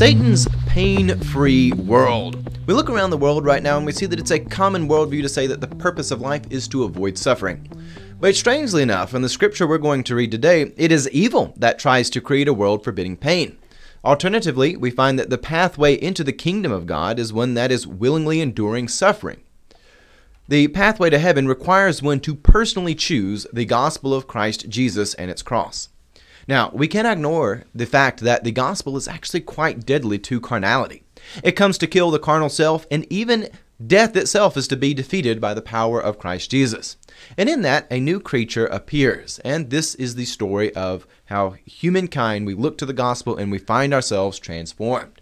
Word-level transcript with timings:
Satan's 0.00 0.48
pain 0.64 1.18
free 1.24 1.72
world. 1.72 2.58
We 2.66 2.72
look 2.72 2.88
around 2.88 3.10
the 3.10 3.18
world 3.18 3.44
right 3.44 3.62
now 3.62 3.76
and 3.76 3.84
we 3.84 3.92
see 3.92 4.06
that 4.06 4.18
it's 4.18 4.30
a 4.30 4.38
common 4.38 4.88
worldview 4.88 5.20
to 5.20 5.28
say 5.28 5.46
that 5.46 5.60
the 5.60 5.66
purpose 5.66 6.10
of 6.10 6.22
life 6.22 6.40
is 6.48 6.66
to 6.68 6.84
avoid 6.84 7.18
suffering. 7.18 7.68
But 8.18 8.34
strangely 8.34 8.82
enough, 8.82 9.12
in 9.12 9.20
the 9.20 9.28
scripture 9.28 9.66
we're 9.66 9.76
going 9.76 10.02
to 10.04 10.14
read 10.14 10.30
today, 10.30 10.72
it 10.78 10.90
is 10.90 11.10
evil 11.10 11.52
that 11.58 11.78
tries 11.78 12.08
to 12.10 12.22
create 12.22 12.48
a 12.48 12.54
world 12.54 12.82
forbidding 12.82 13.18
pain. 13.18 13.58
Alternatively, 14.02 14.74
we 14.74 14.90
find 14.90 15.18
that 15.18 15.28
the 15.28 15.36
pathway 15.36 15.96
into 15.96 16.24
the 16.24 16.32
kingdom 16.32 16.72
of 16.72 16.86
God 16.86 17.18
is 17.18 17.30
one 17.30 17.52
that 17.52 17.70
is 17.70 17.86
willingly 17.86 18.40
enduring 18.40 18.88
suffering. 18.88 19.42
The 20.48 20.68
pathway 20.68 21.10
to 21.10 21.18
heaven 21.18 21.46
requires 21.46 22.02
one 22.02 22.20
to 22.20 22.34
personally 22.34 22.94
choose 22.94 23.46
the 23.52 23.66
gospel 23.66 24.14
of 24.14 24.26
Christ 24.26 24.70
Jesus 24.70 25.12
and 25.12 25.30
its 25.30 25.42
cross. 25.42 25.90
Now, 26.50 26.72
we 26.74 26.88
cannot 26.88 27.12
ignore 27.12 27.62
the 27.72 27.86
fact 27.86 28.18
that 28.20 28.42
the 28.42 28.50
gospel 28.50 28.96
is 28.96 29.06
actually 29.06 29.42
quite 29.42 29.86
deadly 29.86 30.18
to 30.18 30.40
carnality. 30.40 31.04
It 31.44 31.52
comes 31.52 31.78
to 31.78 31.86
kill 31.86 32.10
the 32.10 32.18
carnal 32.18 32.48
self, 32.48 32.88
and 32.90 33.06
even 33.08 33.50
death 33.86 34.16
itself 34.16 34.56
is 34.56 34.66
to 34.66 34.76
be 34.76 34.92
defeated 34.92 35.40
by 35.40 35.54
the 35.54 35.62
power 35.62 36.00
of 36.02 36.18
Christ 36.18 36.50
Jesus. 36.50 36.96
And 37.38 37.48
in 37.48 37.62
that, 37.62 37.86
a 37.88 38.00
new 38.00 38.18
creature 38.18 38.66
appears. 38.66 39.38
And 39.44 39.70
this 39.70 39.94
is 39.94 40.16
the 40.16 40.24
story 40.24 40.74
of 40.74 41.06
how 41.26 41.54
humankind, 41.66 42.48
we 42.48 42.54
look 42.54 42.76
to 42.78 42.86
the 42.86 42.92
gospel 42.92 43.36
and 43.36 43.52
we 43.52 43.58
find 43.58 43.94
ourselves 43.94 44.40
transformed. 44.40 45.20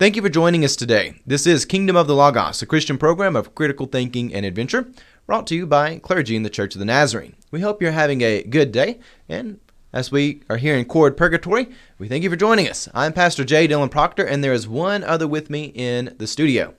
Thank 0.00 0.16
you 0.16 0.22
for 0.22 0.28
joining 0.28 0.64
us 0.64 0.74
today. 0.74 1.14
This 1.24 1.46
is 1.46 1.64
Kingdom 1.64 1.94
of 1.94 2.08
the 2.08 2.16
Logos, 2.16 2.60
a 2.60 2.66
Christian 2.66 2.98
program 2.98 3.36
of 3.36 3.54
critical 3.54 3.86
thinking 3.86 4.34
and 4.34 4.44
adventure, 4.44 4.88
brought 5.28 5.46
to 5.46 5.54
you 5.54 5.64
by 5.64 6.00
clergy 6.00 6.34
in 6.34 6.42
the 6.42 6.50
Church 6.50 6.74
of 6.74 6.80
the 6.80 6.84
Nazarene. 6.84 7.36
We 7.52 7.60
hope 7.60 7.80
you're 7.80 7.92
having 7.92 8.22
a 8.22 8.42
good 8.42 8.72
day, 8.72 8.98
and 9.28 9.60
as 9.96 10.12
we 10.12 10.42
are 10.50 10.58
here 10.58 10.76
in 10.76 10.84
Chord 10.84 11.16
Purgatory, 11.16 11.68
we 11.98 12.06
thank 12.06 12.22
you 12.22 12.28
for 12.28 12.36
joining 12.36 12.68
us. 12.68 12.86
I'm 12.92 13.14
Pastor 13.14 13.44
J. 13.44 13.66
Dylan 13.66 13.90
Proctor, 13.90 14.26
and 14.26 14.44
there 14.44 14.52
is 14.52 14.68
one 14.68 15.02
other 15.02 15.26
with 15.26 15.48
me 15.48 15.72
in 15.74 16.14
the 16.18 16.26
studio. 16.26 16.74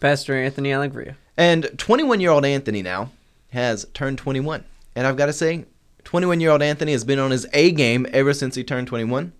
Pastor 0.00 0.34
Anthony 0.34 0.72
Allegria. 0.72 1.18
And 1.36 1.70
21 1.76 2.18
year 2.18 2.30
old 2.30 2.46
Anthony 2.46 2.80
now 2.80 3.10
has 3.50 3.84
turned 3.92 4.16
21. 4.16 4.64
And 4.96 5.06
I've 5.06 5.18
got 5.18 5.26
to 5.26 5.34
say, 5.34 5.66
21 6.04 6.40
year 6.40 6.52
old 6.52 6.62
Anthony 6.62 6.92
has 6.92 7.04
been 7.04 7.18
on 7.18 7.30
his 7.30 7.46
A 7.52 7.72
game 7.72 8.06
ever 8.10 8.32
since 8.32 8.54
he 8.54 8.64
turned 8.64 8.86
21. 8.86 9.34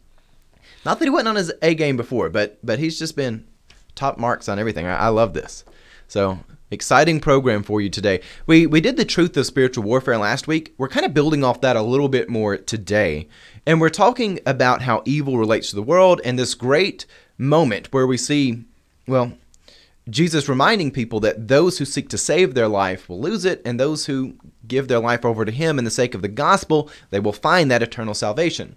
Not 0.84 0.98
that 0.98 1.06
he 1.06 1.10
wasn't 1.10 1.28
on 1.28 1.36
his 1.36 1.55
A 1.62 1.75
game 1.75 1.97
before, 1.97 2.28
but 2.28 2.58
but 2.62 2.78
he's 2.78 2.98
just 2.98 3.16
been 3.16 3.47
top 3.94 4.19
marks 4.19 4.47
on 4.47 4.58
everything. 4.58 4.84
I, 4.84 5.06
I 5.06 5.08
love 5.08 5.32
this. 5.32 5.64
So 6.06 6.41
exciting 6.70 7.20
program 7.20 7.62
for 7.62 7.80
you 7.80 7.90
today. 7.90 8.20
We 8.46 8.66
we 8.66 8.80
did 8.80 8.96
the 8.96 9.04
truth 9.04 9.36
of 9.36 9.46
spiritual 9.46 9.84
warfare 9.84 10.18
last 10.18 10.46
week. 10.46 10.74
We're 10.78 10.88
kind 10.88 11.06
of 11.06 11.14
building 11.14 11.44
off 11.44 11.60
that 11.60 11.76
a 11.76 11.82
little 11.82 12.08
bit 12.08 12.28
more 12.28 12.56
today, 12.56 13.28
and 13.66 13.80
we're 13.80 13.90
talking 13.90 14.40
about 14.46 14.82
how 14.82 15.02
evil 15.04 15.38
relates 15.38 15.70
to 15.70 15.76
the 15.76 15.82
world 15.82 16.20
and 16.24 16.38
this 16.38 16.54
great 16.54 17.06
moment 17.38 17.92
where 17.92 18.06
we 18.06 18.16
see, 18.16 18.64
well, 19.06 19.32
Jesus 20.08 20.48
reminding 20.48 20.91
people 20.91 21.20
that 21.20 21.48
those 21.48 21.78
who 21.78 21.84
seek 21.84 22.08
to 22.08 22.18
save 22.18 22.54
their 22.54 22.68
life 22.68 23.08
will 23.08 23.20
lose 23.20 23.44
it, 23.44 23.62
and 23.64 23.78
those 23.78 24.06
who 24.06 24.34
give 24.66 24.88
their 24.88 25.00
life 25.00 25.24
over 25.24 25.44
to 25.44 25.52
Him 25.52 25.78
in 25.78 25.84
the 25.84 25.91
sake 25.91 26.14
of 26.14 26.22
the 26.22 26.28
gospel, 26.28 26.91
they 27.10 27.20
will 27.20 27.32
find 27.32 27.70
that 27.70 27.82
eternal 27.82 28.14
salvation. 28.14 28.76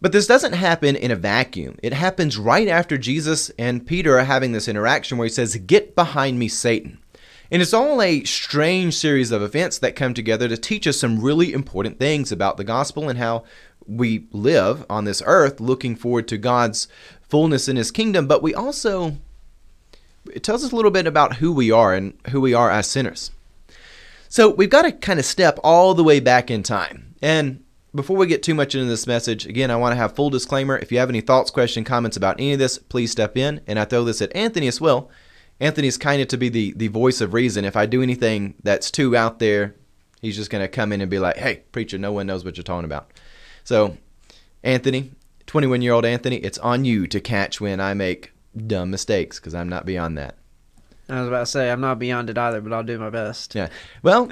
But 0.00 0.12
this 0.12 0.26
doesn't 0.26 0.54
happen 0.54 0.96
in 0.96 1.10
a 1.10 1.16
vacuum. 1.16 1.76
It 1.82 1.92
happens 1.92 2.38
right 2.38 2.68
after 2.68 2.96
Jesus 2.96 3.50
and 3.58 3.86
Peter 3.86 4.18
are 4.18 4.24
having 4.24 4.52
this 4.52 4.68
interaction 4.68 5.18
where 5.18 5.26
he 5.26 5.32
says, 5.32 5.56
Get 5.56 5.94
behind 5.94 6.38
me, 6.38 6.48
Satan. 6.48 6.98
And 7.50 7.60
it's 7.60 7.74
all 7.74 8.00
a 8.00 8.24
strange 8.24 8.96
series 8.96 9.30
of 9.30 9.42
events 9.42 9.78
that 9.78 9.96
come 9.96 10.14
together 10.14 10.48
to 10.48 10.56
teach 10.56 10.86
us 10.86 10.98
some 10.98 11.20
really 11.20 11.52
important 11.52 11.98
things 11.98 12.32
about 12.32 12.56
the 12.56 12.64
gospel 12.64 13.08
and 13.08 13.18
how 13.18 13.44
we 13.86 14.26
live 14.32 14.86
on 14.88 15.04
this 15.04 15.22
earth 15.26 15.60
looking 15.60 15.94
forward 15.94 16.26
to 16.28 16.38
God's 16.38 16.88
fullness 17.28 17.68
in 17.68 17.76
his 17.76 17.90
kingdom, 17.90 18.26
but 18.26 18.42
we 18.42 18.54
also 18.54 19.16
it 20.32 20.42
tells 20.42 20.64
us 20.64 20.72
a 20.72 20.76
little 20.76 20.90
bit 20.90 21.06
about 21.06 21.36
who 21.36 21.52
we 21.52 21.70
are 21.70 21.94
and 21.94 22.14
who 22.30 22.40
we 22.40 22.54
are 22.54 22.70
as 22.70 22.88
sinners. 22.88 23.30
So 24.28 24.48
we've 24.48 24.70
got 24.70 24.82
to 24.82 24.92
kind 24.92 25.18
of 25.18 25.24
step 25.24 25.58
all 25.62 25.94
the 25.94 26.04
way 26.04 26.20
back 26.20 26.50
in 26.50 26.62
time. 26.62 27.14
And 27.22 27.62
before 27.94 28.16
we 28.16 28.26
get 28.26 28.42
too 28.42 28.54
much 28.54 28.74
into 28.74 28.86
this 28.86 29.06
message, 29.06 29.46
again, 29.46 29.70
I 29.70 29.76
want 29.76 29.92
to 29.92 29.96
have 29.96 30.16
full 30.16 30.30
disclaimer. 30.30 30.78
If 30.78 30.90
you 30.90 30.98
have 30.98 31.10
any 31.10 31.20
thoughts, 31.20 31.50
questions, 31.50 31.86
comments 31.86 32.16
about 32.16 32.40
any 32.40 32.54
of 32.54 32.58
this, 32.58 32.78
please 32.78 33.12
step 33.12 33.36
in. 33.36 33.60
And 33.66 33.78
I 33.78 33.84
throw 33.84 34.02
this 34.02 34.22
at 34.22 34.34
Anthony 34.34 34.66
as 34.66 34.80
well. 34.80 35.10
Anthony's 35.60 35.96
kind 35.96 36.20
of 36.20 36.28
to 36.28 36.36
be 36.36 36.48
the, 36.48 36.72
the 36.76 36.88
voice 36.88 37.20
of 37.20 37.32
reason. 37.32 37.64
If 37.64 37.76
I 37.76 37.86
do 37.86 38.02
anything 38.02 38.54
that's 38.62 38.90
too 38.90 39.16
out 39.16 39.38
there, 39.38 39.74
he's 40.20 40.36
just 40.36 40.50
going 40.50 40.62
to 40.62 40.68
come 40.68 40.92
in 40.92 41.00
and 41.00 41.10
be 41.10 41.18
like, 41.18 41.36
hey, 41.36 41.62
preacher, 41.72 41.98
no 41.98 42.12
one 42.12 42.26
knows 42.26 42.44
what 42.44 42.56
you're 42.56 42.64
talking 42.64 42.84
about. 42.84 43.10
So, 43.62 43.96
Anthony, 44.62 45.12
21 45.46 45.82
year 45.82 45.92
old 45.92 46.04
Anthony, 46.04 46.36
it's 46.36 46.58
on 46.58 46.84
you 46.84 47.06
to 47.06 47.20
catch 47.20 47.60
when 47.60 47.80
I 47.80 47.94
make 47.94 48.32
dumb 48.66 48.90
mistakes 48.90 49.38
because 49.38 49.54
I'm 49.54 49.68
not 49.68 49.86
beyond 49.86 50.18
that. 50.18 50.36
I 51.08 51.20
was 51.20 51.28
about 51.28 51.40
to 51.40 51.46
say 51.46 51.70
I'm 51.70 51.80
not 51.80 51.98
beyond 51.98 52.30
it 52.30 52.38
either, 52.38 52.60
but 52.60 52.72
I'll 52.72 52.82
do 52.82 52.98
my 52.98 53.10
best. 53.10 53.54
Yeah. 53.54 53.68
Well, 54.02 54.30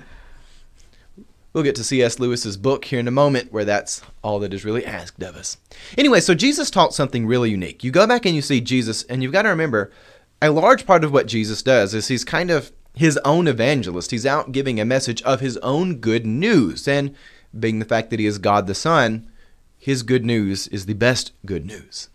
we'll 1.52 1.64
get 1.64 1.74
to 1.76 1.84
C.S. 1.84 2.18
Lewis's 2.18 2.56
book 2.56 2.86
here 2.86 2.98
in 2.98 3.08
a 3.08 3.12
moment 3.12 3.52
where 3.52 3.64
that's 3.64 4.02
all 4.22 4.38
that 4.40 4.54
is 4.54 4.64
really 4.64 4.86
asked 4.86 5.22
of 5.22 5.36
us. 5.36 5.58
Anyway, 5.98 6.20
so 6.20 6.34
Jesus 6.34 6.70
taught 6.70 6.94
something 6.94 7.26
really 7.26 7.50
unique. 7.50 7.84
You 7.84 7.90
go 7.90 8.06
back 8.06 8.24
and 8.24 8.34
you 8.34 8.42
see 8.42 8.60
Jesus, 8.60 9.02
and 9.04 9.22
you've 9.22 9.32
got 9.32 9.42
to 9.42 9.50
remember 9.50 9.92
a 10.42 10.50
large 10.50 10.86
part 10.86 11.04
of 11.04 11.12
what 11.12 11.26
Jesus 11.26 11.62
does 11.62 11.94
is 11.94 12.08
he's 12.08 12.24
kind 12.24 12.50
of 12.50 12.72
his 12.94 13.16
own 13.18 13.46
evangelist. 13.46 14.10
He's 14.10 14.26
out 14.26 14.52
giving 14.52 14.80
a 14.80 14.84
message 14.84 15.22
of 15.22 15.40
his 15.40 15.56
own 15.58 15.96
good 15.96 16.26
news. 16.26 16.88
And 16.88 17.14
being 17.58 17.78
the 17.78 17.84
fact 17.84 18.10
that 18.10 18.18
he 18.18 18.26
is 18.26 18.38
God 18.38 18.66
the 18.66 18.74
Son, 18.74 19.30
his 19.78 20.02
good 20.02 20.24
news 20.24 20.66
is 20.68 20.86
the 20.86 20.94
best 20.94 21.32
good 21.46 21.64
news. 21.64 22.08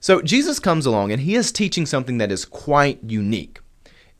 So 0.00 0.20
Jesus 0.20 0.58
comes 0.58 0.86
along 0.86 1.10
and 1.10 1.22
he 1.22 1.34
is 1.34 1.50
teaching 1.50 1.86
something 1.86 2.18
that 2.18 2.30
is 2.30 2.44
quite 2.44 3.02
unique. 3.02 3.58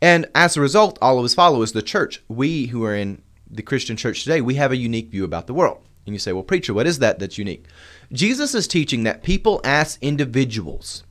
And 0.00 0.26
as 0.34 0.56
a 0.56 0.60
result, 0.60 0.98
all 1.00 1.19
of 1.19 1.22
his 1.22 1.34
followers, 1.34 1.72
the 1.72 1.82
church, 1.82 2.22
we 2.28 2.66
who 2.66 2.84
are 2.84 2.94
in 2.94 3.22
the 3.50 3.62
Christian 3.62 3.96
church 3.96 4.25
today, 4.25 4.41
we 4.41 4.54
have 4.54 4.72
a 4.72 4.76
unique 4.76 5.10
view 5.10 5.25
about 5.25 5.46
the 5.46 5.54
world. 5.54 5.82
And 6.06 6.14
you 6.14 6.19
say, 6.19 6.32
well, 6.32 6.42
preacher, 6.42 6.72
what 6.72 6.86
is 6.86 7.00
that 7.00 7.19
that's 7.19 7.38
unique? 7.38 7.66
Jesus 8.12 8.54
is 8.54 8.66
teaching 8.66 9.04
that 9.04 9.22
people 9.22 9.60
as 9.64 9.98
individuals, 10.00 11.04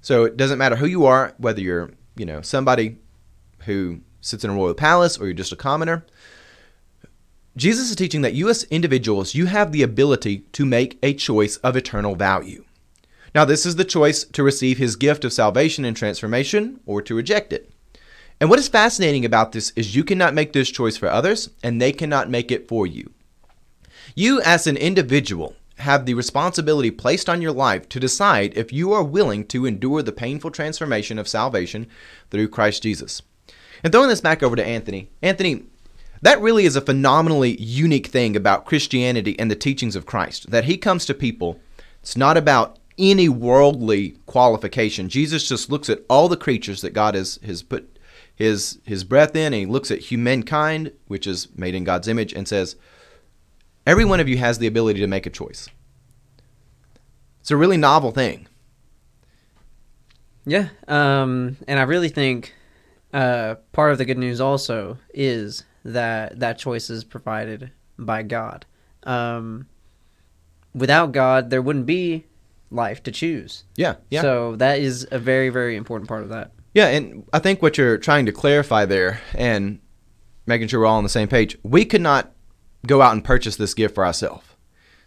so 0.00 0.24
it 0.24 0.36
doesn't 0.36 0.58
matter 0.58 0.76
who 0.76 0.86
you 0.86 1.06
are, 1.06 1.34
whether 1.38 1.60
you're, 1.60 1.90
you 2.16 2.26
know, 2.26 2.40
somebody 2.40 2.96
who 3.64 4.00
sits 4.20 4.44
in 4.44 4.50
a 4.50 4.54
royal 4.54 4.74
palace 4.74 5.18
or 5.18 5.26
you're 5.26 5.34
just 5.34 5.52
a 5.52 5.56
commoner. 5.56 6.04
Jesus 7.56 7.90
is 7.90 7.96
teaching 7.96 8.22
that 8.22 8.34
you 8.34 8.48
as 8.48 8.64
individuals, 8.64 9.34
you 9.34 9.46
have 9.46 9.72
the 9.72 9.82
ability 9.82 10.38
to 10.52 10.64
make 10.64 10.98
a 11.02 11.14
choice 11.14 11.56
of 11.58 11.76
eternal 11.76 12.14
value. 12.14 12.64
Now, 13.34 13.44
this 13.44 13.64
is 13.64 13.76
the 13.76 13.84
choice 13.84 14.24
to 14.24 14.42
receive 14.42 14.78
his 14.78 14.96
gift 14.96 15.24
of 15.24 15.32
salvation 15.32 15.84
and 15.84 15.96
transformation 15.96 16.80
or 16.86 17.00
to 17.02 17.14
reject 17.14 17.52
it. 17.52 17.70
And 18.40 18.48
what 18.48 18.58
is 18.58 18.68
fascinating 18.68 19.24
about 19.24 19.52
this 19.52 19.72
is 19.76 19.94
you 19.94 20.02
cannot 20.02 20.34
make 20.34 20.52
this 20.52 20.70
choice 20.70 20.96
for 20.96 21.08
others, 21.08 21.50
and 21.62 21.80
they 21.80 21.92
cannot 21.92 22.30
make 22.30 22.50
it 22.50 22.66
for 22.66 22.86
you. 22.86 23.12
You, 24.14 24.40
as 24.40 24.66
an 24.66 24.76
individual, 24.76 25.54
have 25.80 26.06
the 26.06 26.14
responsibility 26.14 26.90
placed 26.90 27.28
on 27.28 27.42
your 27.42 27.52
life 27.52 27.88
to 27.90 28.00
decide 28.00 28.56
if 28.56 28.72
you 28.72 28.92
are 28.92 29.02
willing 29.02 29.46
to 29.46 29.66
endure 29.66 30.02
the 30.02 30.12
painful 30.12 30.50
transformation 30.50 31.18
of 31.18 31.28
salvation 31.28 31.86
through 32.30 32.48
Christ 32.48 32.82
Jesus. 32.82 33.22
And 33.82 33.92
throwing 33.92 34.08
this 34.08 34.20
back 34.20 34.42
over 34.42 34.56
to 34.56 34.64
Anthony, 34.64 35.10
Anthony, 35.22 35.64
that 36.22 36.40
really 36.40 36.66
is 36.66 36.76
a 36.76 36.82
phenomenally 36.82 37.56
unique 37.60 38.08
thing 38.08 38.36
about 38.36 38.66
Christianity 38.66 39.38
and 39.38 39.50
the 39.50 39.56
teachings 39.56 39.96
of 39.96 40.06
Christ 40.06 40.50
that 40.50 40.64
he 40.64 40.76
comes 40.76 41.06
to 41.06 41.14
people. 41.14 41.58
It's 42.02 42.16
not 42.16 42.36
about 42.36 42.78
any 42.98 43.28
worldly 43.28 44.16
qualification. 44.26 45.08
Jesus 45.08 45.48
just 45.48 45.70
looks 45.70 45.88
at 45.88 46.02
all 46.10 46.28
the 46.28 46.36
creatures 46.36 46.82
that 46.82 46.90
God 46.90 47.14
has, 47.14 47.38
has 47.44 47.62
put 47.62 47.98
his 48.34 48.78
his 48.84 49.04
breath 49.04 49.36
in, 49.36 49.52
and 49.52 49.54
he 49.54 49.66
looks 49.66 49.90
at 49.90 49.98
humankind, 49.98 50.92
which 51.08 51.26
is 51.26 51.48
made 51.56 51.74
in 51.74 51.84
God's 51.84 52.08
image, 52.08 52.32
and 52.32 52.48
says, 52.48 52.76
Every 53.86 54.04
one 54.04 54.20
of 54.20 54.28
you 54.28 54.36
has 54.38 54.58
the 54.58 54.66
ability 54.66 55.00
to 55.00 55.06
make 55.06 55.26
a 55.26 55.30
choice. 55.30 55.68
It's 57.40 57.50
a 57.50 57.56
really 57.56 57.76
novel 57.76 58.10
thing. 58.10 58.46
Yeah, 60.46 60.68
um, 60.88 61.56
and 61.66 61.78
I 61.78 61.82
really 61.82 62.08
think 62.08 62.54
uh, 63.12 63.56
part 63.72 63.92
of 63.92 63.98
the 63.98 64.04
good 64.04 64.18
news 64.18 64.40
also 64.40 64.98
is 65.12 65.64
that 65.84 66.40
that 66.40 66.58
choice 66.58 66.90
is 66.90 67.04
provided 67.04 67.70
by 67.98 68.22
God. 68.22 68.66
Um, 69.04 69.66
without 70.74 71.12
God, 71.12 71.50
there 71.50 71.62
wouldn't 71.62 71.86
be 71.86 72.26
life 72.70 73.02
to 73.04 73.12
choose. 73.12 73.64
Yeah, 73.76 73.96
yeah. 74.10 74.22
So 74.22 74.56
that 74.56 74.78
is 74.78 75.06
a 75.10 75.18
very, 75.18 75.48
very 75.48 75.76
important 75.76 76.08
part 76.08 76.22
of 76.22 76.28
that. 76.30 76.52
Yeah, 76.74 76.86
and 76.88 77.24
I 77.32 77.38
think 77.40 77.62
what 77.62 77.76
you're 77.76 77.98
trying 77.98 78.26
to 78.26 78.32
clarify 78.32 78.84
there 78.84 79.20
and 79.34 79.80
making 80.46 80.68
sure 80.68 80.80
we're 80.80 80.86
all 80.86 80.98
on 80.98 81.02
the 81.04 81.08
same 81.08 81.28
page, 81.28 81.58
we 81.62 81.84
could 81.84 82.00
not 82.00 82.32
go 82.86 83.02
out 83.02 83.12
and 83.12 83.24
purchase 83.24 83.56
this 83.56 83.74
gift 83.74 83.94
for 83.94 84.04
ourselves. 84.04 84.46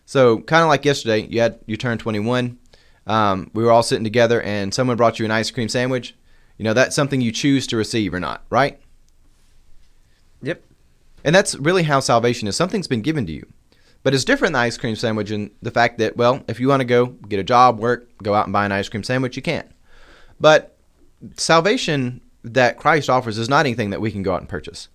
So, 0.06 0.40
kind 0.40 0.64
of 0.64 0.70
like 0.70 0.86
yesterday, 0.86 1.28
you 1.28 1.40
had 1.40 1.60
you 1.66 1.78
turned 1.78 2.00
21. 2.00 2.58
Um, 3.06 3.52
we 3.54 3.64
were 3.64 3.72
all 3.72 3.84
sitting 3.84 4.04
together, 4.04 4.42
and 4.42 4.74
someone 4.74 4.98
brought 4.98 5.20
you 5.20 5.26
an 5.26 5.32
ice 5.32 5.52
cream 5.52 5.70
sandwich. 5.70 6.16
You 6.58 6.64
know, 6.64 6.74
that's 6.74 6.96
something 6.96 7.22
you 7.22 7.32
choose 7.32 7.68
to 7.68 7.78
receive 7.78 8.14
or 8.14 8.20
not, 8.20 8.44
right? 8.50 8.80
Yep. 10.42 10.64
And 11.24 11.34
that's 11.34 11.56
really 11.56 11.84
how 11.84 12.00
salvation 12.00 12.48
is. 12.48 12.56
Something's 12.56 12.88
been 12.88 13.02
given 13.02 13.26
to 13.26 13.34
you. 13.34 13.48
But 14.04 14.14
it's 14.14 14.26
different 14.26 14.54
than 14.54 14.62
the 14.62 14.66
ice 14.66 14.78
cream 14.78 14.96
sandwich 14.98 15.32
in 15.32 15.52
the 15.62 15.72
fact 15.72 15.98
that, 16.00 16.18
well, 16.18 16.44
if 16.50 16.60
you 16.60 16.68
want 16.68 16.82
to 16.82 16.86
go 16.86 17.08
get 17.08 17.40
a 17.40 17.44
job, 17.44 17.80
work, 17.80 18.10
go 18.22 18.34
out 18.34 18.46
and 18.46 18.54
buy 18.54 18.66
an 18.66 18.72
ice 18.74 18.90
cream 18.90 19.04
sandwich, 19.04 19.38
you 19.38 19.42
can. 19.42 19.74
But 20.40 20.78
salvation 21.38 22.20
that 22.44 22.78
Christ 22.78 23.10
offers 23.10 23.38
is 23.38 23.48
not 23.48 23.66
anything 23.66 23.92
that 23.92 24.02
we 24.02 24.12
can 24.12 24.22
go 24.22 24.34
out 24.34 24.42
and 24.42 24.50
purchase. 24.50 24.90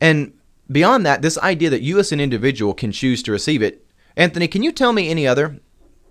And 0.00 0.34
beyond 0.70 1.04
that, 1.06 1.22
this 1.22 1.38
idea 1.38 1.70
that 1.70 1.82
you 1.82 1.98
as 1.98 2.12
an 2.12 2.20
individual 2.20 2.74
can 2.74 2.92
choose 2.92 3.22
to 3.22 3.32
receive 3.32 3.62
it. 3.62 3.84
Anthony, 4.16 4.48
can 4.48 4.62
you 4.62 4.72
tell 4.72 4.92
me 4.92 5.08
any 5.08 5.26
other 5.26 5.60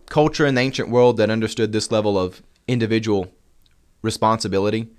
culture 0.10 0.46
in 0.46 0.56
the 0.56 0.62
ancient 0.62 0.90
world 0.90 1.18
that 1.18 1.30
understood 1.30 1.72
this 1.72 1.92
level 1.92 2.18
of 2.18 2.42
individual 2.68 3.34
responsibility 4.02 4.90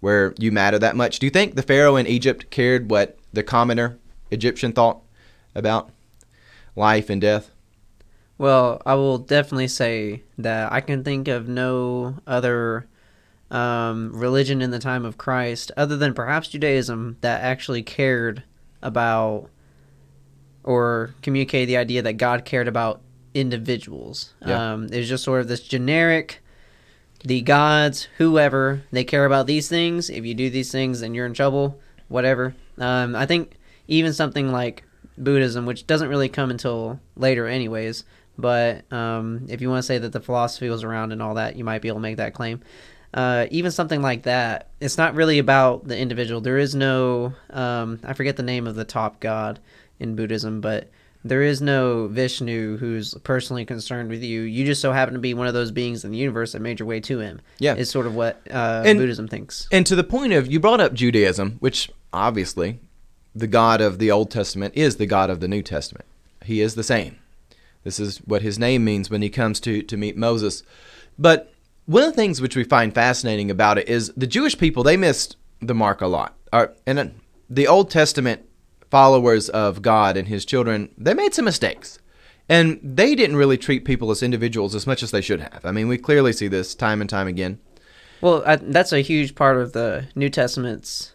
where 0.00 0.34
you 0.38 0.52
matter 0.52 0.78
that 0.78 0.96
much? 0.96 1.18
Do 1.18 1.26
you 1.26 1.30
think 1.30 1.54
the 1.54 1.62
Pharaoh 1.62 1.96
in 1.96 2.06
Egypt 2.06 2.50
cared 2.50 2.90
what 2.90 3.18
the 3.32 3.42
commoner 3.42 3.98
Egyptian 4.30 4.72
thought 4.72 5.02
about 5.54 5.90
life 6.76 7.10
and 7.10 7.20
death? 7.20 7.50
Well, 8.36 8.80
I 8.86 8.94
will 8.94 9.18
definitely 9.18 9.68
say 9.68 10.22
that 10.38 10.72
I 10.72 10.80
can 10.80 11.02
think 11.02 11.26
of 11.26 11.48
no 11.48 12.18
other 12.26 12.86
um, 13.50 14.12
religion 14.14 14.62
in 14.62 14.70
the 14.70 14.78
time 14.78 15.04
of 15.04 15.18
Christ, 15.18 15.72
other 15.76 15.96
than 15.96 16.14
perhaps 16.14 16.48
Judaism, 16.48 17.16
that 17.20 17.42
actually 17.42 17.82
cared 17.82 18.44
about 18.82 19.48
or 20.64 21.14
communicated 21.22 21.66
the 21.66 21.76
idea 21.76 22.02
that 22.02 22.14
God 22.14 22.44
cared 22.44 22.68
about 22.68 23.00
individuals. 23.34 24.34
Yeah. 24.44 24.72
Um, 24.72 24.84
it 24.86 24.98
was 24.98 25.08
just 25.08 25.24
sort 25.24 25.40
of 25.40 25.48
this 25.48 25.60
generic, 25.60 26.42
the 27.24 27.40
gods, 27.40 28.08
whoever, 28.18 28.82
they 28.92 29.04
care 29.04 29.24
about 29.24 29.46
these 29.46 29.68
things. 29.68 30.10
If 30.10 30.24
you 30.24 30.34
do 30.34 30.50
these 30.50 30.70
things, 30.70 31.00
then 31.00 31.14
you're 31.14 31.26
in 31.26 31.34
trouble, 31.34 31.80
whatever. 32.08 32.54
Um, 32.78 33.16
I 33.16 33.26
think 33.26 33.56
even 33.86 34.12
something 34.12 34.52
like 34.52 34.84
Buddhism, 35.16 35.66
which 35.66 35.86
doesn't 35.86 36.08
really 36.08 36.28
come 36.28 36.50
until 36.50 37.00
later, 37.16 37.46
anyways. 37.46 38.04
But 38.36 38.90
um, 38.92 39.46
if 39.48 39.60
you 39.60 39.68
want 39.68 39.80
to 39.80 39.86
say 39.86 39.98
that 39.98 40.12
the 40.12 40.20
philosophy 40.20 40.68
was 40.68 40.84
around 40.84 41.12
and 41.12 41.20
all 41.20 41.34
that, 41.34 41.56
you 41.56 41.64
might 41.64 41.82
be 41.82 41.88
able 41.88 41.98
to 41.98 42.02
make 42.02 42.18
that 42.18 42.34
claim. 42.34 42.60
Uh, 43.14 43.46
even 43.50 43.70
something 43.70 44.02
like 44.02 44.24
that, 44.24 44.68
it's 44.80 44.98
not 44.98 45.14
really 45.14 45.38
about 45.38 45.88
the 45.88 45.96
individual. 45.98 46.40
There 46.40 46.58
is 46.58 46.74
no, 46.74 47.32
um, 47.50 48.00
I 48.04 48.12
forget 48.12 48.36
the 48.36 48.42
name 48.42 48.66
of 48.66 48.74
the 48.74 48.84
top 48.84 49.20
god 49.20 49.60
in 49.98 50.14
Buddhism, 50.14 50.60
but 50.60 50.90
there 51.24 51.42
is 51.42 51.60
no 51.60 52.06
Vishnu 52.08 52.76
who's 52.76 53.14
personally 53.24 53.64
concerned 53.64 54.10
with 54.10 54.22
you. 54.22 54.42
You 54.42 54.64
just 54.64 54.80
so 54.80 54.92
happen 54.92 55.14
to 55.14 55.20
be 55.20 55.34
one 55.34 55.46
of 55.46 55.54
those 55.54 55.70
beings 55.70 56.04
in 56.04 56.10
the 56.10 56.18
universe 56.18 56.52
that 56.52 56.60
made 56.60 56.78
your 56.78 56.86
way 56.86 57.00
to 57.00 57.18
him. 57.18 57.40
Yeah. 57.58 57.74
Is 57.74 57.90
sort 57.90 58.06
of 58.06 58.14
what 58.14 58.40
uh, 58.50 58.82
And- 58.84 58.98
Buddhism 58.98 59.26
thinks. 59.26 59.68
And 59.72 59.86
to 59.86 59.96
the 59.96 60.04
point 60.04 60.32
of, 60.32 60.46
you 60.46 60.60
brought 60.60 60.80
up 60.80 60.92
Judaism, 60.92 61.56
which 61.60 61.90
obviously 62.12 62.78
the 63.34 63.46
God 63.46 63.80
of 63.80 63.98
the 63.98 64.10
Old 64.10 64.30
Testament 64.30 64.74
is 64.76 64.96
the 64.96 65.06
God 65.06 65.30
of 65.30 65.40
the 65.40 65.48
New 65.48 65.62
Testament. 65.62 66.04
He 66.44 66.60
is 66.60 66.74
the 66.74 66.84
same. 66.84 67.16
This 67.84 67.98
is 67.98 68.18
what 68.18 68.42
his 68.42 68.58
name 68.58 68.84
means 68.84 69.10
when 69.10 69.22
he 69.22 69.30
comes 69.30 69.60
to, 69.60 69.82
to 69.82 69.96
meet 69.96 70.16
Moses. 70.16 70.62
But 71.18 71.52
one 71.88 72.02
of 72.02 72.10
the 72.10 72.16
things 72.16 72.42
which 72.42 72.54
we 72.54 72.64
find 72.64 72.94
fascinating 72.94 73.50
about 73.50 73.78
it 73.78 73.88
is 73.88 74.12
the 74.14 74.26
Jewish 74.26 74.58
people, 74.58 74.82
they 74.82 74.98
missed 74.98 75.38
the 75.60 75.74
mark 75.74 76.02
a 76.02 76.06
lot. 76.06 76.36
Uh, 76.52 76.66
and 76.86 76.98
uh, 76.98 77.06
the 77.48 77.66
Old 77.66 77.90
Testament 77.90 78.46
followers 78.90 79.48
of 79.48 79.80
God 79.80 80.18
and 80.18 80.28
his 80.28 80.44
children, 80.44 80.90
they 80.98 81.14
made 81.14 81.32
some 81.32 81.46
mistakes. 81.46 81.98
And 82.46 82.78
they 82.82 83.14
didn't 83.14 83.36
really 83.36 83.56
treat 83.56 83.86
people 83.86 84.10
as 84.10 84.22
individuals 84.22 84.74
as 84.74 84.86
much 84.86 85.02
as 85.02 85.12
they 85.12 85.22
should 85.22 85.40
have. 85.40 85.60
I 85.64 85.72
mean, 85.72 85.88
we 85.88 85.96
clearly 85.96 86.34
see 86.34 86.46
this 86.46 86.74
time 86.74 87.00
and 87.00 87.08
time 87.08 87.26
again. 87.26 87.58
Well, 88.20 88.42
I, 88.46 88.56
that's 88.56 88.92
a 88.92 89.00
huge 89.00 89.34
part 89.34 89.56
of 89.56 89.72
the 89.72 90.08
New 90.14 90.28
Testament's 90.28 91.12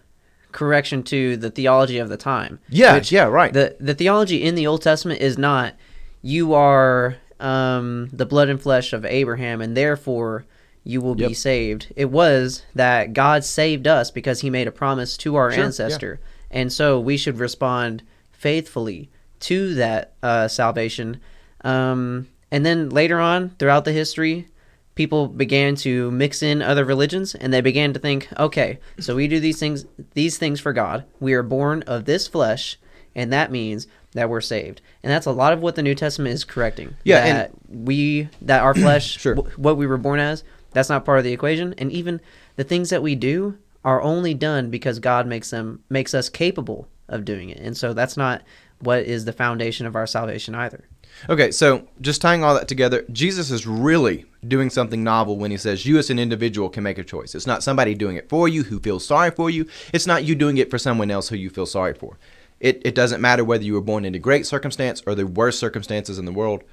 correction 0.53 1.03
to 1.03 1.37
the 1.37 1.51
theology 1.51 1.99
of 1.99 2.09
the 2.09 2.17
time. 2.17 2.59
Yeah, 2.69 2.99
yeah, 3.05 3.25
right. 3.25 3.53
The 3.53 3.75
the 3.79 3.93
theology 3.93 4.43
in 4.43 4.55
the 4.55 4.67
Old 4.67 4.81
Testament 4.81 5.21
is 5.21 5.37
not 5.37 5.75
you 6.21 6.53
are 6.53 7.17
um, 7.39 8.09
the 8.13 8.25
blood 8.25 8.49
and 8.49 8.61
flesh 8.61 8.93
of 8.93 9.03
Abraham, 9.05 9.59
and 9.61 9.75
therefore 9.75 10.45
you 10.83 10.99
will 11.01 11.15
be 11.15 11.33
saved. 11.33 11.91
It 11.95 12.09
was 12.11 12.63
that 12.75 13.13
God 13.13 13.43
saved 13.43 13.87
us 13.87 14.11
because 14.11 14.41
He 14.41 14.49
made 14.49 14.67
a 14.67 14.71
promise 14.71 15.15
to 15.17 15.35
our 15.35 15.51
Sure, 15.51 15.59
yeah. 15.59 15.65
ancestor, 15.65 16.19
and 16.51 16.71
so 16.71 16.99
we 16.99 17.17
should 17.17 17.39
respond 17.39 18.03
faithfully 18.31 19.09
to 19.41 19.73
that 19.75 20.13
uh, 20.21 20.47
salvation. 20.47 21.19
Um, 21.61 22.27
and 22.51 22.65
then 22.65 22.89
later 22.89 23.19
on, 23.19 23.51
throughout 23.59 23.85
the 23.85 23.91
history, 23.93 24.47
people 24.95 25.27
began 25.27 25.75
to 25.77 26.11
mix 26.11 26.43
in 26.43 26.61
other 26.61 26.85
religions 26.85 27.33
and 27.35 27.51
they 27.53 27.61
began 27.61 27.93
to 27.93 27.99
think 27.99 28.27
okay 28.39 28.77
so 28.99 29.15
we 29.15 29.27
do 29.27 29.39
these 29.39 29.57
things 29.59 29.85
these 30.13 30.37
things 30.37 30.59
for 30.59 30.71
god 30.71 31.03
we 31.19 31.33
are 31.33 31.41
born 31.41 31.81
of 31.87 32.05
this 32.05 32.27
flesh 32.27 32.77
and 33.15 33.33
that 33.33 33.51
means 33.51 33.87
that 34.11 34.29
we're 34.29 34.39
saved 34.39 34.81
and 35.01 35.11
that's 35.11 35.25
a 35.25 35.31
lot 35.31 35.51
of 35.51 35.61
what 35.61 35.73
the 35.73 35.81
new 35.81 35.95
testament 35.95 36.31
is 36.31 36.43
correcting 36.43 36.93
Yeah, 37.03 37.25
that 37.25 37.51
we 37.67 38.29
that 38.43 38.61
our 38.61 38.75
flesh 38.75 39.17
Sure. 39.19 39.33
wh- 39.35 39.57
what 39.59 39.77
we 39.77 39.87
were 39.87 39.97
born 39.97 40.19
as 40.19 40.43
that's 40.73 40.89
not 40.89 41.05
part 41.05 41.19
of 41.19 41.23
the 41.23 41.33
equation 41.33 41.73
and 41.77 41.91
even 41.91 42.19
the 42.55 42.63
things 42.63 42.89
that 42.89 43.03
we 43.03 43.15
do 43.15 43.57
are 43.83 44.01
only 44.01 44.33
done 44.33 44.69
because 44.69 44.99
god 44.99 45.27
makes 45.27 45.49
them 45.49 45.83
makes 45.89 46.13
us 46.13 46.29
capable 46.29 46.87
of 47.07 47.25
doing 47.25 47.49
it 47.49 47.59
and 47.59 47.77
so 47.77 47.93
that's 47.93 48.17
not 48.17 48.43
what 48.79 49.03
is 49.03 49.25
the 49.25 49.33
foundation 49.33 49.85
of 49.85 49.95
our 49.95 50.07
salvation 50.07 50.55
either 50.55 50.85
Okay, 51.29 51.51
so 51.51 51.87
just 52.01 52.21
tying 52.21 52.43
all 52.43 52.53
that 52.55 52.67
together, 52.67 53.05
Jesus 53.11 53.51
is 53.51 53.65
really 53.65 54.25
doing 54.45 54.69
something 54.69 55.03
novel 55.03 55.37
when 55.37 55.51
he 55.51 55.57
says 55.57 55.85
you 55.85 55.97
as 55.97 56.09
an 56.09 56.19
individual 56.19 56.69
can 56.69 56.83
make 56.83 56.97
a 56.97 57.03
choice. 57.03 57.33
It's 57.33 57.47
not 57.47 57.63
somebody 57.63 57.95
doing 57.95 58.17
it 58.17 58.29
for 58.29 58.47
you 58.47 58.63
who 58.63 58.79
feels 58.79 59.05
sorry 59.05 59.31
for 59.31 59.49
you. 59.49 59.67
It's 59.93 60.07
not 60.07 60.25
you 60.25 60.35
doing 60.35 60.57
it 60.57 60.69
for 60.69 60.77
someone 60.77 61.11
else 61.11 61.29
who 61.29 61.37
you 61.37 61.49
feel 61.49 61.65
sorry 61.65 61.93
for. 61.93 62.17
It, 62.59 62.81
it 62.85 62.95
doesn't 62.95 63.21
matter 63.21 63.43
whether 63.43 63.63
you 63.63 63.73
were 63.73 63.81
born 63.81 64.05
into 64.05 64.19
great 64.19 64.45
circumstance 64.45 65.01
or 65.05 65.15
the 65.15 65.27
worst 65.27 65.59
circumstances 65.59 66.19
in 66.19 66.25
the 66.25 66.31
world. 66.31 66.63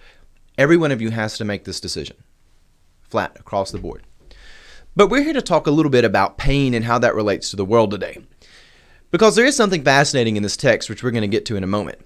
Every 0.59 0.77
one 0.77 0.93
of 0.93 1.01
you 1.01 1.11
has 1.11 1.37
to 1.39 1.45
make 1.45 1.65
this 1.65 1.81
decision, 1.81 2.17
flat 3.11 3.37
across 3.39 3.71
the 3.71 3.79
board. 3.79 4.03
But 4.97 5.09
we're 5.09 5.23
here 5.23 5.33
to 5.33 5.43
talk 5.43 5.67
a 5.67 5.71
little 5.71 5.91
bit 5.91 6.05
about 6.05 6.39
pain 6.39 6.75
and 6.75 6.85
how 6.85 6.99
that 6.99 7.15
relates 7.15 7.51
to 7.51 7.57
the 7.57 7.65
world 7.65 7.91
today. 7.91 8.19
Because 9.11 9.37
there 9.37 9.47
is 9.47 9.57
something 9.57 9.83
fascinating 9.83 10.37
in 10.37 10.43
this 10.43 10.57
text, 10.57 10.89
which 10.89 11.03
we're 11.03 11.11
going 11.11 11.23
to 11.23 11.29
get 11.29 11.45
to 11.47 11.57
in 11.57 11.65
a 11.65 11.69
moment. 11.69 11.99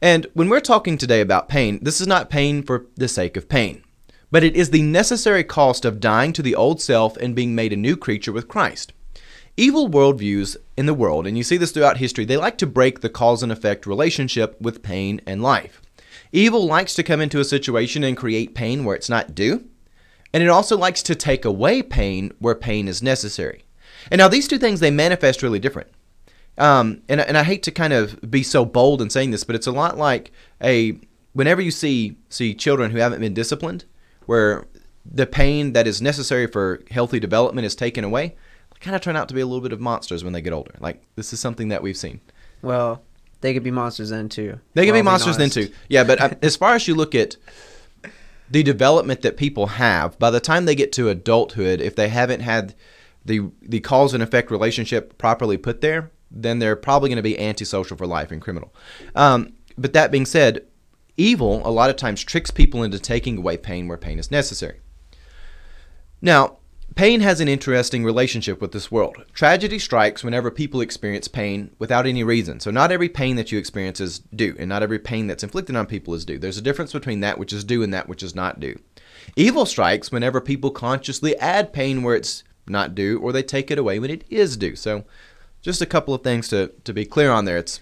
And 0.00 0.26
when 0.34 0.48
we're 0.48 0.60
talking 0.60 0.96
today 0.96 1.20
about 1.20 1.48
pain, 1.48 1.80
this 1.82 2.00
is 2.00 2.06
not 2.06 2.30
pain 2.30 2.62
for 2.62 2.86
the 2.94 3.08
sake 3.08 3.36
of 3.36 3.48
pain, 3.48 3.82
but 4.30 4.44
it 4.44 4.54
is 4.54 4.70
the 4.70 4.82
necessary 4.82 5.42
cost 5.42 5.84
of 5.84 6.00
dying 6.00 6.32
to 6.34 6.42
the 6.42 6.54
old 6.54 6.80
self 6.80 7.16
and 7.16 7.34
being 7.34 7.54
made 7.54 7.72
a 7.72 7.76
new 7.76 7.96
creature 7.96 8.32
with 8.32 8.46
Christ. 8.46 8.92
Evil 9.56 9.88
worldviews 9.88 10.56
in 10.76 10.86
the 10.86 10.94
world, 10.94 11.26
and 11.26 11.36
you 11.36 11.42
see 11.42 11.56
this 11.56 11.72
throughout 11.72 11.96
history, 11.96 12.24
they 12.24 12.36
like 12.36 12.58
to 12.58 12.66
break 12.66 13.00
the 13.00 13.08
cause 13.08 13.42
and 13.42 13.50
effect 13.50 13.86
relationship 13.86 14.60
with 14.60 14.84
pain 14.84 15.20
and 15.26 15.42
life. 15.42 15.82
Evil 16.30 16.64
likes 16.64 16.94
to 16.94 17.02
come 17.02 17.20
into 17.20 17.40
a 17.40 17.44
situation 17.44 18.04
and 18.04 18.16
create 18.16 18.54
pain 18.54 18.84
where 18.84 18.94
it's 18.94 19.08
not 19.08 19.34
due, 19.34 19.64
and 20.32 20.42
it 20.42 20.48
also 20.48 20.76
likes 20.76 21.02
to 21.04 21.14
take 21.14 21.44
away 21.44 21.82
pain 21.82 22.32
where 22.38 22.54
pain 22.54 22.88
is 22.88 23.02
necessary. 23.02 23.64
And 24.10 24.18
now 24.18 24.28
these 24.28 24.48
two 24.48 24.58
things 24.58 24.80
they 24.80 24.90
manifest 24.90 25.42
really 25.42 25.58
different. 25.58 25.88
Um, 26.56 27.02
and, 27.08 27.20
and 27.20 27.38
I 27.38 27.44
hate 27.44 27.62
to 27.64 27.70
kind 27.70 27.92
of 27.92 28.30
be 28.30 28.42
so 28.42 28.64
bold 28.64 29.00
in 29.00 29.10
saying 29.10 29.30
this, 29.30 29.44
but 29.44 29.54
it's 29.54 29.66
a 29.66 29.72
lot 29.72 29.96
like 29.96 30.32
a 30.62 30.98
whenever 31.32 31.60
you 31.62 31.70
see 31.70 32.16
see 32.28 32.54
children 32.54 32.90
who 32.90 32.98
haven't 32.98 33.20
been 33.20 33.34
disciplined, 33.34 33.84
where 34.26 34.66
the 35.04 35.26
pain 35.26 35.72
that 35.72 35.86
is 35.86 36.02
necessary 36.02 36.46
for 36.46 36.82
healthy 36.90 37.20
development 37.20 37.64
is 37.64 37.76
taken 37.76 38.04
away, 38.04 38.34
they 38.72 38.78
kind 38.80 38.96
of 38.96 39.00
turn 39.00 39.16
out 39.16 39.28
to 39.28 39.34
be 39.34 39.40
a 39.40 39.46
little 39.46 39.62
bit 39.62 39.72
of 39.72 39.80
monsters 39.80 40.24
when 40.24 40.32
they 40.32 40.42
get 40.42 40.52
older. 40.52 40.74
Like 40.80 41.02
this 41.14 41.32
is 41.32 41.40
something 41.40 41.68
that 41.68 41.82
we've 41.82 41.96
seen. 41.96 42.20
well 42.62 43.02
they 43.40 43.54
could 43.54 43.62
be 43.62 43.70
monsters 43.70 44.10
then 44.10 44.28
too 44.28 44.58
They 44.74 44.84
could 44.84 44.94
be 44.94 45.02
monsters 45.02 45.36
then 45.36 45.50
too. 45.50 45.72
Yeah, 45.88 46.02
but 46.02 46.20
um, 46.20 46.34
as 46.42 46.56
far 46.56 46.74
as 46.74 46.88
you 46.88 46.96
look 46.96 47.14
at 47.14 47.36
the 48.50 48.62
development 48.62 49.22
that 49.22 49.36
people 49.36 49.66
have, 49.66 50.18
by 50.18 50.30
the 50.30 50.40
time 50.40 50.64
they 50.64 50.74
get 50.74 50.92
to 50.92 51.08
adulthood, 51.08 51.80
if 51.80 51.94
they 51.94 52.08
haven't 52.08 52.40
had 52.40 52.74
the 53.24 53.50
the 53.62 53.80
cause 53.80 54.14
and 54.14 54.22
effect 54.22 54.50
relationship 54.50 55.18
properly 55.18 55.56
put 55.56 55.80
there, 55.80 56.10
then 56.30 56.58
they're 56.58 56.76
probably 56.76 57.08
going 57.08 57.16
to 57.16 57.22
be 57.22 57.38
antisocial 57.38 57.96
for 57.96 58.06
life 58.06 58.30
and 58.30 58.40
criminal. 58.40 58.74
Um, 59.14 59.54
but 59.76 59.92
that 59.92 60.10
being 60.10 60.26
said, 60.26 60.66
evil 61.16 61.66
a 61.66 61.70
lot 61.70 61.90
of 61.90 61.96
times 61.96 62.22
tricks 62.22 62.50
people 62.50 62.82
into 62.82 62.98
taking 62.98 63.38
away 63.38 63.56
pain 63.56 63.88
where 63.88 63.98
pain 63.98 64.18
is 64.18 64.30
necessary. 64.30 64.80
Now, 66.20 66.58
pain 66.98 67.20
has 67.20 67.40
an 67.40 67.46
interesting 67.46 68.04
relationship 68.04 68.60
with 68.60 68.72
this 68.72 68.90
world. 68.90 69.24
Tragedy 69.32 69.78
strikes 69.78 70.24
whenever 70.24 70.50
people 70.50 70.80
experience 70.80 71.28
pain 71.28 71.70
without 71.78 72.06
any 72.06 72.24
reason. 72.24 72.58
So, 72.58 72.72
not 72.72 72.90
every 72.90 73.08
pain 73.08 73.36
that 73.36 73.52
you 73.52 73.58
experience 73.58 74.00
is 74.00 74.18
due, 74.34 74.56
and 74.58 74.68
not 74.68 74.82
every 74.82 74.98
pain 74.98 75.28
that's 75.28 75.44
inflicted 75.44 75.76
on 75.76 75.86
people 75.86 76.12
is 76.14 76.24
due. 76.24 76.40
There's 76.40 76.58
a 76.58 76.62
difference 76.62 76.92
between 76.92 77.20
that 77.20 77.38
which 77.38 77.52
is 77.52 77.62
due 77.62 77.84
and 77.84 77.94
that 77.94 78.08
which 78.08 78.24
is 78.24 78.34
not 78.34 78.58
due. 78.58 78.80
Evil 79.36 79.64
strikes 79.64 80.10
whenever 80.10 80.40
people 80.40 80.72
consciously 80.72 81.36
add 81.36 81.72
pain 81.72 82.02
where 82.02 82.16
it's 82.16 82.42
not 82.66 82.96
due, 82.96 83.20
or 83.20 83.32
they 83.32 83.44
take 83.44 83.70
it 83.70 83.78
away 83.78 84.00
when 84.00 84.10
it 84.10 84.24
is 84.28 84.56
due. 84.56 84.74
So, 84.74 85.04
just 85.62 85.80
a 85.80 85.86
couple 85.86 86.14
of 86.14 86.24
things 86.24 86.48
to, 86.48 86.72
to 86.82 86.92
be 86.92 87.04
clear 87.04 87.30
on 87.30 87.44
there. 87.44 87.58
It's 87.58 87.78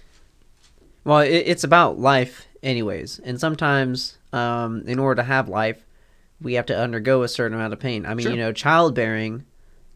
Well, 1.03 1.21
it, 1.21 1.31
it's 1.33 1.63
about 1.63 1.97
life, 1.97 2.45
anyways. 2.61 3.17
And 3.17 3.39
sometimes, 3.39 4.19
um, 4.31 4.83
in 4.85 4.99
order 4.99 5.23
to 5.23 5.27
have 5.27 5.49
life, 5.49 5.86
we 6.41 6.53
have 6.53 6.65
to 6.67 6.77
undergo 6.77 7.23
a 7.23 7.27
certain 7.27 7.57
amount 7.57 7.73
of 7.73 7.79
pain. 7.79 8.05
I 8.05 8.13
mean, 8.13 8.25
Sure. 8.25 8.31
you 8.33 8.37
know, 8.37 8.51
childbearing 8.53 9.43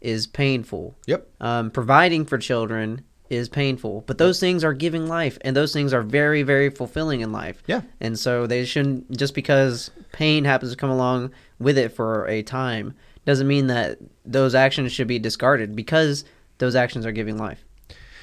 is 0.00 0.26
painful. 0.26 0.96
Yep. 1.06 1.28
Um, 1.40 1.70
providing 1.70 2.24
for 2.24 2.36
children 2.38 3.02
is 3.30 3.48
painful, 3.48 4.04
but 4.06 4.18
those 4.18 4.40
things 4.40 4.62
are 4.64 4.74
giving 4.74 5.06
life, 5.08 5.38
and 5.42 5.56
those 5.56 5.72
things 5.72 5.94
are 5.94 6.02
very, 6.02 6.42
very 6.42 6.68
fulfilling 6.68 7.20
in 7.20 7.32
life. 7.32 7.62
Yeah. 7.66 7.82
And 8.00 8.18
so 8.18 8.46
they 8.46 8.64
shouldn't 8.64 9.16
just 9.16 9.34
because 9.34 9.90
pain 10.12 10.44
happens 10.44 10.72
to 10.72 10.76
come 10.76 10.90
along 10.90 11.30
with 11.58 11.78
it 11.78 11.90
for 11.90 12.26
a 12.26 12.42
time 12.42 12.94
doesn't 13.24 13.46
mean 13.46 13.68
that 13.68 13.98
those 14.26 14.54
actions 14.54 14.92
should 14.92 15.06
be 15.06 15.18
discarded 15.18 15.76
because 15.76 16.24
those 16.58 16.74
actions 16.74 17.06
are 17.06 17.12
giving 17.12 17.38
life. 17.38 17.64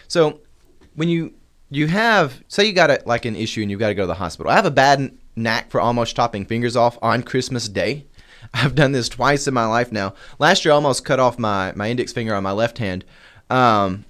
So 0.08 0.42
when 0.96 1.08
you 1.10 1.34
you 1.70 1.88
have 1.88 2.44
say 2.48 2.66
you 2.66 2.74
got 2.74 2.90
a, 2.92 3.02
like 3.06 3.26
an 3.26 3.36
issue 3.36 3.62
and 3.62 3.72
you've 3.72 3.80
got 3.80 3.90
to 3.90 3.96
go 3.96 4.04
to 4.04 4.08
the 4.08 4.14
hospital. 4.16 4.52
I 4.52 4.56
have 4.56 4.66
a 4.66 4.72
bad 4.72 5.18
knack 5.36 5.70
for 5.72 5.80
almost 5.80 6.16
chopping 6.16 6.46
fingers 6.46 6.76
off 6.76 6.98
on 7.02 7.24
Christmas 7.24 7.70
Day. 7.70 8.06
I've 8.54 8.76
done 8.76 8.92
this 8.92 9.10
twice 9.10 9.48
in 9.48 9.54
my 9.54 9.66
life 9.66 9.92
now. 9.92 10.14
Last 10.38 10.66
year, 10.66 10.72
I 10.72 10.76
almost 10.76 11.06
cut 11.06 11.20
off 11.20 11.40
my, 11.40 11.74
my 11.76 11.90
index 11.90 12.14
finger 12.14 12.34
on 12.36 12.44
my 12.44 12.52
left 12.52 12.78
hand. 12.78 13.06
Um, 13.50 14.06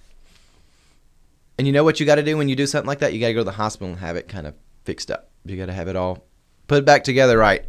and 1.57 1.67
you 1.67 1.73
know 1.73 1.83
what 1.83 1.99
you 1.99 2.05
got 2.05 2.15
to 2.15 2.23
do 2.23 2.37
when 2.37 2.49
you 2.49 2.55
do 2.55 2.67
something 2.67 2.87
like 2.87 2.99
that? 2.99 3.13
You 3.13 3.19
got 3.19 3.27
to 3.27 3.33
go 3.33 3.41
to 3.41 3.45
the 3.45 3.51
hospital 3.51 3.89
and 3.89 3.99
have 3.99 4.15
it 4.15 4.27
kind 4.27 4.47
of 4.47 4.55
fixed 4.85 5.11
up. 5.11 5.29
You 5.45 5.57
got 5.57 5.65
to 5.65 5.73
have 5.73 5.87
it 5.87 5.95
all 5.95 6.25
put 6.67 6.85
back 6.85 7.03
together 7.03 7.37
right. 7.37 7.65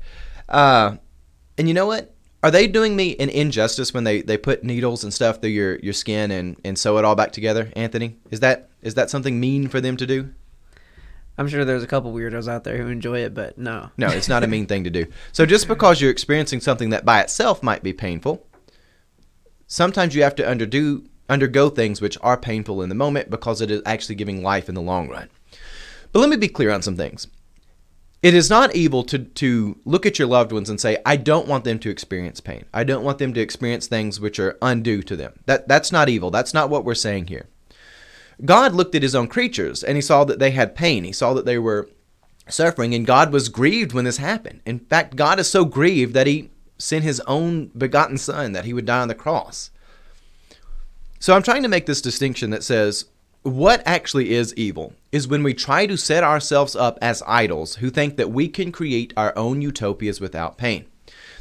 Uh, 0.48 0.96
and 1.58 1.68
you 1.68 1.74
know 1.74 1.86
what? 1.86 2.14
Are 2.42 2.50
they 2.50 2.66
doing 2.66 2.96
me 2.96 3.16
an 3.18 3.28
injustice 3.28 3.92
when 3.92 4.04
they, 4.04 4.22
they 4.22 4.38
put 4.38 4.64
needles 4.64 5.04
and 5.04 5.12
stuff 5.12 5.40
through 5.40 5.50
your, 5.50 5.76
your 5.80 5.92
skin 5.92 6.30
and, 6.30 6.56
and 6.64 6.78
sew 6.78 6.96
it 6.96 7.04
all 7.04 7.14
back 7.14 7.32
together, 7.32 7.70
Anthony? 7.76 8.16
Is 8.30 8.40
that 8.40 8.70
is 8.80 8.94
that 8.94 9.10
something 9.10 9.38
mean 9.38 9.68
for 9.68 9.80
them 9.80 9.96
to 9.98 10.06
do? 10.06 10.32
I'm 11.40 11.48
sure 11.48 11.64
there's 11.64 11.82
a 11.82 11.86
couple 11.86 12.12
weirdos 12.12 12.48
out 12.48 12.64
there 12.64 12.76
who 12.76 12.88
enjoy 12.88 13.20
it, 13.20 13.32
but 13.32 13.56
no. 13.56 13.88
No, 13.96 14.08
it's 14.08 14.28
not 14.28 14.44
a 14.44 14.46
mean 14.46 14.66
thing 14.66 14.84
to 14.84 14.90
do. 14.90 15.06
So 15.32 15.46
just 15.46 15.68
because 15.68 15.98
you're 15.98 16.10
experiencing 16.10 16.60
something 16.60 16.90
that 16.90 17.06
by 17.06 17.22
itself 17.22 17.62
might 17.62 17.82
be 17.82 17.94
painful, 17.94 18.46
sometimes 19.66 20.14
you 20.14 20.22
have 20.22 20.34
to 20.34 20.42
underdo 20.42 21.06
undergo 21.30 21.70
things 21.70 22.02
which 22.02 22.18
are 22.20 22.36
painful 22.36 22.82
in 22.82 22.90
the 22.90 22.94
moment 22.94 23.30
because 23.30 23.62
it 23.62 23.70
is 23.70 23.80
actually 23.86 24.16
giving 24.16 24.42
life 24.42 24.68
in 24.68 24.74
the 24.74 24.82
long 24.82 25.08
run. 25.08 25.30
But 26.12 26.18
let 26.18 26.28
me 26.28 26.36
be 26.36 26.48
clear 26.48 26.70
on 26.70 26.82
some 26.82 26.96
things. 26.96 27.26
It 28.22 28.34
is 28.34 28.50
not 28.50 28.76
evil 28.76 29.02
to, 29.04 29.20
to 29.20 29.78
look 29.86 30.04
at 30.04 30.18
your 30.18 30.28
loved 30.28 30.52
ones 30.52 30.68
and 30.68 30.78
say, 30.78 30.98
I 31.06 31.16
don't 31.16 31.48
want 31.48 31.64
them 31.64 31.78
to 31.78 31.88
experience 31.88 32.40
pain. 32.40 32.66
I 32.74 32.84
don't 32.84 33.04
want 33.04 33.16
them 33.16 33.32
to 33.32 33.40
experience 33.40 33.86
things 33.86 34.20
which 34.20 34.38
are 34.38 34.58
undue 34.60 35.02
to 35.04 35.16
them. 35.16 35.40
That, 35.46 35.68
that's 35.68 35.90
not 35.90 36.10
evil. 36.10 36.30
That's 36.30 36.52
not 36.52 36.68
what 36.68 36.84
we're 36.84 36.94
saying 36.94 37.28
here. 37.28 37.48
God 38.44 38.74
looked 38.74 38.94
at 38.94 39.02
his 39.02 39.14
own 39.14 39.28
creatures 39.28 39.82
and 39.82 39.96
he 39.96 40.02
saw 40.02 40.24
that 40.24 40.38
they 40.38 40.50
had 40.50 40.74
pain. 40.74 41.04
He 41.04 41.12
saw 41.12 41.34
that 41.34 41.44
they 41.44 41.58
were 41.58 41.88
suffering, 42.48 42.94
and 42.94 43.06
God 43.06 43.32
was 43.32 43.48
grieved 43.48 43.92
when 43.92 44.04
this 44.04 44.16
happened. 44.16 44.60
In 44.66 44.80
fact, 44.80 45.16
God 45.16 45.38
is 45.38 45.48
so 45.48 45.64
grieved 45.64 46.14
that 46.14 46.26
he 46.26 46.50
sent 46.78 47.04
his 47.04 47.20
own 47.20 47.66
begotten 47.76 48.18
son 48.18 48.52
that 48.52 48.64
he 48.64 48.72
would 48.72 48.86
die 48.86 49.00
on 49.00 49.08
the 49.08 49.14
cross. 49.14 49.70
So 51.18 51.34
I'm 51.34 51.42
trying 51.42 51.62
to 51.62 51.68
make 51.68 51.86
this 51.86 52.00
distinction 52.00 52.50
that 52.50 52.64
says 52.64 53.04
what 53.42 53.82
actually 53.86 54.32
is 54.32 54.54
evil 54.54 54.94
is 55.12 55.28
when 55.28 55.42
we 55.42 55.54
try 55.54 55.86
to 55.86 55.96
set 55.96 56.24
ourselves 56.24 56.76
up 56.76 56.98
as 57.00 57.22
idols 57.26 57.76
who 57.76 57.90
think 57.90 58.16
that 58.16 58.30
we 58.30 58.48
can 58.48 58.72
create 58.72 59.14
our 59.16 59.36
own 59.36 59.62
utopias 59.62 60.20
without 60.20 60.58
pain. 60.58 60.86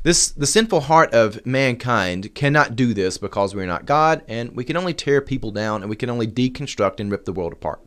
This 0.02 0.30
the 0.30 0.48
sinful 0.48 0.82
heart 0.82 1.14
of 1.14 1.46
mankind 1.46 2.34
cannot 2.34 2.76
do 2.78 2.94
this 2.94 3.18
because 3.18 3.54
we're 3.54 3.66
not 3.66 3.86
God 3.86 4.24
and 4.28 4.56
we 4.56 4.64
can 4.64 4.78
only 4.78 4.94
tear 4.94 5.20
people 5.20 5.52
down 5.52 5.82
and 5.82 5.90
we 5.90 5.98
can 5.98 6.10
only 6.10 6.28
deconstruct 6.28 7.00
and 7.00 7.12
rip 7.12 7.26
the 7.26 7.34
world 7.34 7.52
apart. 7.52 7.82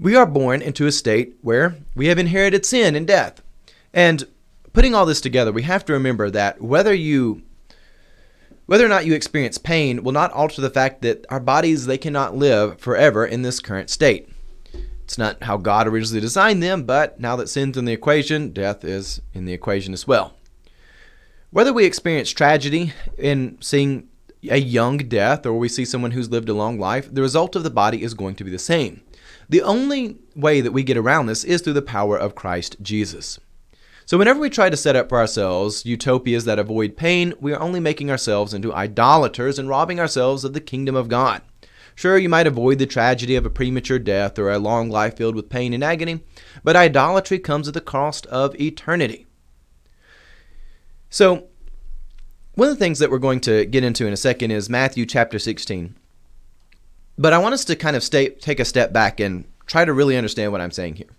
We 0.00 0.16
are 0.16 0.26
born 0.26 0.62
into 0.62 0.86
a 0.86 0.92
state 0.92 1.36
where 1.40 1.76
we 1.94 2.08
have 2.08 2.18
inherited 2.18 2.66
sin 2.66 2.96
and 2.96 3.06
death. 3.06 3.40
And 3.94 4.24
putting 4.72 4.94
all 4.94 5.06
this 5.06 5.20
together, 5.20 5.52
we 5.52 5.62
have 5.62 5.84
to 5.84 5.92
remember 5.92 6.28
that 6.30 6.60
whether 6.60 6.92
you 6.92 7.42
whether 8.66 8.84
or 8.84 8.88
not 8.88 9.06
you 9.06 9.14
experience 9.14 9.58
pain 9.58 10.02
will 10.02 10.12
not 10.12 10.32
alter 10.32 10.60
the 10.60 10.70
fact 10.70 11.02
that 11.02 11.24
our 11.28 11.40
bodies 11.40 11.86
they 11.86 11.98
cannot 11.98 12.36
live 12.36 12.80
forever 12.80 13.24
in 13.24 13.42
this 13.42 13.60
current 13.60 13.90
state. 13.90 14.28
It's 15.04 15.18
not 15.18 15.42
how 15.44 15.56
God 15.56 15.86
originally 15.86 16.20
designed 16.20 16.62
them, 16.62 16.82
but 16.84 17.20
now 17.20 17.36
that 17.36 17.48
sin's 17.48 17.76
in 17.76 17.84
the 17.84 17.92
equation, 17.92 18.52
death 18.52 18.84
is 18.84 19.20
in 19.34 19.44
the 19.44 19.52
equation 19.52 19.92
as 19.92 20.06
well. 20.06 20.34
Whether 21.52 21.74
we 21.74 21.84
experience 21.84 22.30
tragedy 22.30 22.94
in 23.18 23.58
seeing 23.60 24.08
a 24.48 24.56
young 24.56 24.96
death 24.96 25.44
or 25.44 25.52
we 25.52 25.68
see 25.68 25.84
someone 25.84 26.12
who's 26.12 26.30
lived 26.30 26.48
a 26.48 26.54
long 26.54 26.78
life, 26.78 27.12
the 27.12 27.20
result 27.20 27.54
of 27.54 27.62
the 27.62 27.68
body 27.68 28.02
is 28.02 28.14
going 28.14 28.36
to 28.36 28.44
be 28.44 28.50
the 28.50 28.58
same. 28.58 29.02
The 29.50 29.60
only 29.60 30.16
way 30.34 30.62
that 30.62 30.72
we 30.72 30.82
get 30.82 30.96
around 30.96 31.26
this 31.26 31.44
is 31.44 31.60
through 31.60 31.74
the 31.74 31.82
power 31.82 32.16
of 32.16 32.34
Christ 32.34 32.78
Jesus. 32.80 33.38
So, 34.06 34.16
whenever 34.16 34.40
we 34.40 34.48
try 34.48 34.70
to 34.70 34.78
set 34.78 34.96
up 34.96 35.10
for 35.10 35.18
ourselves 35.18 35.84
utopias 35.84 36.46
that 36.46 36.58
avoid 36.58 36.96
pain, 36.96 37.34
we 37.38 37.52
are 37.52 37.60
only 37.60 37.80
making 37.80 38.10
ourselves 38.10 38.54
into 38.54 38.72
idolaters 38.72 39.58
and 39.58 39.68
robbing 39.68 40.00
ourselves 40.00 40.44
of 40.44 40.54
the 40.54 40.60
kingdom 40.60 40.96
of 40.96 41.08
God. 41.08 41.42
Sure, 41.94 42.16
you 42.16 42.30
might 42.30 42.46
avoid 42.46 42.78
the 42.78 42.86
tragedy 42.86 43.36
of 43.36 43.44
a 43.44 43.50
premature 43.50 43.98
death 43.98 44.38
or 44.38 44.50
a 44.50 44.58
long 44.58 44.88
life 44.88 45.18
filled 45.18 45.36
with 45.36 45.50
pain 45.50 45.74
and 45.74 45.84
agony, 45.84 46.24
but 46.64 46.76
idolatry 46.76 47.38
comes 47.38 47.68
at 47.68 47.74
the 47.74 47.82
cost 47.82 48.24
of 48.28 48.58
eternity. 48.58 49.26
So, 51.12 51.44
one 52.54 52.68
of 52.68 52.74
the 52.74 52.82
things 52.82 52.98
that 53.00 53.10
we're 53.10 53.18
going 53.18 53.40
to 53.40 53.66
get 53.66 53.84
into 53.84 54.06
in 54.06 54.14
a 54.14 54.16
second 54.16 54.50
is 54.50 54.70
Matthew 54.70 55.04
chapter 55.04 55.38
16. 55.38 55.94
But 57.18 57.34
I 57.34 57.38
want 57.38 57.52
us 57.52 57.66
to 57.66 57.76
kind 57.76 57.96
of 57.96 58.02
stay, 58.02 58.30
take 58.30 58.58
a 58.58 58.64
step 58.64 58.94
back 58.94 59.20
and 59.20 59.44
try 59.66 59.84
to 59.84 59.92
really 59.92 60.16
understand 60.16 60.52
what 60.52 60.62
I'm 60.62 60.70
saying 60.70 60.94
here. 60.94 61.10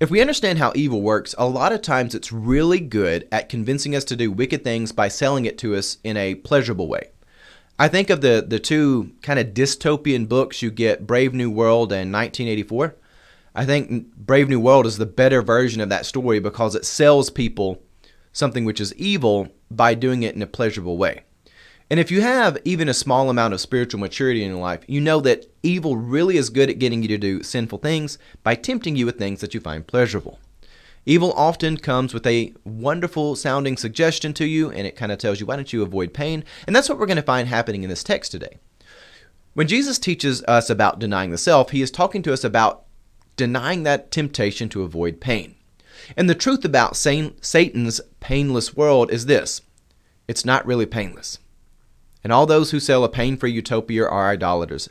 If 0.00 0.10
we 0.10 0.20
understand 0.20 0.58
how 0.58 0.74
evil 0.74 1.00
works, 1.00 1.34
a 1.38 1.48
lot 1.48 1.72
of 1.72 1.80
times 1.80 2.14
it's 2.14 2.30
really 2.30 2.78
good 2.78 3.26
at 3.32 3.48
convincing 3.48 3.96
us 3.96 4.04
to 4.04 4.16
do 4.16 4.30
wicked 4.30 4.64
things 4.64 4.92
by 4.92 5.08
selling 5.08 5.46
it 5.46 5.56
to 5.60 5.74
us 5.74 5.96
in 6.04 6.18
a 6.18 6.34
pleasurable 6.34 6.86
way. 6.86 7.08
I 7.78 7.88
think 7.88 8.10
of 8.10 8.20
the, 8.20 8.44
the 8.46 8.58
two 8.58 9.12
kind 9.22 9.38
of 9.38 9.54
dystopian 9.54 10.28
books 10.28 10.60
you 10.60 10.70
get 10.70 11.06
Brave 11.06 11.32
New 11.32 11.50
World 11.50 11.90
and 11.90 12.12
1984. 12.12 12.96
I 13.54 13.64
think 13.64 14.14
Brave 14.14 14.50
New 14.50 14.60
World 14.60 14.84
is 14.84 14.98
the 14.98 15.06
better 15.06 15.40
version 15.40 15.80
of 15.80 15.88
that 15.88 16.04
story 16.04 16.38
because 16.38 16.74
it 16.74 16.84
sells 16.84 17.30
people 17.30 17.80
something 18.38 18.64
which 18.64 18.80
is 18.80 18.94
evil 18.94 19.48
by 19.70 19.94
doing 19.94 20.22
it 20.22 20.34
in 20.34 20.42
a 20.42 20.46
pleasurable 20.46 20.96
way. 20.96 21.24
And 21.90 21.98
if 21.98 22.10
you 22.10 22.20
have 22.20 22.58
even 22.64 22.88
a 22.88 22.94
small 22.94 23.30
amount 23.30 23.54
of 23.54 23.60
spiritual 23.60 24.00
maturity 24.00 24.42
in 24.42 24.50
your 24.50 24.60
life, 24.60 24.84
you 24.86 25.00
know 25.00 25.20
that 25.20 25.50
evil 25.62 25.96
really 25.96 26.36
is 26.36 26.50
good 26.50 26.68
at 26.68 26.78
getting 26.78 27.02
you 27.02 27.08
to 27.08 27.18
do 27.18 27.42
sinful 27.42 27.78
things 27.78 28.18
by 28.42 28.54
tempting 28.54 28.94
you 28.94 29.06
with 29.06 29.18
things 29.18 29.40
that 29.40 29.54
you 29.54 29.60
find 29.60 29.86
pleasurable. 29.86 30.38
Evil 31.06 31.32
often 31.32 31.78
comes 31.78 32.12
with 32.12 32.26
a 32.26 32.52
wonderful 32.64 33.34
sounding 33.34 33.78
suggestion 33.78 34.34
to 34.34 34.44
you, 34.44 34.70
and 34.70 34.86
it 34.86 34.96
kind 34.96 35.10
of 35.10 35.16
tells 35.16 35.40
you, 35.40 35.46
why 35.46 35.56
don't 35.56 35.72
you 35.72 35.82
avoid 35.82 36.12
pain? 36.12 36.44
And 36.66 36.76
that's 36.76 36.90
what 36.90 36.98
we're 36.98 37.06
going 37.06 37.16
to 37.16 37.22
find 37.22 37.48
happening 37.48 37.82
in 37.82 37.88
this 37.88 38.04
text 38.04 38.30
today. 38.32 38.58
When 39.54 39.66
Jesus 39.66 39.98
teaches 39.98 40.44
us 40.44 40.68
about 40.68 40.98
denying 40.98 41.30
the 41.30 41.38
self, 41.38 41.70
he 41.70 41.80
is 41.80 41.90
talking 41.90 42.22
to 42.22 42.32
us 42.34 42.44
about 42.44 42.84
denying 43.36 43.84
that 43.84 44.10
temptation 44.10 44.68
to 44.68 44.82
avoid 44.82 45.20
pain. 45.20 45.54
And 46.16 46.28
the 46.28 46.34
truth 46.34 46.64
about 46.64 46.96
Satan's 46.96 48.00
painless 48.20 48.76
world 48.76 49.10
is 49.10 49.26
this 49.26 49.62
it's 50.26 50.44
not 50.44 50.66
really 50.66 50.86
painless. 50.86 51.38
And 52.24 52.32
all 52.32 52.46
those 52.46 52.70
who 52.72 52.80
sell 52.80 53.04
a 53.04 53.08
pain 53.08 53.36
free 53.36 53.52
utopia 53.52 54.04
are 54.06 54.28
idolaters. 54.30 54.90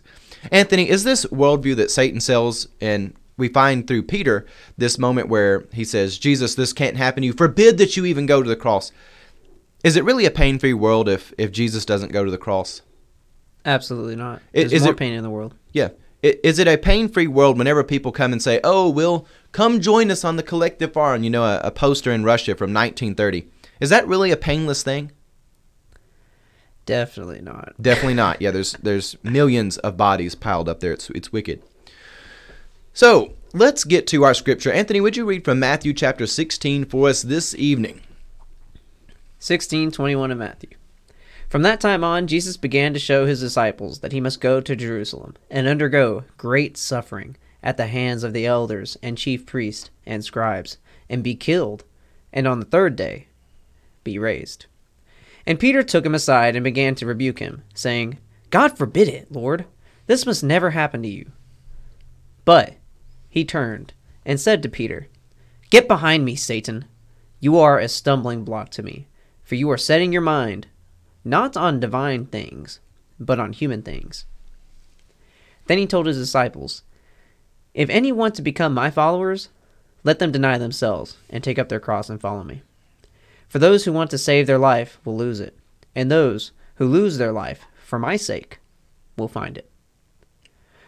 Anthony, 0.52 0.90
is 0.90 1.04
this 1.04 1.26
worldview 1.26 1.76
that 1.76 1.92
Satan 1.92 2.20
sells, 2.22 2.68
and 2.80 3.14
we 3.38 3.48
find 3.50 3.86
through 3.86 4.04
Peter 4.04 4.46
this 4.78 4.98
moment 4.98 5.28
where 5.28 5.66
he 5.74 5.84
says, 5.84 6.18
Jesus, 6.18 6.56
this 6.56 6.74
can't 6.74 6.98
happen 6.98 7.22
to 7.22 7.28
you. 7.28 7.34
Forbid 7.34 7.78
that 7.78 7.98
you 7.98 8.06
even 8.06 8.26
go 8.26 8.42
to 8.42 8.50
the 8.50 8.56
cross. 8.56 8.92
Is 9.84 9.96
it 9.96 10.04
really 10.06 10.26
a 10.26 10.32
pain 10.32 10.58
free 10.58 10.74
world 10.74 11.08
if, 11.10 11.34
if 11.38 11.52
Jesus 11.52 11.86
doesn't 11.86 12.12
go 12.12 12.24
to 12.26 12.32
the 12.32 12.38
cross? 12.38 12.82
Absolutely 13.66 14.16
not. 14.16 14.42
Is- 14.54 14.72
There's 14.72 14.74
is 14.74 14.84
more 14.84 14.94
it- 14.94 14.98
pain 14.98 15.14
in 15.14 15.22
the 15.24 15.30
world. 15.30 15.54
Yeah. 15.74 15.90
Is 16.43 16.60
it 16.60 16.67
a 16.67 16.77
pain 16.77 17.10
free 17.10 17.27
world 17.27 17.57
whenever 17.57 17.84
people 17.84 18.12
come 18.12 18.31
and 18.31 18.41
say, 18.41 18.60
oh, 18.63 18.89
we'll 18.89 19.27
come 19.51 19.81
join 19.81 20.12
us 20.12 20.24
on 20.24 20.36
the 20.36 20.43
collective 20.43 20.93
farm? 20.93 21.24
You 21.24 21.29
know, 21.29 21.43
a, 21.43 21.60
a 21.63 21.72
poster 21.72 22.12
in 22.12 22.24
Russia 22.24 22.55
from 22.55 22.74
1930. 22.74 23.48
Is 23.79 23.89
that 23.89 24.07
really 24.07 24.31
a 24.31 24.38
painless 24.38 24.84
thing? 24.84 25.12
Definitely 26.86 27.41
not. 27.41 27.74
Definitely 27.81 28.13
not. 28.13 28.41
Yeah, 28.41 28.51
there's 28.51 28.74
there's 28.74 29.17
millions 29.22 29.77
of 29.79 29.98
bodies 29.98 30.36
piled 30.36 30.69
up 30.69 30.79
there. 30.79 30.93
It's 30.93 31.10
it's 31.10 31.34
wicked. 31.34 31.62
So 32.93 33.34
let's 33.53 33.84
get 33.84 34.07
to 34.07 34.24
our 34.24 34.34
scripture. 34.34 34.72
Anthony, 34.72 35.01
would 35.01 35.17
you 35.17 35.25
read 35.25 35.43
from 35.43 35.60
Matthew 35.60 35.93
chapter 35.93 36.25
16 36.25 36.86
for 36.86 37.10
us 37.10 37.22
this 37.22 37.53
evening? 37.55 38.01
16:21 39.39 40.31
of 40.31 40.38
Matthew. 40.38 40.69
From 41.50 41.62
that 41.62 41.80
time 41.80 42.04
on 42.04 42.27
Jesus 42.27 42.58
began 42.58 42.94
to 42.94 43.00
show 43.00 43.25
his 43.25 43.39
disciples 43.39 44.00
that 44.00 44.12
he 44.12 44.20
must 44.20 44.42
go 44.42 44.60
to 44.60 44.75
Jerusalem 44.75 45.36
and 45.50 45.66
undergo 45.66 46.25
great 46.38 46.75
suffering 46.75 47.38
at 47.63 47.77
the 47.77 47.88
hands 47.88 48.24
of 48.24 48.34
the 48.34 48.46
elders 48.46 48.98
and 49.01 49.18
chief 49.18 49.46
priests 49.46 49.89
and 50.06 50.25
scribes 50.25 50.77
and 51.10 51.24
be 51.24 51.36
killed 51.36 51.86
and 52.34 52.48
on 52.48 52.60
the 52.60 52.66
third 52.66 52.98
day 52.98 53.27
be 54.04 54.20
raised. 54.20 54.66
And 55.46 55.58
Peter 55.58 55.84
took 55.84 56.06
him 56.06 56.13
aside 56.13 56.58
and 56.58 56.63
began 56.66 56.96
to 56.96 57.06
rebuke 57.06 57.39
him, 57.39 57.63
saying, 57.74 58.18
God 58.50 58.77
forbid 58.77 59.08
it, 59.08 59.32
Lord. 59.32 59.66
This 60.06 60.25
must 60.25 60.44
never 60.44 60.72
happen 60.72 61.01
to 61.04 61.08
you. 61.08 61.32
But 62.44 62.74
he 63.30 63.46
turned 63.46 63.94
and 64.25 64.39
said 64.39 64.62
to 64.63 64.70
Peter, 64.70 65.08
Get 65.70 65.88
behind 65.88 66.25
me, 66.25 66.36
Satan. 66.36 66.86
You 67.39 67.58
are 67.58 67.80
a 67.80 67.88
stumbling 67.88 68.44
block 68.44 68.70
to 68.72 68.84
me, 68.84 69.08
for 69.44 69.56
you 69.56 69.72
are 69.72 69.77
setting 69.77 70.12
your 70.12 70.22
mind 70.22 70.68
not 71.27 71.57
on 71.57 71.79
divine 71.79 72.25
things, 72.25 72.79
but 73.19 73.39
on 73.39 73.53
human 73.53 73.81
things. 73.81 74.25
Then 75.67 75.77
he 75.77 75.86
told 75.86 76.05
his 76.05 76.17
disciples, 76.17 76.84
If 77.74 77.89
any 77.89 78.12
want 78.12 78.36
to 78.36 78.41
become 78.41 78.74
my 78.74 78.89
followers, 78.89 79.50
let 80.03 80.19
them 80.19 80.31
deny 80.31 80.57
themselves 80.57 81.17
and 81.29 81.43
take 81.43 81.60
up 81.60 81.69
their 81.69 81.79
cross 81.79 82.10
and 82.10 82.19
follow 82.19 82.43
me. 82.43 82.62
For 83.50 83.60
those 83.60 83.86
who 83.86 83.93
want 83.93 84.10
to 84.12 84.17
save 84.17 84.48
their 84.48 84.57
life 84.57 85.00
will 85.03 85.17
lose 85.17 85.39
it, 85.39 85.57
and 85.93 86.10
those 86.10 86.51
who 86.75 86.88
lose 86.88 87.17
their 87.17 87.31
life 87.31 87.65
for 87.84 88.00
my 88.00 88.15
sake 88.15 88.60
will 89.17 89.27
find 89.27 89.57
it. 89.57 89.69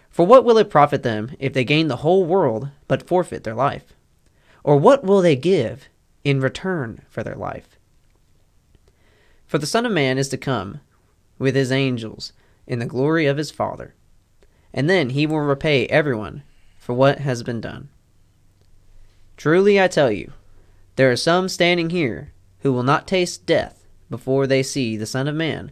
For 0.10 0.25
what 0.25 0.43
will 0.43 0.58
it 0.58 0.69
profit 0.69 1.03
them 1.03 1.31
if 1.39 1.53
they 1.53 1.63
gain 1.63 1.88
the 1.88 1.98
whole 1.98 2.25
world 2.25 2.69
but 2.88 3.08
forfeit 3.08 3.43
their 3.43 3.55
life? 3.55 3.93
Or 4.63 4.77
what 4.77 5.03
will 5.03 5.22
they 5.22 5.36
give 5.36 5.88
in 6.24 6.41
return 6.41 7.01
for 7.10 7.24
their 7.24 7.36
life? 7.36 7.78
For 9.50 9.58
the 9.58 9.65
Son 9.65 9.84
of 9.84 9.91
Man 9.91 10.20
is 10.20 10.29
to 10.29 10.38
come 10.38 10.79
with 11.39 11.56
his 11.56 11.72
angels 11.72 12.34
in 12.68 12.77
the 12.77 12.86
glory 12.86 13.25
of 13.25 13.38
his 13.38 13.50
Father, 13.50 13.96
and 14.72 14.88
then 14.88 15.10
he 15.10 15.25
will 15.25 15.39
repay 15.39 15.88
everyone 15.88 16.44
for 16.77 16.94
what 16.94 17.18
has 17.18 17.41
been 17.41 17.60
done. 17.60 17.89
Truly 19.38 19.82
I 19.82 19.88
tell 19.88 20.12
you, 20.12 20.34
there 20.98 21.12
are 21.12 21.15
some 21.15 21.50
standing 21.50 21.89
here 21.89 22.32
who 22.60 22.72
will 22.72 22.84
not 22.84 23.08
taste 23.08 23.48
death 23.48 23.88
before 24.08 24.46
they 24.46 24.62
see 24.62 24.96
the 24.96 25.08
Son 25.08 25.27
of 25.27 25.34
Man 25.34 25.72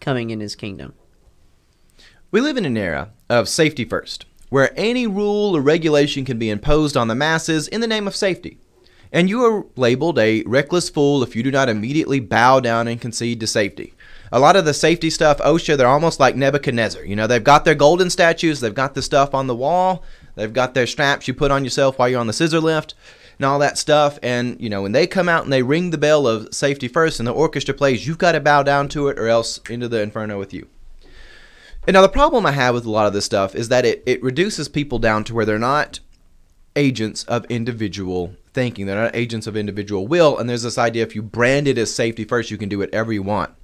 coming 0.00 0.30
in 0.30 0.40
his 0.40 0.56
kingdom. 0.56 0.94
We 2.30 2.40
live 2.40 2.56
in 2.56 2.64
an 2.64 2.78
era 2.78 3.10
of 3.28 3.50
safety 3.50 3.84
first, 3.84 4.24
where 4.48 4.72
any 4.76 5.06
rule 5.06 5.54
or 5.54 5.60
regulation 5.60 6.24
can 6.24 6.38
be 6.38 6.48
imposed 6.48 6.96
on 6.96 7.08
the 7.08 7.14
masses 7.14 7.68
in 7.68 7.82
the 7.82 7.86
name 7.86 8.06
of 8.06 8.16
safety. 8.16 8.56
And 9.12 9.28
you 9.28 9.44
are 9.44 9.66
labeled 9.76 10.18
a 10.18 10.42
reckless 10.44 10.88
fool 10.88 11.22
if 11.22 11.34
you 11.34 11.42
do 11.42 11.50
not 11.50 11.68
immediately 11.68 12.20
bow 12.20 12.60
down 12.60 12.86
and 12.86 13.00
concede 13.00 13.40
to 13.40 13.46
safety. 13.46 13.94
A 14.32 14.38
lot 14.38 14.54
of 14.54 14.64
the 14.64 14.74
safety 14.74 15.10
stuff, 15.10 15.38
OSHA, 15.38 15.76
they're 15.76 15.88
almost 15.88 16.20
like 16.20 16.36
Nebuchadnezzar. 16.36 17.04
You 17.04 17.16
know, 17.16 17.26
they've 17.26 17.42
got 17.42 17.64
their 17.64 17.74
golden 17.74 18.10
statues, 18.10 18.60
they've 18.60 18.72
got 18.72 18.94
the 18.94 19.02
stuff 19.02 19.34
on 19.34 19.48
the 19.48 19.56
wall, 19.56 20.04
they've 20.36 20.52
got 20.52 20.74
their 20.74 20.86
straps 20.86 21.26
you 21.26 21.34
put 21.34 21.50
on 21.50 21.64
yourself 21.64 21.98
while 21.98 22.08
you're 22.08 22.20
on 22.20 22.28
the 22.28 22.32
scissor 22.32 22.60
lift, 22.60 22.94
and 23.38 23.44
all 23.44 23.58
that 23.58 23.76
stuff. 23.76 24.20
And, 24.22 24.60
you 24.60 24.70
know, 24.70 24.82
when 24.82 24.92
they 24.92 25.08
come 25.08 25.28
out 25.28 25.42
and 25.42 25.52
they 25.52 25.64
ring 25.64 25.90
the 25.90 25.98
bell 25.98 26.28
of 26.28 26.54
safety 26.54 26.86
first 26.86 27.18
and 27.18 27.26
the 27.26 27.32
orchestra 27.32 27.74
plays, 27.74 28.06
you've 28.06 28.18
got 28.18 28.32
to 28.32 28.40
bow 28.40 28.62
down 28.62 28.88
to 28.90 29.08
it 29.08 29.18
or 29.18 29.26
else 29.26 29.58
into 29.68 29.88
the 29.88 30.00
inferno 30.00 30.38
with 30.38 30.54
you. 30.54 30.68
And 31.86 31.94
now 31.94 32.02
the 32.02 32.08
problem 32.08 32.46
I 32.46 32.52
have 32.52 32.74
with 32.74 32.84
a 32.84 32.90
lot 32.90 33.06
of 33.08 33.12
this 33.12 33.24
stuff 33.24 33.56
is 33.56 33.68
that 33.70 33.84
it, 33.84 34.02
it 34.06 34.22
reduces 34.22 34.68
people 34.68 35.00
down 35.00 35.24
to 35.24 35.34
where 35.34 35.46
they're 35.46 35.58
not 35.58 35.98
agents 36.76 37.24
of 37.24 37.44
individual 37.46 38.36
thinking. 38.52 38.86
They're 38.86 39.02
not 39.02 39.16
agents 39.16 39.46
of 39.46 39.56
individual 39.56 40.06
will. 40.06 40.38
And 40.38 40.48
there's 40.48 40.62
this 40.62 40.78
idea 40.78 41.02
if 41.02 41.14
you 41.14 41.22
brand 41.22 41.68
it 41.68 41.78
as 41.78 41.94
safety 41.94 42.24
first, 42.24 42.50
you 42.50 42.58
can 42.58 42.68
do 42.68 42.78
whatever 42.78 43.12
you 43.12 43.22
want. 43.22 43.54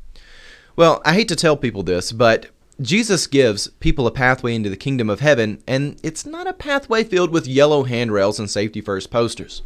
Well, 0.77 1.01
I 1.05 1.15
hate 1.15 1.29
to 1.29 1.37
tell 1.37 1.57
people 1.57 1.83
this, 1.83 2.13
but 2.13 2.51
Jesus 2.81 3.27
gives 3.27 3.69
people 3.69 4.07
a 4.07 4.11
pathway 4.11 4.55
into 4.55 4.69
the 4.69 4.77
kingdom 4.77 5.09
of 5.09 5.21
heaven, 5.21 5.63
and 5.67 5.99
it's 6.03 6.27
not 6.27 6.47
a 6.47 6.53
pathway 6.53 7.05
filled 7.05 7.31
with 7.31 7.47
yellow 7.47 7.85
handrails 7.85 8.39
and 8.39 8.51
safety 8.51 8.83
first 8.83 9.11
posters. 9.11 9.63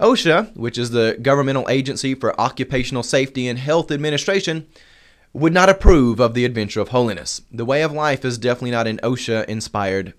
OSHA, 0.00 0.56
which 0.56 0.78
is 0.78 0.90
the 0.90 1.18
governmental 1.22 1.68
agency 1.68 2.14
for 2.14 2.38
occupational 2.40 3.02
safety 3.02 3.46
and 3.46 3.58
health 3.58 3.92
administration, 3.92 4.66
would 5.32 5.52
not 5.52 5.68
approve 5.68 6.18
of 6.18 6.34
the 6.34 6.44
adventure 6.44 6.80
of 6.80 6.88
holiness. 6.88 7.42
The 7.52 7.64
way 7.64 7.82
of 7.82 7.92
life 7.92 8.24
is 8.24 8.38
definitely 8.38 8.72
not 8.72 8.88
an 8.88 8.98
OSHA 9.02 9.44
inspired 9.44 10.14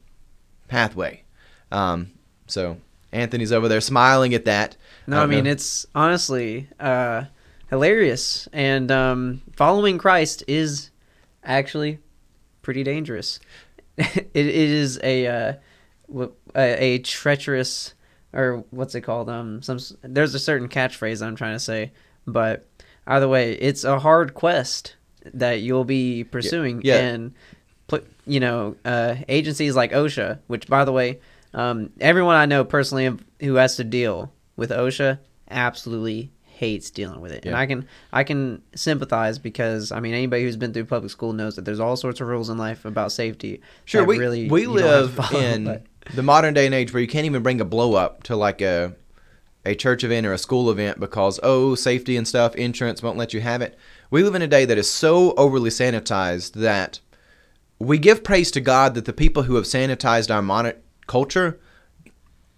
pathway. 0.69 1.24
Um, 1.71 2.12
so 2.48 2.77
Anthony's 3.12 3.51
over 3.51 3.68
there 3.68 3.82
smiling 3.82 4.34
at 4.34 4.46
that. 4.46 4.77
No, 5.08 5.18
I, 5.18 5.20
don't 5.22 5.30
mean 5.30 5.44
know. 5.46 5.51
it's 5.51 5.86
honestly 5.94 6.68
uh, 6.80 7.25
hilarious, 7.70 8.48
and 8.53 8.91
um, 8.91 9.41
following 9.56 9.98
Christ 9.98 10.44
is 10.48 10.91
actually 11.44 12.00
pretty 12.62 12.84
dangerous. 12.84 13.39
it, 13.98 14.30
it 14.34 14.48
is 14.48 15.00
a, 15.03 15.27
uh, 15.27 15.53
a 16.56 16.84
a 16.84 17.00
treacherous, 17.00 17.94
or 18.34 18.63
what's 18.72 18.96
it 18.96 19.01
called? 19.01 19.30
Um, 19.30 19.62
some 19.62 19.80
there's 20.01 20.34
a 20.34 20.39
certain 20.39 20.70
catchphrase 20.70 21.25
I'm 21.25 21.36
trying 21.36 21.56
to 21.56 21.60
say, 21.60 21.91
but 22.25 22.68
either 23.08 23.27
way, 23.27 23.53
it's 23.53 23.84
a 23.84 24.00
hard 24.00 24.34
quest 24.34 24.96
that 25.34 25.62
you'll 25.62 25.86
be 25.86 26.24
pursuing, 26.24 26.82
yeah. 26.84 27.00
and 27.00 27.34
you 28.26 28.39
know 28.39 28.76
uh, 28.86 29.15
agencies 29.28 29.76
like 29.76 29.91
OSHA, 29.91 30.39
which 30.47 30.67
by 30.67 30.86
the 30.86 30.91
way, 30.91 31.19
um, 31.54 31.92
everyone 32.00 32.36
I 32.36 32.46
know 32.46 32.64
personally 32.64 33.18
who 33.40 33.56
has 33.56 33.76
to 33.78 33.84
deal 33.84 34.32
with 34.56 34.70
OSHA 34.70 35.20
absolutely 35.50 36.32
hates 36.44 36.92
dealing 36.92 37.22
with 37.22 37.32
it, 37.32 37.46
and 37.46 37.56
I 37.56 37.66
can 37.66 37.88
I 38.14 38.24
can 38.24 38.62
sympathize 38.76 39.40
because 39.40 39.92
I 39.92 40.00
mean 40.00 40.14
anybody 40.14 40.44
who's 40.44 40.58
been 40.58 40.74
through 40.74 40.86
public 40.86 41.12
school 41.12 41.34
knows 41.34 41.56
that 41.56 41.66
there's 41.66 41.80
all 41.80 41.96
sorts 41.96 42.22
of 42.22 42.28
rules 42.28 42.50
in 42.50 42.58
life 42.58 42.86
about 42.86 43.12
safety. 43.12 43.62
Sure, 43.86 44.06
we 44.06 44.18
really 44.18 44.50
we 44.50 44.62
you 44.62 44.68
don't 44.68 44.78
have 44.80 45.18
live 45.18 45.26
follow, 45.28 45.40
in 45.42 45.66
but- 45.66 45.86
the 46.14 46.24
modern 46.24 46.54
day 46.54 46.66
and 46.66 46.76
age 46.76 46.94
where 46.94 47.02
you 47.02 47.08
can't 47.08 47.26
even 47.26 47.44
bring 47.44 47.62
a 47.62 47.66
blow 47.66 47.96
up 47.96 48.24
to 48.24 48.36
like 48.36 48.62
a 48.62 48.96
a 49.66 49.76
church 49.76 50.04
event 50.04 50.26
or 50.26 50.34
a 50.34 50.38
school 50.38 50.72
event 50.72 51.00
because 51.00 51.40
oh 51.44 51.76
safety 51.76 52.18
and 52.18 52.28
stuff 52.28 52.56
insurance 52.56 53.04
won't 53.04 53.18
let 53.18 53.34
you 53.34 53.42
have 53.42 53.62
it. 53.62 53.78
We 54.10 54.24
live 54.24 54.36
in 54.36 54.42
a 54.42 54.48
day 54.48 54.66
that 54.66 54.78
is 54.78 54.90
so 54.90 55.34
overly 55.34 55.70
sanitized 55.70 56.54
that 56.54 57.00
we 57.80 57.98
give 57.98 58.24
praise 58.24 58.52
to 58.52 58.62
God 58.62 58.94
that 58.94 59.06
the 59.06 59.14
people 59.14 59.44
who 59.44 59.56
have 59.56 59.66
sanitized 59.66 60.34
our 60.34 60.42
modern 60.42 60.76
culture 61.12 61.60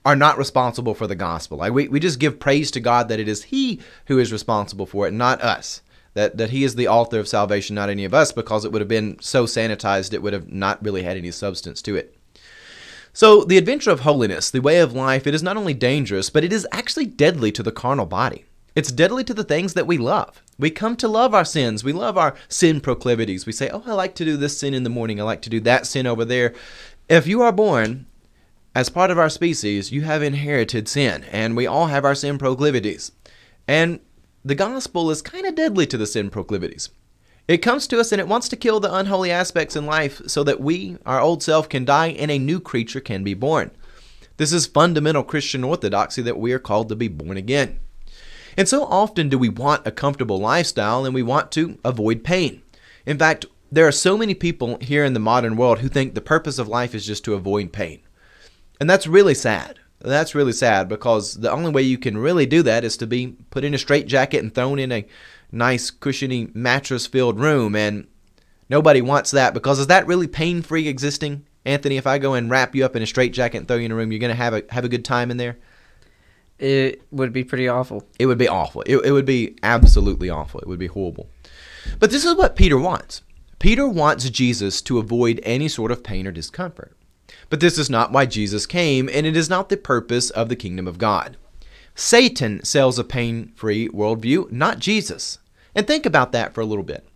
are 0.06 0.16
not 0.16 0.38
responsible 0.38 0.94
for 0.94 1.08
the 1.08 1.16
gospel. 1.16 1.58
Like 1.58 1.74
we, 1.74 1.88
we 1.88 2.00
just 2.00 2.20
give 2.20 2.39
praise 2.39 2.70
to 2.72 2.80
God 2.80 3.08
that 3.08 3.20
it 3.20 3.28
is 3.28 3.44
He 3.46 3.80
who 4.06 4.20
is 4.20 4.32
responsible 4.32 4.86
for 4.86 5.08
it, 5.08 5.12
not 5.12 5.42
us. 5.42 5.82
That 6.13 6.38
that 6.38 6.52
He 6.52 6.63
is 6.63 6.76
the 6.76 6.88
author 6.88 7.20
of 7.20 7.28
salvation, 7.28 7.76
not 7.76 7.89
any 7.89 8.06
of 8.06 8.13
us, 8.13 8.32
because 8.32 8.63
it 8.63 8.72
would 8.72 8.82
have 8.82 8.88
been 8.88 9.18
so 9.20 9.46
sanitized 9.46 10.13
it 10.13 10.22
would 10.22 10.34
have 10.34 10.52
not 10.52 10.84
really 10.84 11.02
had 11.02 11.18
any 11.18 11.32
substance 11.32 11.82
to 11.84 11.96
it. 11.96 12.16
So 13.12 13.44
the 13.44 13.58
adventure 13.58 13.92
of 13.92 14.02
holiness, 14.02 14.52
the 14.52 14.60
way 14.60 14.80
of 14.80 14.94
life, 14.94 15.26
it 15.26 15.36
is 15.36 15.44
not 15.44 15.58
only 15.58 15.74
dangerous, 15.74 16.30
but 16.30 16.44
it 16.44 16.54
is 16.54 16.68
actually 16.72 17.06
deadly 17.06 17.52
to 17.52 17.63
the 17.63 17.72
carnal 17.72 18.06
body. 18.06 18.46
It's 18.76 18.92
deadly 18.92 19.24
to 19.26 19.36
the 19.36 19.44
things 19.44 19.74
that 19.74 19.88
we 19.88 19.98
love. 19.98 20.42
We 20.60 20.72
come 20.72 20.96
to 20.98 21.08
love 21.08 21.34
our 21.34 21.46
sins. 21.46 21.84
We 21.84 21.94
love 21.94 22.18
our 22.18 22.36
sin 22.50 22.82
proclivities. 22.82 23.46
We 23.46 23.52
say, 23.52 23.70
"Oh, 23.70 23.84
I 23.86 23.94
like 23.94 24.16
to 24.16 24.26
do 24.26 24.38
this 24.38 24.58
sin 24.58 24.74
in 24.74 24.84
the 24.84 24.98
morning. 24.98 25.20
I 25.20 25.24
like 25.24 25.42
to 25.44 25.50
do 25.50 25.60
that 25.62 25.88
sin 25.88 26.06
over 26.06 26.26
there." 26.26 26.54
If 27.10 27.28
you 27.28 27.42
are 27.42 27.52
born 27.52 28.06
as 28.76 28.90
part 28.90 29.12
of 29.12 29.20
our 29.20 29.30
species, 29.30 29.92
you 29.92 30.02
have 30.02 30.24
inherited 30.24 30.88
sin, 30.88 31.26
and 31.32 31.56
we 31.56 31.68
all 31.68 31.88
have 31.88 32.06
our 32.06 32.16
sin 32.16 32.38
proclivities. 32.38 33.12
And 33.68 34.00
the 34.44 34.56
gospel 34.56 35.10
is 35.12 35.22
kind 35.22 35.46
of 35.46 35.56
deadly 35.56 35.86
to 35.88 35.98
the 35.98 36.08
sin 36.08 36.30
proclivities. 36.30 36.90
It 37.48 37.58
comes 37.58 37.88
to 37.88 38.00
us 38.00 38.12
and 38.12 38.22
it 38.22 38.28
wants 38.28 38.48
to 38.50 38.56
kill 38.56 38.80
the 38.80 38.94
unholy 38.94 39.30
aspects 39.30 39.76
in 39.76 39.86
life 39.86 40.22
so 40.28 40.44
that 40.46 40.62
we, 40.62 40.98
our 41.06 41.20
old 41.20 41.44
self, 41.44 41.68
can 41.68 41.84
die 41.84 42.08
and 42.08 42.32
a 42.32 42.40
new 42.40 42.60
creature 42.60 43.02
can 43.02 43.24
be 43.24 43.34
born. 43.34 43.72
This 44.38 44.54
is 44.54 44.66
fundamental 44.66 45.24
Christian 45.24 45.64
orthodoxy 45.64 46.22
that 46.22 46.40
we 46.40 46.54
are 46.54 46.60
called 46.60 46.90
to 46.90 46.96
be 46.96 47.10
born 47.10 47.38
again. 47.38 47.80
And 48.58 48.68
so 48.68 48.86
often 48.86 49.30
do 49.30 49.38
we 49.38 49.50
want 49.50 49.86
a 49.86 49.92
comfortable 49.92 50.40
lifestyle 50.40 51.06
and 51.06 51.14
we 51.14 51.24
want 51.24 51.52
to 51.54 51.78
avoid 51.84 52.24
pain. 52.24 52.62
In 53.06 53.18
fact, 53.18 53.46
there 53.72 53.88
are 53.88 53.92
so 53.92 54.18
many 54.18 54.34
people 54.34 54.78
here 54.80 55.04
in 55.04 55.14
the 55.14 55.20
modern 55.20 55.58
world 55.58 55.80
who 55.80 55.90
think 55.90 56.14
the 56.14 56.22
purpose 56.22 56.60
of 56.60 56.68
life 56.68 56.96
is 56.96 57.06
just 57.06 57.26
to 57.26 57.34
avoid 57.34 57.74
pain. 57.74 58.00
And 58.84 58.89
that's 58.89 59.08
really 59.08 59.34
sad. 59.34 59.80
That's 60.02 60.36
really 60.36 60.52
sad 60.52 60.89
because 60.89 61.36
the 61.36 61.50
only 61.50 61.72
way 61.72 61.84
you 61.84 61.98
can 61.98 62.17
really 62.17 62.46
do 62.46 62.62
that 62.63 62.84
is 62.84 62.98
to 62.98 63.08
be 63.08 63.38
put 63.50 63.63
in 63.63 63.74
a 63.74 63.78
straitjacket 63.78 64.43
and 64.43 64.54
thrown 64.54 64.78
in 64.78 64.91
a 64.91 65.06
nice, 65.54 65.89
cushiony, 65.89 66.50
mattress 66.54 67.08
filled 67.08 67.39
room. 67.39 67.78
And 67.78 68.08
nobody 68.67 69.02
wants 69.02 69.32
that 69.32 69.54
because 69.54 69.80
is 69.80 69.88
that 69.88 70.06
really 70.06 70.28
pain 70.28 70.62
free 70.62 70.89
existing? 70.89 71.46
Anthony, 71.63 71.96
if 71.96 72.06
I 72.06 72.17
go 72.17 72.34
and 72.34 72.50
wrap 72.50 72.76
you 72.76 72.84
up 72.84 72.98
in 72.98 73.02
a 73.02 73.06
straitjacket 73.06 73.58
and 73.58 73.67
throw 73.69 73.78
you 73.78 73.86
in 73.86 73.93
a 73.93 73.96
room, 73.96 74.12
you're 74.12 74.19
going 74.19 74.32
to 74.32 74.36
have 74.36 74.54
a, 74.54 74.63
have 74.67 74.84
a 74.84 74.89
good 74.89 75.06
time 75.06 75.32
in 75.32 75.38
there? 75.38 75.58
it 76.60 77.02
would 77.10 77.32
be 77.32 77.46
pretty 77.46 77.69
awful. 77.69 78.04
It 78.19 78.26
would 78.26 78.38
be 78.38 78.50
awful. 78.50 78.82
It, 78.82 78.98
it 78.98 79.13
would 79.13 79.26
be 79.26 79.56
absolutely 79.63 80.30
awful. 80.30 80.60
It 80.60 80.67
would 80.67 80.78
be 80.78 80.88
horrible. 80.88 81.30
But 82.00 82.12
this 82.12 82.26
is 82.26 82.36
what 82.36 82.58
Peter 82.58 82.78
wants. 82.78 83.22
Peter 83.60 83.88
wants 83.88 84.30
Jesus 84.30 84.82
to 84.82 84.98
avoid 84.98 85.39
any 85.43 85.69
sort 85.69 85.89
of 85.89 86.04
pain 86.04 86.28
or 86.28 86.32
discomfort. 86.34 86.93
But 87.54 87.60
this 87.60 87.78
is 87.78 87.88
not 87.88 88.12
why 88.12 88.26
Jesus 88.26 88.66
came, 88.66 89.08
and 89.08 89.28
it 89.28 89.38
is 89.38 89.48
not 89.48 89.70
the 89.70 89.78
purpose 89.78 90.32
of 90.32 90.50
the 90.50 90.56
kingdom 90.56 90.88
of 90.88 90.98
God. 90.98 91.38
Satan 91.94 92.66
sells 92.66 92.98
a 92.98 93.04
pain 93.04 93.52
free 93.54 93.89
worldview, 93.89 94.52
not 94.52 94.80
Jesus. 94.80 95.38
And 95.76 95.86
think 95.86 96.08
about 96.08 96.32
that 96.32 96.56
for 96.56 96.62
a 96.62 96.66
little 96.66 96.84
bit. 96.84 97.08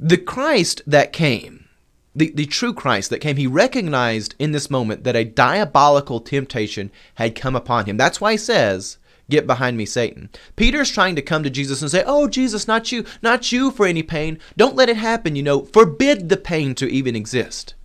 The 0.00 0.16
Christ 0.16 0.82
that 0.88 1.12
came, 1.12 1.68
the, 2.16 2.32
the 2.34 2.46
true 2.46 2.74
Christ 2.74 3.10
that 3.10 3.20
came, 3.20 3.36
he 3.36 3.46
recognized 3.46 4.34
in 4.40 4.50
this 4.50 4.70
moment 4.70 5.04
that 5.04 5.14
a 5.14 5.22
diabolical 5.22 6.18
temptation 6.18 6.90
had 7.14 7.36
come 7.36 7.54
upon 7.54 7.86
him. 7.86 7.96
That's 7.96 8.20
why 8.20 8.32
he 8.32 8.38
says, 8.38 8.98
Get 9.30 9.46
behind 9.46 9.76
me, 9.76 9.86
Satan. 9.86 10.30
Peter's 10.56 10.90
trying 10.90 11.14
to 11.14 11.22
come 11.22 11.44
to 11.44 11.50
Jesus 11.50 11.80
and 11.80 11.92
say, 11.92 12.02
Oh, 12.04 12.26
Jesus, 12.26 12.66
not 12.66 12.90
you, 12.90 13.04
not 13.22 13.52
you 13.52 13.70
for 13.70 13.86
any 13.86 14.02
pain. 14.02 14.40
Don't 14.56 14.74
let 14.74 14.88
it 14.88 14.96
happen, 14.96 15.36
you 15.36 15.44
know. 15.44 15.64
Forbid 15.66 16.28
the 16.28 16.36
pain 16.36 16.74
to 16.74 16.90
even 16.90 17.14
exist. 17.14 17.76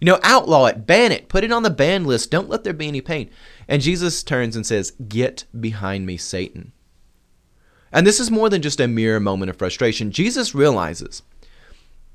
You 0.00 0.06
know, 0.06 0.18
outlaw 0.22 0.66
it, 0.66 0.86
ban 0.86 1.12
it, 1.12 1.28
put 1.28 1.44
it 1.44 1.52
on 1.52 1.62
the 1.62 1.70
ban 1.70 2.04
list. 2.04 2.30
Don't 2.30 2.48
let 2.48 2.64
there 2.64 2.72
be 2.72 2.88
any 2.88 3.02
pain. 3.02 3.30
And 3.68 3.82
Jesus 3.82 4.22
turns 4.22 4.56
and 4.56 4.66
says, 4.66 4.92
Get 4.92 5.44
behind 5.58 6.06
me, 6.06 6.16
Satan. 6.16 6.72
And 7.92 8.06
this 8.06 8.20
is 8.20 8.30
more 8.30 8.48
than 8.48 8.62
just 8.62 8.80
a 8.80 8.88
mere 8.88 9.20
moment 9.20 9.50
of 9.50 9.56
frustration. 9.56 10.10
Jesus 10.10 10.54
realizes 10.54 11.22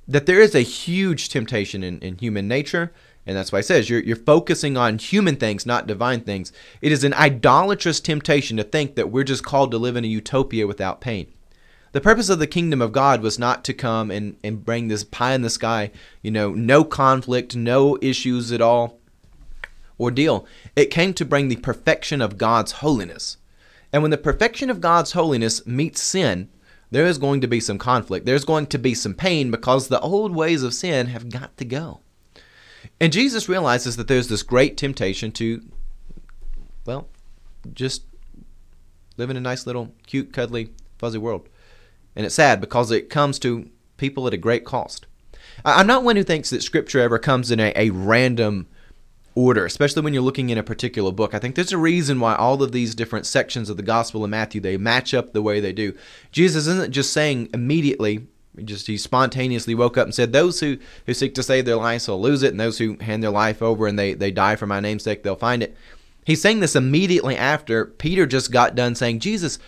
that 0.08 0.26
there 0.26 0.40
is 0.40 0.56
a 0.56 0.62
huge 0.62 1.30
temptation 1.30 1.84
in, 1.84 2.00
in 2.00 2.18
human 2.18 2.48
nature, 2.48 2.92
And 3.26 3.36
that's 3.36 3.52
why 3.52 3.60
he 3.60 3.64
says 3.64 3.90
you're, 3.90 4.04
you're 4.04 4.16
focusing 4.16 4.78
on 4.78 5.00
human 5.00 5.36
things, 5.36 5.66
not 5.66 5.88
divine 5.88 6.22
things. 6.22 6.52
It 6.82 6.92
is 6.92 7.04
an 7.04 7.14
idolatrous 7.14 8.00
temptation 8.00 8.58
to 8.58 8.64
think 8.64 8.96
that 8.96 9.12
we're 9.12 9.24
just 9.24 9.44
called 9.44 9.72
to 9.72 9.78
live 9.78 9.96
in 9.96 10.06
a 10.06 10.08
utopia 10.08 10.68
without 10.68 11.02
pain. 11.02 11.28
The 11.96 12.02
purpose 12.02 12.28
of 12.28 12.40
the 12.40 12.46
kingdom 12.46 12.82
of 12.82 12.92
God 12.92 13.22
was 13.22 13.40
not 13.40 13.64
to 13.64 13.74
come 13.74 14.12
and, 14.12 14.36
and 14.44 14.66
bring 14.66 14.90
this 14.90 15.06
pie 15.06 15.32
in 15.32 15.44
the 15.44 15.50
sky, 15.50 15.92
you 16.22 16.30
know, 16.30 16.52
no 16.52 16.84
conflict, 16.84 17.56
no 17.56 17.98
issues 18.02 18.52
at 18.52 18.60
all 18.60 19.00
ordeal. 19.98 20.46
It 20.76 20.92
came 20.92 21.14
to 21.14 21.24
bring 21.24 21.48
the 21.48 21.56
perfection 21.56 22.20
of 22.20 22.38
God's 22.38 22.74
holiness. 22.74 23.38
And 23.94 24.02
when 24.02 24.12
the 24.12 24.18
perfection 24.18 24.70
of 24.70 24.82
God's 24.82 25.14
holiness 25.14 25.66
meets 25.66 26.02
sin, 26.02 26.50
there 26.92 27.06
is 27.06 27.18
going 27.18 27.40
to 27.40 27.48
be 27.48 27.62
some 27.62 27.78
conflict. 27.78 28.26
There's 28.26 28.44
going 28.44 28.68
to 28.68 28.78
be 28.78 28.94
some 28.94 29.14
pain 29.14 29.50
because 29.50 29.88
the 29.88 30.02
old 30.02 30.36
ways 30.36 30.64
of 30.64 30.74
sin 30.74 31.08
have 31.08 31.30
got 31.30 31.56
to 31.56 31.64
go. 31.64 32.02
And 33.00 33.14
Jesus 33.14 33.48
realizes 33.48 33.96
that 33.96 34.10
there's 34.10 34.28
this 34.28 34.44
great 34.44 34.76
temptation 34.76 35.32
to, 35.32 35.62
well, 36.86 37.08
just 37.74 38.04
live 39.16 39.30
in 39.30 39.38
a 39.38 39.40
nice 39.40 39.66
little, 39.66 39.94
cute, 40.06 40.34
cuddly, 40.34 40.72
fuzzy 40.98 41.20
world. 41.20 41.48
And 42.16 42.26
it's 42.26 42.36
sad 42.36 42.62
because 42.62 42.92
it 42.92 43.10
comes 43.10 43.40
to 43.40 43.70
people 43.98 44.28
at 44.28 44.34
a 44.34 44.38
great 44.38 44.66
cost. 44.66 45.06
I'm 45.64 45.88
not 45.88 46.04
one 46.04 46.16
who 46.16 46.24
thinks 46.24 46.50
that 46.50 46.64
Scripture 46.64 47.00
ever 47.00 47.18
comes 47.18 47.52
in 47.52 47.60
a, 47.60 47.74
a 47.76 47.90
random 47.90 48.68
order, 49.36 49.66
especially 49.66 50.02
when 50.02 50.14
you're 50.14 50.24
looking 50.24 50.50
in 50.50 50.58
a 50.58 50.64
particular 50.64 51.12
book. 51.12 51.34
I 51.34 51.40
think 51.40 51.56
there's 51.56 51.74
a 51.74 51.78
reason 51.78 52.20
why 52.20 52.36
all 52.36 52.62
of 52.64 52.72
these 52.72 52.96
different 52.96 53.26
sections 53.26 53.70
of 53.70 53.78
the 53.78 53.84
Gospel 53.84 54.24
of 54.24 54.30
Matthew 54.30 54.62
they 54.62 54.78
match 54.78 55.14
up 55.14 55.34
the 55.34 55.42
way 55.42 55.60
they 55.60 55.74
do. 55.74 55.94
Jesus 56.32 56.68
isn't 56.68 56.94
just 56.94 57.12
saying 57.12 57.50
immediately, 57.54 58.28
just 58.64 58.88
he 58.88 58.98
spontaneously 58.98 59.76
woke 59.76 59.98
up 59.98 60.06
and 60.06 60.16
said, 60.16 60.32
"Those 60.32 60.62
who 60.62 60.78
who 61.06 61.14
seek 61.14 61.36
to 61.36 61.44
save 61.44 61.66
their 61.66 61.76
lives 61.76 62.08
will 62.08 62.22
lose 62.22 62.44
it, 62.44 62.52
and 62.52 62.60
those 62.60 62.78
who 62.78 62.98
hand 63.02 63.22
their 63.22 63.32
life 63.32 63.62
over 63.62 63.88
and 63.88 64.00
they 64.00 64.14
they 64.14 64.32
die 64.32 64.56
for 64.56 64.68
my 64.68 64.80
name's 64.80 65.04
sake, 65.04 65.24
they'll 65.24 65.36
find 65.36 65.62
it." 65.62 65.76
He's 66.26 66.42
saying 66.42 66.62
this 66.62 66.76
immediately 66.76 67.38
after 67.38 67.86
Peter 67.86 68.26
just 68.26 68.52
got 68.52 68.76
done 68.76 68.96
saying, 68.96 69.20
"Jesus, 69.20 69.60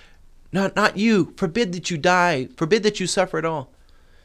not 0.57 0.75
not 0.75 0.97
you. 0.97 1.33
Forbid 1.37 1.71
that 1.73 1.89
you 1.89 1.97
die. 1.97 2.49
Forbid 2.57 2.83
that 2.83 2.99
you 2.99 3.07
suffer 3.07 3.37
at 3.37 3.45
all." 3.45 3.71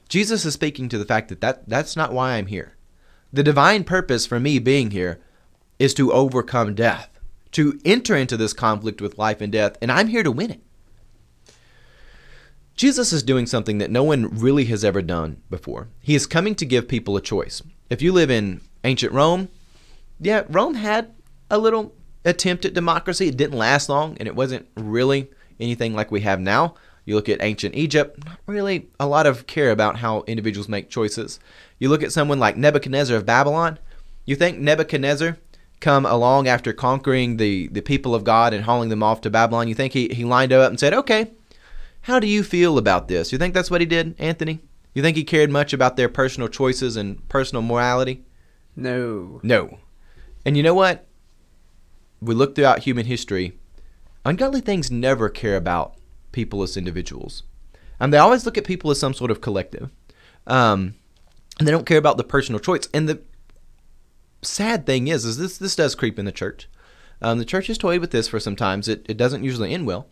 Jesus 0.08 0.44
is 0.44 0.52
speaking 0.54 0.88
to 0.88 0.98
the 0.98 1.06
fact 1.06 1.28
that, 1.28 1.40
that 1.40 1.68
that's 1.68 1.96
not 1.96 2.12
why 2.12 2.32
I'm 2.32 2.46
here. 2.46 2.76
The 3.32 3.42
divine 3.42 3.84
purpose 3.84 4.26
for 4.26 4.38
me 4.38 4.58
being 4.58 4.90
here 4.90 5.20
is 5.78 5.94
to 5.94 6.12
overcome 6.12 6.74
death, 6.74 7.08
to 7.52 7.80
enter 7.84 8.14
into 8.14 8.36
this 8.36 8.52
conflict 8.52 9.00
with 9.00 9.16
life 9.16 9.40
and 9.40 9.50
death, 9.50 9.76
and 9.80 9.90
I'm 9.90 10.08
here 10.08 10.22
to 10.22 10.30
win 10.30 10.50
it. 10.50 10.60
Jesus 12.74 13.12
is 13.12 13.22
doing 13.22 13.46
something 13.46 13.78
that 13.78 13.90
no 13.90 14.02
one 14.02 14.28
really 14.38 14.64
has 14.66 14.84
ever 14.84 15.02
done 15.02 15.40
before. 15.50 15.88
He 16.00 16.14
is 16.14 16.26
coming 16.26 16.54
to 16.56 16.66
give 16.66 16.88
people 16.88 17.16
a 17.16 17.22
choice. 17.22 17.62
If 17.88 18.02
you 18.02 18.12
live 18.12 18.30
in 18.30 18.60
ancient 18.84 19.12
Rome, 19.12 19.48
yeah, 20.20 20.44
Rome 20.48 20.74
had 20.74 21.12
a 21.50 21.58
little 21.58 21.94
attempt 22.24 22.64
at 22.64 22.74
democracy. 22.74 23.28
It 23.28 23.36
didn't 23.36 23.58
last 23.58 23.88
long, 23.88 24.16
and 24.18 24.26
it 24.26 24.36
wasn't 24.36 24.68
really 24.76 25.30
anything 25.62 25.94
like 25.94 26.10
we 26.10 26.20
have 26.22 26.40
now. 26.40 26.74
You 27.04 27.14
look 27.14 27.28
at 27.28 27.42
ancient 27.42 27.74
Egypt, 27.74 28.24
not 28.24 28.38
really 28.46 28.88
a 29.00 29.06
lot 29.06 29.26
of 29.26 29.46
care 29.46 29.70
about 29.70 29.96
how 29.96 30.22
individuals 30.26 30.68
make 30.68 30.88
choices. 30.88 31.40
You 31.78 31.88
look 31.88 32.02
at 32.02 32.12
someone 32.12 32.38
like 32.38 32.56
Nebuchadnezzar 32.56 33.16
of 33.16 33.26
Babylon, 33.26 33.78
you 34.24 34.36
think 34.36 34.58
Nebuchadnezzar 34.58 35.36
come 35.80 36.06
along 36.06 36.46
after 36.46 36.72
conquering 36.72 37.36
the, 37.36 37.66
the 37.68 37.82
people 37.82 38.14
of 38.14 38.24
God 38.24 38.54
and 38.54 38.64
hauling 38.64 38.88
them 38.88 39.02
off 39.02 39.20
to 39.22 39.30
Babylon, 39.30 39.68
you 39.68 39.74
think 39.74 39.92
he, 39.92 40.08
he 40.08 40.24
lined 40.24 40.52
up 40.52 40.70
and 40.70 40.78
said, 40.78 40.94
Okay, 40.94 41.32
how 42.02 42.18
do 42.18 42.26
you 42.26 42.42
feel 42.42 42.78
about 42.78 43.08
this? 43.08 43.32
You 43.32 43.38
think 43.38 43.52
that's 43.52 43.70
what 43.70 43.80
he 43.80 43.86
did, 43.86 44.14
Anthony? 44.18 44.60
You 44.94 45.02
think 45.02 45.16
he 45.16 45.24
cared 45.24 45.50
much 45.50 45.72
about 45.72 45.96
their 45.96 46.08
personal 46.08 46.48
choices 46.48 46.96
and 46.96 47.28
personal 47.28 47.62
morality? 47.62 48.24
No. 48.76 49.40
No. 49.42 49.78
And 50.46 50.56
you 50.56 50.62
know 50.62 50.74
what? 50.74 51.06
We 52.20 52.34
look 52.34 52.54
throughout 52.54 52.80
human 52.80 53.06
history, 53.06 53.58
ungodly 54.24 54.60
things 54.60 54.90
never 54.90 55.28
care 55.28 55.56
about 55.56 55.94
people 56.32 56.62
as 56.62 56.76
individuals. 56.76 57.42
And 58.00 58.12
they 58.12 58.18
always 58.18 58.44
look 58.44 58.58
at 58.58 58.64
people 58.64 58.90
as 58.90 58.98
some 58.98 59.14
sort 59.14 59.30
of 59.30 59.40
collective. 59.40 59.90
Um, 60.46 60.94
and 61.58 61.68
they 61.68 61.72
don't 61.72 61.86
care 61.86 61.98
about 61.98 62.16
the 62.16 62.24
personal 62.24 62.58
choice. 62.58 62.88
And 62.92 63.08
the 63.08 63.20
sad 64.42 64.86
thing 64.86 65.08
is, 65.08 65.24
is 65.24 65.36
this 65.36 65.58
this 65.58 65.76
does 65.76 65.94
creep 65.94 66.18
in 66.18 66.24
the 66.24 66.32
church. 66.32 66.68
Um, 67.20 67.38
the 67.38 67.44
church 67.44 67.68
has 67.68 67.78
toyed 67.78 68.00
with 68.00 68.10
this 68.10 68.26
for 68.26 68.40
some 68.40 68.56
times. 68.56 68.88
It, 68.88 69.06
it 69.08 69.16
doesn't 69.16 69.44
usually 69.44 69.72
end 69.72 69.86
well 69.86 70.08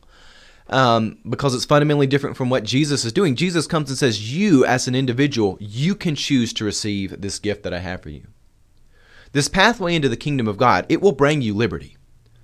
um, 0.70 1.18
because 1.29 1.55
it's 1.55 1.64
fundamentally 1.64 2.07
different 2.07 2.37
from 2.37 2.49
what 2.49 2.64
Jesus 2.64 3.05
is 3.05 3.12
doing. 3.12 3.35
Jesus 3.35 3.66
comes 3.66 3.90
and 3.90 3.99
says, 3.99 4.33
You, 4.33 4.64
as 4.64 4.87
an 4.87 4.94
individual, 4.94 5.59
you 5.61 5.94
can 5.94 6.14
choose 6.14 6.53
to 6.55 6.64
receive 6.64 7.20
this 7.20 7.38
gift 7.38 7.64
that 7.64 7.75
I 7.75 7.81
have 7.81 8.03
for 8.03 8.11
you. 8.11 8.27
This 9.33 9.49
pathway 9.49 9.94
into 9.94 10.09
the 10.09 10.16
kingdom 10.16 10.49
of 10.49 10.57
God, 10.57 10.87
it 10.88 11.01
will 11.01 11.12
bring 11.12 11.42
you 11.42 11.55
liberty, 11.55 11.96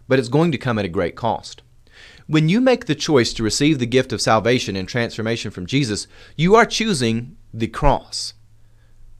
but 0.08 0.18
it's 0.18 0.28
going 0.28 0.52
to 0.52 0.58
come 0.58 0.78
at 0.78 0.84
a 0.84 0.88
great 0.88 1.16
cost. 1.16 1.62
When 2.26 2.48
you 2.48 2.60
make 2.60 2.86
the 2.86 2.94
choice 2.94 3.32
to 3.34 3.42
receive 3.42 3.78
the 3.78 3.86
gift 3.86 4.12
of 4.12 4.20
salvation 4.20 4.74
and 4.74 4.88
transformation 4.88 5.50
from 5.50 5.66
Jesus, 5.66 6.08
you 6.36 6.54
are 6.56 6.66
choosing 6.66 7.36
the 7.54 7.68
cross. 7.68 8.34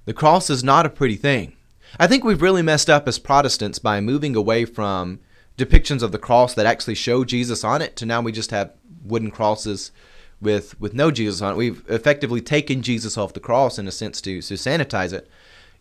The 0.06 0.14
cross 0.14 0.50
is 0.50 0.64
not 0.64 0.86
a 0.86 0.90
pretty 0.90 1.16
thing. 1.16 1.56
I 1.98 2.06
think 2.06 2.24
we've 2.24 2.42
really 2.42 2.62
messed 2.62 2.90
up 2.90 3.06
as 3.06 3.18
Protestants 3.18 3.78
by 3.78 4.00
moving 4.00 4.34
away 4.34 4.64
from 4.64 5.20
depictions 5.56 6.02
of 6.02 6.12
the 6.12 6.18
cross 6.18 6.54
that 6.54 6.66
actually 6.66 6.94
show 6.94 7.24
Jesus 7.24 7.64
on 7.64 7.80
it 7.80 7.96
to 7.96 8.06
now 8.06 8.20
we 8.20 8.32
just 8.32 8.50
have 8.50 8.72
wooden 9.04 9.30
crosses 9.30 9.92
with 10.40 10.78
with 10.80 10.92
no 10.92 11.10
Jesus 11.10 11.40
on 11.40 11.54
it. 11.54 11.56
We've 11.56 11.82
effectively 11.88 12.40
taken 12.40 12.82
Jesus 12.82 13.16
off 13.16 13.32
the 13.32 13.40
cross 13.40 13.78
in 13.78 13.88
a 13.88 13.92
sense 13.92 14.20
to 14.22 14.42
to 14.42 14.54
sanitize 14.54 15.12
it. 15.12 15.28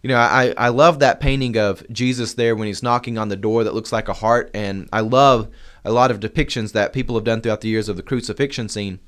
You 0.01 0.09
know, 0.09 0.17
I, 0.17 0.53
I 0.57 0.69
love 0.69 0.99
that 0.99 1.19
painting 1.19 1.57
of 1.57 1.83
Jesus 1.91 2.35
there 2.35 2.55
when 2.55 2.67
he's 2.67 2.83
knocking 2.83 3.17
on 3.17 3.29
the 3.29 3.35
door 3.35 3.63
that 3.63 3.73
looks 3.73 3.91
like 3.91 4.07
a 4.07 4.13
heart, 4.13 4.51
and 4.53 4.87
I 4.93 5.01
love 5.01 5.49
a 5.83 5.91
lot 5.91 6.11
of 6.11 6.19
depictions 6.19 6.73
that 6.73 6.93
people 6.93 7.15
have 7.15 7.23
done 7.23 7.41
throughout 7.41 7.61
the 7.61 7.69
years 7.69 7.89
of 7.89 7.97
the 7.97 8.03
crucifixion 8.03 8.69
scene. 8.69 8.99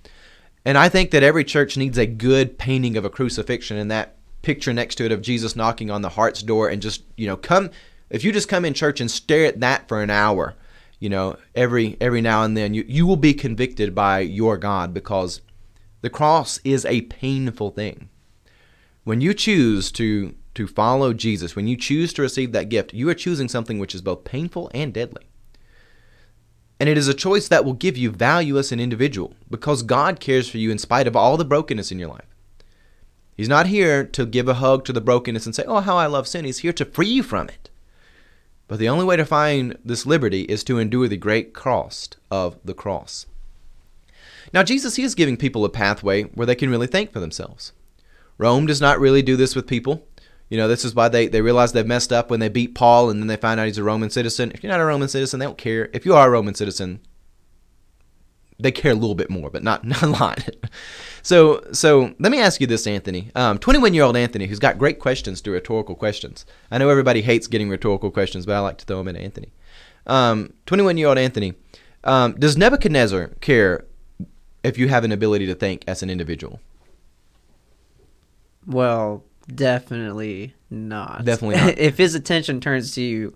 And 0.65 0.77
I 0.77 0.89
think 0.89 1.11
that 1.11 1.23
every 1.23 1.43
church 1.43 1.77
needs 1.77 1.97
a 1.97 2.05
good 2.05 2.57
painting 2.57 2.97
of 2.97 3.05
a 3.05 3.09
crucifixion, 3.09 3.77
and 3.77 3.91
that 3.91 4.15
picture 4.41 4.73
next 4.73 4.95
to 4.95 5.05
it 5.05 5.11
of 5.11 5.21
Jesus 5.21 5.55
knocking 5.55 5.91
on 5.91 6.01
the 6.01 6.09
heart's 6.09 6.41
door 6.41 6.69
and 6.69 6.81
just, 6.81 7.03
you 7.15 7.27
know, 7.27 7.37
come 7.37 7.69
if 8.09 8.23
you 8.23 8.31
just 8.31 8.49
come 8.49 8.65
in 8.65 8.73
church 8.73 9.01
and 9.01 9.11
stare 9.11 9.45
at 9.45 9.59
that 9.59 9.87
for 9.87 10.01
an 10.01 10.09
hour, 10.09 10.55
you 10.99 11.09
know, 11.09 11.37
every 11.55 11.97
every 11.99 12.21
now 12.21 12.43
and 12.43 12.55
then 12.55 12.73
you, 12.73 12.85
you 12.87 13.05
will 13.05 13.17
be 13.17 13.33
convicted 13.33 13.93
by 13.93 14.19
your 14.19 14.57
God 14.57 14.93
because 14.93 15.41
the 16.01 16.09
cross 16.09 16.59
is 16.63 16.85
a 16.85 17.01
painful 17.01 17.71
thing. 17.71 18.09
When 19.03 19.21
you 19.21 19.33
choose 19.33 19.91
to 19.93 20.35
to 20.57 20.67
follow 20.67 21.13
Jesus, 21.13 21.55
when 21.55 21.67
you 21.67 21.77
choose 21.77 22.11
to 22.13 22.23
receive 22.23 22.51
that 22.51 22.69
gift, 22.69 22.93
you 22.93 23.07
are 23.09 23.13
choosing 23.13 23.47
something 23.47 23.77
which 23.77 23.93
is 23.93 24.01
both 24.01 24.23
painful 24.23 24.71
and 24.73 24.91
deadly. 24.91 25.27
And 26.79 26.89
it 26.89 26.97
is 26.97 27.07
a 27.07 27.13
choice 27.13 27.47
that 27.47 27.63
will 27.63 27.73
give 27.73 27.95
you 27.95 28.09
value 28.11 28.57
as 28.57 28.71
an 28.71 28.79
individual 28.79 29.35
because 29.49 29.83
God 29.83 30.19
cares 30.19 30.49
for 30.49 30.57
you 30.57 30.71
in 30.71 30.79
spite 30.79 31.07
of 31.07 31.15
all 31.15 31.37
the 31.37 31.45
brokenness 31.45 31.91
in 31.91 31.99
your 31.99 32.09
life. 32.09 32.35
He's 33.35 33.47
not 33.47 33.67
here 33.67 34.03
to 34.03 34.25
give 34.25 34.47
a 34.47 34.55
hug 34.55 34.83
to 34.85 34.93
the 34.93 35.01
brokenness 35.01 35.45
and 35.45 35.53
say, 35.53 35.63
Oh, 35.67 35.79
how 35.79 35.95
I 35.95 36.07
love 36.07 36.27
sin. 36.27 36.45
He's 36.45 36.59
here 36.59 36.73
to 36.73 36.85
free 36.85 37.07
you 37.07 37.21
from 37.21 37.49
it. 37.49 37.69
But 38.67 38.79
the 38.79 38.89
only 38.89 39.05
way 39.05 39.15
to 39.15 39.25
find 39.25 39.77
this 39.85 40.07
liberty 40.07 40.41
is 40.41 40.63
to 40.65 40.79
endure 40.79 41.07
the 41.07 41.17
great 41.17 41.53
cost 41.53 42.17
of 42.31 42.57
the 42.65 42.73
cross. 42.73 43.27
Now, 44.53 44.63
Jesus, 44.63 44.95
he 44.95 45.03
is 45.03 45.13
giving 45.13 45.37
people 45.37 45.65
a 45.65 45.69
pathway 45.69 46.23
where 46.23 46.47
they 46.47 46.55
can 46.55 46.71
really 46.71 46.87
think 46.87 47.11
for 47.11 47.19
themselves. 47.19 47.73
Rome 48.39 48.65
does 48.65 48.81
not 48.81 48.99
really 48.99 49.21
do 49.21 49.35
this 49.35 49.55
with 49.55 49.67
people. 49.67 50.06
You 50.49 50.57
know, 50.57 50.67
this 50.67 50.85
is 50.85 50.95
why 50.95 51.09
they, 51.09 51.27
they 51.27 51.41
realize 51.41 51.73
they've 51.73 51.85
messed 51.85 52.13
up 52.13 52.29
when 52.29 52.39
they 52.39 52.49
beat 52.49 52.73
Paul 52.73 53.09
and 53.09 53.21
then 53.21 53.27
they 53.27 53.35
find 53.35 53.59
out 53.59 53.67
he's 53.67 53.77
a 53.77 53.83
Roman 53.83 54.09
citizen. 54.09 54.51
If 54.53 54.63
you're 54.63 54.71
not 54.71 54.79
a 54.79 54.85
Roman 54.85 55.09
citizen, 55.09 55.39
they 55.39 55.45
don't 55.45 55.57
care. 55.57 55.89
If 55.93 56.05
you 56.05 56.15
are 56.15 56.27
a 56.27 56.31
Roman 56.31 56.53
citizen, 56.53 57.01
they 58.59 58.71
care 58.71 58.91
a 58.91 58.95
little 58.95 59.15
bit 59.15 59.29
more, 59.29 59.49
but 59.49 59.63
not, 59.63 59.83
not 59.85 60.01
a 60.01 60.07
lot. 60.07 60.49
So, 61.21 61.61
so 61.73 62.15
let 62.19 62.31
me 62.31 62.39
ask 62.39 62.61
you 62.61 62.67
this, 62.67 62.87
Anthony. 62.87 63.29
21 63.35 63.67
um, 63.89 63.93
year 63.93 64.03
old 64.03 64.15
Anthony, 64.15 64.47
who's 64.47 64.59
got 64.59 64.77
great 64.77 64.99
questions 64.99 65.41
to 65.41 65.51
rhetorical 65.51 65.95
questions. 65.95 66.45
I 66.71 66.77
know 66.77 66.89
everybody 66.89 67.21
hates 67.21 67.47
getting 67.47 67.69
rhetorical 67.69 68.11
questions, 68.11 68.45
but 68.45 68.55
I 68.55 68.59
like 68.59 68.77
to 68.77 68.85
throw 68.85 69.03
them 69.03 69.09
at 69.13 69.21
Anthony. 69.21 69.51
21 70.07 71.05
um, 71.05 71.17
Anthony, 71.17 71.53
um, 72.05 72.33
does 72.39 72.55
Nebuchadnezzar 72.55 73.27
care 73.41 73.85
if 74.63 74.77
you 74.77 74.87
have 74.87 75.03
an 75.03 75.11
ability 75.11 75.45
to 75.47 75.55
think 75.55 75.83
as 75.85 76.01
an 76.01 76.09
individual? 76.09 76.61
Well, 78.65 79.23
definitely 79.53 80.55
not. 80.69 81.25
Definitely 81.25 81.55
not. 81.61 81.77
if 81.77 81.97
his 81.97 82.15
attention 82.15 82.61
turns 82.61 82.93
to 82.95 83.01
you, 83.01 83.35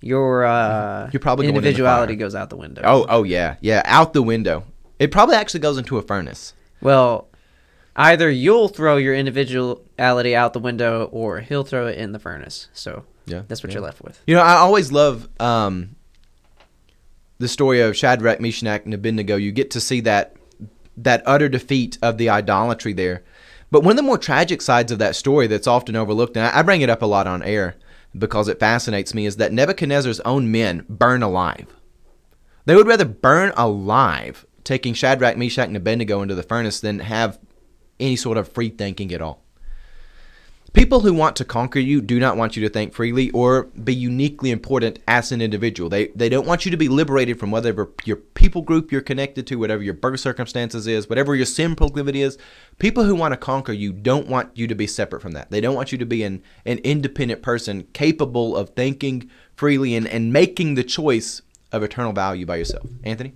your 0.00 0.44
uh, 0.44 1.10
You're 1.12 1.20
probably 1.20 1.48
individuality 1.48 2.16
goes 2.16 2.34
out 2.34 2.50
the 2.50 2.56
window. 2.56 2.82
Oh, 2.84 3.06
oh 3.08 3.22
yeah, 3.22 3.56
yeah, 3.60 3.82
out 3.84 4.12
the 4.12 4.22
window. 4.22 4.64
It 4.98 5.10
probably 5.10 5.36
actually 5.36 5.60
goes 5.60 5.78
into 5.78 5.98
a 5.98 6.02
furnace. 6.02 6.54
Well, 6.80 7.28
either 7.96 8.30
you'll 8.30 8.68
throw 8.68 8.96
your 8.96 9.14
individuality 9.14 10.34
out 10.34 10.52
the 10.52 10.58
window 10.58 11.08
or 11.12 11.40
he'll 11.40 11.64
throw 11.64 11.86
it 11.86 11.98
in 11.98 12.12
the 12.12 12.18
furnace. 12.18 12.68
So 12.72 13.04
yeah, 13.26 13.42
that's 13.46 13.62
what 13.62 13.70
yeah. 13.70 13.74
you're 13.74 13.84
left 13.84 14.02
with. 14.02 14.22
You 14.26 14.36
know, 14.36 14.42
I 14.42 14.54
always 14.54 14.90
love 14.90 15.28
um, 15.38 15.96
the 17.38 17.48
story 17.48 17.80
of 17.80 17.96
Shadrach, 17.96 18.40
Meshach, 18.40 18.84
and 18.84 18.94
Abednego. 18.94 19.36
You 19.36 19.52
get 19.52 19.70
to 19.72 19.80
see 19.80 20.00
that 20.00 20.36
that 20.96 21.22
utter 21.26 21.48
defeat 21.48 21.98
of 22.02 22.18
the 22.18 22.30
idolatry 22.30 22.92
there. 22.92 23.22
But 23.70 23.82
one 23.82 23.92
of 23.92 23.96
the 23.96 24.02
more 24.02 24.18
tragic 24.18 24.62
sides 24.62 24.90
of 24.90 24.98
that 24.98 25.16
story 25.16 25.46
that's 25.46 25.66
often 25.66 25.96
overlooked, 25.96 26.36
and 26.36 26.46
I 26.46 26.62
bring 26.62 26.80
it 26.80 26.90
up 26.90 27.02
a 27.02 27.06
lot 27.06 27.26
on 27.26 27.42
air, 27.42 27.76
because 28.16 28.48
it 28.48 28.58
fascinates 28.58 29.14
me 29.14 29.26
is 29.26 29.36
that 29.36 29.52
Nebuchadnezzar's 29.52 30.20
own 30.20 30.50
men 30.50 30.84
burn 30.88 31.22
alive. 31.22 31.66
They 32.64 32.74
would 32.74 32.88
rather 32.88 33.04
burn 33.04 33.52
alive 33.56 34.44
taking 34.64 34.94
Shadrach, 34.94 35.36
Meshach, 35.36 35.68
and 35.68 35.76
Abednego 35.76 36.22
into 36.22 36.34
the 36.34 36.42
furnace 36.42 36.80
than 36.80 36.98
have 37.00 37.38
any 37.98 38.16
sort 38.16 38.38
of 38.38 38.48
free 38.48 38.68
thinking 38.68 39.12
at 39.12 39.22
all. 39.22 39.42
People 40.72 41.00
who 41.00 41.12
want 41.12 41.34
to 41.36 41.44
conquer 41.44 41.80
you 41.80 42.00
do 42.00 42.20
not 42.20 42.36
want 42.36 42.56
you 42.56 42.62
to 42.62 42.68
think 42.68 42.94
freely 42.94 43.30
or 43.32 43.64
be 43.82 43.94
uniquely 43.94 44.52
important 44.52 45.00
as 45.08 45.32
an 45.32 45.40
individual. 45.40 45.90
They 45.90 46.08
they 46.08 46.28
don't 46.28 46.46
want 46.46 46.64
you 46.64 46.70
to 46.70 46.76
be 46.76 46.88
liberated 46.88 47.40
from 47.40 47.50
whatever 47.50 47.90
your 48.04 48.16
people 48.16 48.62
group 48.62 48.92
you're 48.92 49.00
connected 49.00 49.48
to, 49.48 49.56
whatever 49.56 49.82
your 49.82 49.94
birth 49.94 50.20
circumstances 50.20 50.86
is, 50.86 51.08
whatever 51.08 51.34
your 51.34 51.46
sin 51.46 51.74
proclivity 51.74 52.22
is. 52.22 52.38
People 52.78 53.02
who 53.02 53.16
want 53.16 53.32
to 53.32 53.36
conquer 53.36 53.72
you 53.72 53.92
don't 53.92 54.28
want 54.28 54.56
you 54.56 54.68
to 54.68 54.76
be 54.76 54.86
separate 54.86 55.22
from 55.22 55.32
that. 55.32 55.50
They 55.50 55.60
don't 55.60 55.74
want 55.74 55.90
you 55.90 55.98
to 55.98 56.06
be 56.06 56.22
an, 56.22 56.40
an 56.64 56.78
independent 56.78 57.42
person 57.42 57.88
capable 57.92 58.56
of 58.56 58.70
thinking 58.70 59.28
freely 59.56 59.96
and, 59.96 60.06
and 60.06 60.32
making 60.32 60.76
the 60.76 60.84
choice 60.84 61.42
of 61.72 61.82
eternal 61.82 62.12
value 62.12 62.46
by 62.46 62.56
yourself. 62.56 62.88
Anthony? 63.02 63.34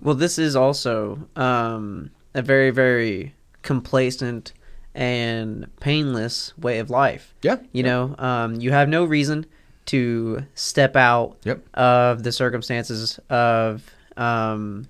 Well, 0.00 0.16
this 0.16 0.36
is 0.38 0.56
also 0.56 1.28
um, 1.36 2.10
a 2.34 2.42
very, 2.42 2.70
very 2.70 3.34
complacent 3.62 4.52
and 4.96 5.66
painless 5.80 6.56
way 6.58 6.78
of 6.78 6.90
life. 6.90 7.34
Yeah. 7.42 7.56
You 7.72 7.82
know, 7.84 8.14
um, 8.18 8.54
you 8.56 8.72
have 8.72 8.88
no 8.88 9.04
reason 9.04 9.46
to 9.86 10.42
step 10.54 10.96
out 10.96 11.36
Yep. 11.44 11.60
of 11.74 12.22
the 12.24 12.32
circumstances 12.32 13.20
of 13.30 13.84
um, 14.16 14.88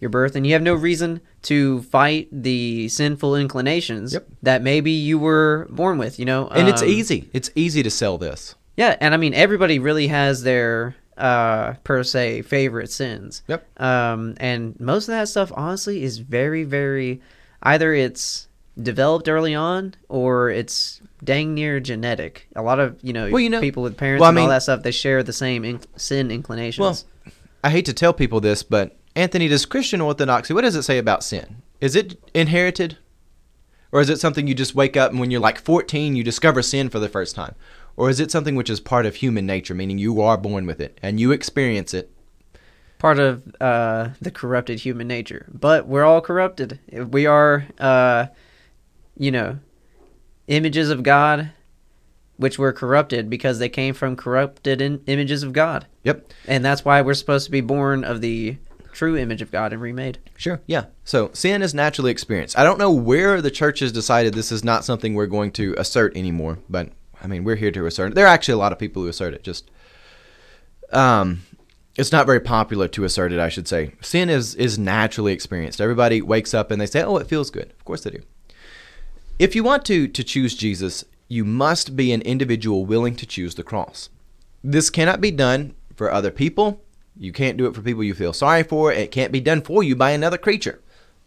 your 0.00 0.08
birth, 0.10 0.36
and 0.36 0.46
you 0.46 0.52
have 0.52 0.62
no 0.62 0.74
reason 0.74 1.20
to 1.42 1.82
fight 1.82 2.28
the 2.30 2.88
sinful 2.88 3.34
inclinations 3.36 4.12
Yep. 4.12 4.26
that 4.42 4.62
maybe 4.62 4.92
you 4.92 5.18
were 5.18 5.66
born 5.70 5.98
with. 5.98 6.18
You 6.18 6.24
know, 6.24 6.48
And 6.48 6.68
it's 6.68 6.82
Um, 6.82 6.88
easy. 6.88 7.28
It's 7.32 7.50
easy 7.54 7.82
to 7.82 7.90
sell 7.90 8.16
this. 8.18 8.54
Yeah, 8.76 8.96
and 9.00 9.12
I 9.14 9.16
mean 9.16 9.34
everybody 9.34 9.78
really 9.78 10.06
has 10.08 10.42
their 10.44 10.94
uh 11.16 11.72
per 11.82 12.02
se 12.04 12.42
favorite 12.42 12.90
sins. 12.90 13.42
Yep. 13.48 13.66
Um 13.82 14.34
and 14.38 14.78
most 14.78 15.08
of 15.08 15.12
that 15.12 15.28
stuff 15.28 15.50
honestly 15.56 16.02
is 16.02 16.18
very 16.18 16.62
very 16.62 17.22
either 17.62 17.94
it's 17.94 18.45
developed 18.80 19.28
early 19.28 19.54
on 19.54 19.94
or 20.08 20.50
it's 20.50 21.00
dang 21.24 21.54
near 21.54 21.80
genetic. 21.80 22.46
A 22.56 22.62
lot 22.62 22.78
of, 22.78 22.98
you 23.02 23.12
know, 23.12 23.30
Well, 23.30 23.40
you 23.40 23.50
know- 23.50 23.60
people 23.60 23.82
with 23.82 23.96
parents 23.96 24.20
well, 24.20 24.28
I 24.28 24.30
and 24.30 24.38
all 24.40 24.48
that 24.48 24.62
stuff 24.62 24.82
they 24.82 24.90
share 24.90 25.22
the 25.22 25.32
same 25.32 25.62
inc- 25.62 25.84
sin 25.96 26.30
inclinations. 26.30 26.80
Well, 27.24 27.32
I 27.64 27.70
hate 27.70 27.86
to 27.86 27.92
tell 27.92 28.12
people 28.12 28.40
this, 28.40 28.62
but 28.62 28.96
Anthony, 29.14 29.48
does 29.48 29.64
Christian 29.64 30.00
orthodoxy, 30.00 30.52
what 30.54 30.62
does 30.62 30.76
it 30.76 30.82
say 30.82 30.98
about 30.98 31.24
sin? 31.24 31.62
Is 31.80 31.96
it 31.96 32.18
inherited? 32.34 32.98
Or 33.92 34.00
is 34.00 34.10
it 34.10 34.20
something 34.20 34.46
you 34.46 34.54
just 34.54 34.74
wake 34.74 34.96
up 34.96 35.10
and 35.10 35.20
when 35.20 35.30
you're 35.30 35.40
like 35.40 35.58
14, 35.60 36.16
you 36.16 36.22
discover 36.22 36.60
sin 36.60 36.90
for 36.90 36.98
the 36.98 37.08
first 37.08 37.34
time? 37.34 37.54
Or 37.96 38.10
is 38.10 38.20
it 38.20 38.30
something 38.30 38.56
which 38.56 38.68
is 38.68 38.78
part 38.78 39.06
of 39.06 39.14
human 39.16 39.46
nature, 39.46 39.74
meaning 39.74 39.96
you 39.96 40.20
are 40.20 40.36
born 40.36 40.66
with 40.66 40.80
it 40.80 40.98
and 41.02 41.18
you 41.18 41.32
experience 41.32 41.94
it? 41.94 42.10
part 42.98 43.18
of 43.18 43.42
uh 43.60 44.08
the 44.22 44.30
corrupted 44.30 44.80
human 44.80 45.06
nature. 45.06 45.44
But 45.52 45.86
we're 45.86 46.04
all 46.04 46.22
corrupted. 46.22 46.78
We 47.10 47.26
are 47.26 47.66
uh 47.78 48.26
you 49.16 49.30
know, 49.30 49.58
images 50.48 50.90
of 50.90 51.02
God 51.02 51.50
which 52.36 52.58
were 52.58 52.72
corrupted 52.72 53.30
because 53.30 53.58
they 53.58 53.68
came 53.68 53.94
from 53.94 54.16
corrupted 54.16 54.80
in- 54.80 55.02
images 55.06 55.42
of 55.42 55.52
God. 55.52 55.86
Yep. 56.04 56.32
And 56.46 56.64
that's 56.64 56.84
why 56.84 57.00
we're 57.00 57.14
supposed 57.14 57.46
to 57.46 57.50
be 57.50 57.60
born 57.60 58.04
of 58.04 58.20
the 58.20 58.58
true 58.92 59.16
image 59.16 59.42
of 59.42 59.50
God 59.50 59.72
and 59.72 59.82
remade. 59.82 60.18
Sure. 60.36 60.60
Yeah. 60.66 60.86
So 61.04 61.30
sin 61.32 61.62
is 61.62 61.74
naturally 61.74 62.10
experienced. 62.10 62.58
I 62.58 62.64
don't 62.64 62.78
know 62.78 62.90
where 62.90 63.40
the 63.40 63.50
church 63.50 63.80
has 63.80 63.92
decided 63.92 64.34
this 64.34 64.52
is 64.52 64.64
not 64.64 64.84
something 64.84 65.14
we're 65.14 65.26
going 65.26 65.52
to 65.52 65.74
assert 65.78 66.16
anymore, 66.16 66.58
but 66.68 66.90
I 67.22 67.26
mean, 67.26 67.44
we're 67.44 67.56
here 67.56 67.70
to 67.72 67.86
assert 67.86 68.12
it. 68.12 68.14
There 68.14 68.26
are 68.26 68.32
actually 68.32 68.54
a 68.54 68.58
lot 68.58 68.72
of 68.72 68.78
people 68.78 69.02
who 69.02 69.08
assert 69.08 69.34
it. 69.34 69.42
Just, 69.42 69.70
um, 70.92 71.42
it's 71.96 72.12
not 72.12 72.26
very 72.26 72.40
popular 72.40 72.88
to 72.88 73.04
assert 73.04 73.32
it. 73.32 73.38
I 73.38 73.48
should 73.48 73.66
say 73.66 73.94
sin 74.02 74.28
is 74.28 74.54
is 74.54 74.78
naturally 74.78 75.32
experienced. 75.32 75.80
Everybody 75.80 76.20
wakes 76.20 76.52
up 76.52 76.70
and 76.70 76.78
they 76.78 76.86
say, 76.86 77.02
"Oh, 77.02 77.16
it 77.16 77.26
feels 77.26 77.50
good." 77.50 77.70
Of 77.70 77.84
course 77.86 78.02
they 78.02 78.10
do. 78.10 78.22
If 79.38 79.54
you 79.54 79.62
want 79.62 79.84
to 79.84 80.08
to 80.08 80.24
choose 80.24 80.54
Jesus, 80.54 81.04
you 81.28 81.44
must 81.44 81.94
be 81.94 82.10
an 82.10 82.22
individual 82.22 82.86
willing 82.86 83.14
to 83.16 83.26
choose 83.26 83.54
the 83.54 83.62
cross. 83.62 84.08
This 84.64 84.88
cannot 84.88 85.20
be 85.20 85.30
done 85.30 85.74
for 85.94 86.10
other 86.10 86.30
people. 86.30 86.82
You 87.14 87.32
can't 87.32 87.58
do 87.58 87.66
it 87.66 87.74
for 87.74 87.82
people 87.82 88.02
you 88.02 88.14
feel 88.14 88.32
sorry 88.32 88.62
for. 88.62 88.90
It 88.90 89.10
can't 89.10 89.32
be 89.32 89.40
done 89.40 89.60
for 89.60 89.82
you 89.82 89.94
by 89.94 90.12
another 90.12 90.38
creature. 90.38 90.80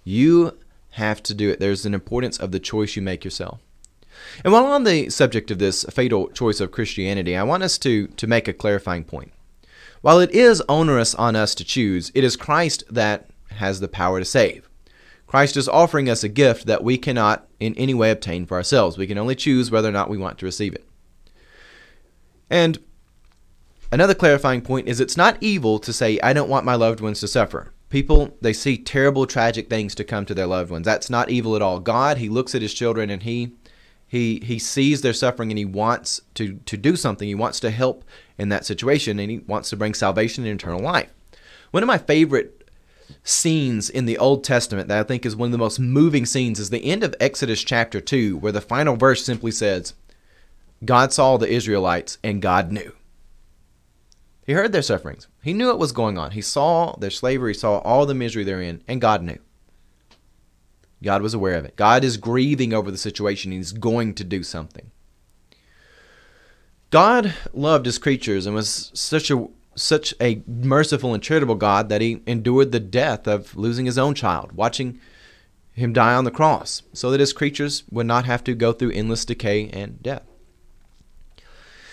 You 0.03 0.57
have 0.91 1.21
to 1.23 1.35
do 1.35 1.51
it. 1.51 1.59
There's 1.59 1.85
an 1.85 1.93
importance 1.93 2.39
of 2.39 2.51
the 2.51 2.59
choice 2.59 2.95
you 2.95 3.03
make 3.03 3.23
yourself. 3.23 3.59
And 4.43 4.51
while 4.51 4.65
on 4.65 4.85
the 4.85 5.11
subject 5.11 5.51
of 5.51 5.59
this 5.59 5.83
fatal 5.83 6.29
choice 6.29 6.59
of 6.59 6.71
Christianity, 6.71 7.37
I 7.37 7.43
want 7.43 7.61
us 7.61 7.77
to, 7.79 8.07
to 8.07 8.27
make 8.27 8.47
a 8.47 8.53
clarifying 8.53 9.03
point. 9.03 9.31
While 10.01 10.19
it 10.19 10.31
is 10.31 10.63
onerous 10.67 11.13
on 11.13 11.35
us 11.35 11.53
to 11.55 11.63
choose, 11.63 12.11
it 12.15 12.23
is 12.23 12.35
Christ 12.35 12.83
that 12.89 13.29
has 13.51 13.79
the 13.79 13.87
power 13.87 14.17
to 14.19 14.25
save. 14.25 14.68
Christ 15.29 15.57
is 15.57 15.69
offering 15.69 16.09
us 16.09 16.23
a 16.23 16.27
gift 16.27 16.65
that 16.65 16.83
we 16.83 16.97
cannot 16.97 17.47
in 17.59 17.75
any 17.75 17.93
way 17.93 18.09
obtain 18.09 18.47
for 18.47 18.57
ourselves. 18.57 18.97
We 18.97 19.05
can 19.05 19.19
only 19.19 19.35
choose 19.35 19.69
whether 19.69 19.87
or 19.87 19.91
not 19.91 20.09
we 20.09 20.17
want 20.17 20.39
to 20.39 20.45
receive 20.47 20.73
it. 20.73 20.87
And 22.49 22.79
another 23.91 24.15
clarifying 24.15 24.61
point 24.61 24.87
is 24.87 24.99
it's 24.99 25.15
not 25.15 25.37
evil 25.39 25.77
to 25.77 25.93
say, 25.93 26.19
I 26.23 26.33
don't 26.33 26.49
want 26.49 26.65
my 26.65 26.73
loved 26.73 26.99
ones 26.99 27.19
to 27.19 27.27
suffer. 27.27 27.71
People, 27.89 28.35
they 28.41 28.53
see 28.53 28.75
terrible, 28.75 29.27
tragic 29.27 29.69
things 29.69 29.93
to 29.93 30.03
come 30.03 30.25
to 30.25 30.33
their 30.33 30.47
loved 30.47 30.71
ones. 30.71 30.85
That's 30.85 31.11
not 31.11 31.29
evil 31.29 31.55
at 31.55 31.61
all. 31.61 31.79
God, 31.79 32.17
He 32.17 32.27
looks 32.27 32.55
at 32.55 32.63
His 32.63 32.73
children 32.73 33.11
and 33.11 33.21
He 33.21 33.53
he 34.07 34.39
he 34.39 34.57
sees 34.57 35.01
their 35.01 35.13
suffering 35.13 35.51
and 35.51 35.59
he 35.59 35.65
wants 35.65 36.19
to 36.33 36.55
to 36.65 36.75
do 36.75 36.95
something. 36.95 37.27
He 37.27 37.35
wants 37.35 37.59
to 37.59 37.69
help 37.69 38.03
in 38.39 38.49
that 38.49 38.65
situation 38.65 39.19
and 39.19 39.29
he 39.29 39.37
wants 39.37 39.69
to 39.69 39.77
bring 39.77 39.93
salvation 39.93 40.47
and 40.47 40.59
eternal 40.59 40.81
life. 40.81 41.13
One 41.69 41.83
of 41.83 41.87
my 41.87 41.99
favorite 41.99 42.58
scenes 43.23 43.89
in 43.89 44.05
the 44.05 44.17
Old 44.17 44.43
Testament 44.43 44.87
that 44.87 44.99
I 44.99 45.03
think 45.03 45.25
is 45.25 45.35
one 45.35 45.47
of 45.47 45.51
the 45.51 45.57
most 45.57 45.79
moving 45.79 46.25
scenes 46.25 46.59
is 46.59 46.69
the 46.69 46.85
end 46.85 47.03
of 47.03 47.15
Exodus 47.19 47.63
chapter 47.63 48.01
2 48.01 48.37
where 48.37 48.51
the 48.51 48.61
final 48.61 48.95
verse 48.95 49.23
simply 49.23 49.51
says 49.51 49.93
God 50.83 51.11
saw 51.13 51.37
the 51.37 51.49
Israelites 51.49 52.17
and 52.23 52.41
God 52.41 52.71
knew. 52.71 52.93
He 54.45 54.53
heard 54.53 54.71
their 54.71 54.81
sufferings. 54.81 55.27
He 55.43 55.53
knew 55.53 55.67
what 55.67 55.77
was 55.77 55.91
going 55.91 56.17
on. 56.17 56.31
He 56.31 56.41
saw 56.41 56.95
their 56.95 57.11
slavery, 57.11 57.53
saw 57.53 57.79
all 57.79 58.05
the 58.05 58.15
misery 58.15 58.43
they're 58.43 58.61
in, 58.61 58.81
and 58.87 58.99
God 58.99 59.21
knew. 59.21 59.37
God 61.03 61.21
was 61.21 61.33
aware 61.33 61.55
of 61.55 61.65
it. 61.65 61.75
God 61.75 62.03
is 62.03 62.17
grieving 62.17 62.73
over 62.73 62.91
the 62.91 62.97
situation. 62.97 63.51
He's 63.51 63.71
going 63.71 64.15
to 64.15 64.23
do 64.23 64.43
something. 64.43 64.91
God 66.89 67.35
loved 67.53 67.85
his 67.85 67.99
creatures 67.99 68.45
and 68.45 68.55
was 68.55 68.91
such 68.93 69.29
a 69.29 69.47
such 69.75 70.13
a 70.21 70.41
merciful 70.47 71.13
and 71.13 71.23
charitable 71.23 71.55
God 71.55 71.89
that 71.89 72.01
he 72.01 72.21
endured 72.25 72.71
the 72.71 72.79
death 72.79 73.27
of 73.27 73.55
losing 73.55 73.85
his 73.85 73.97
own 73.97 74.13
child, 74.13 74.51
watching 74.51 74.99
him 75.73 75.93
die 75.93 76.13
on 76.13 76.25
the 76.25 76.31
cross, 76.31 76.83
so 76.93 77.11
that 77.11 77.19
his 77.19 77.33
creatures 77.33 77.83
would 77.89 78.05
not 78.05 78.25
have 78.25 78.43
to 78.43 78.53
go 78.53 78.73
through 78.73 78.91
endless 78.91 79.25
decay 79.25 79.69
and 79.69 80.01
death. 80.03 80.23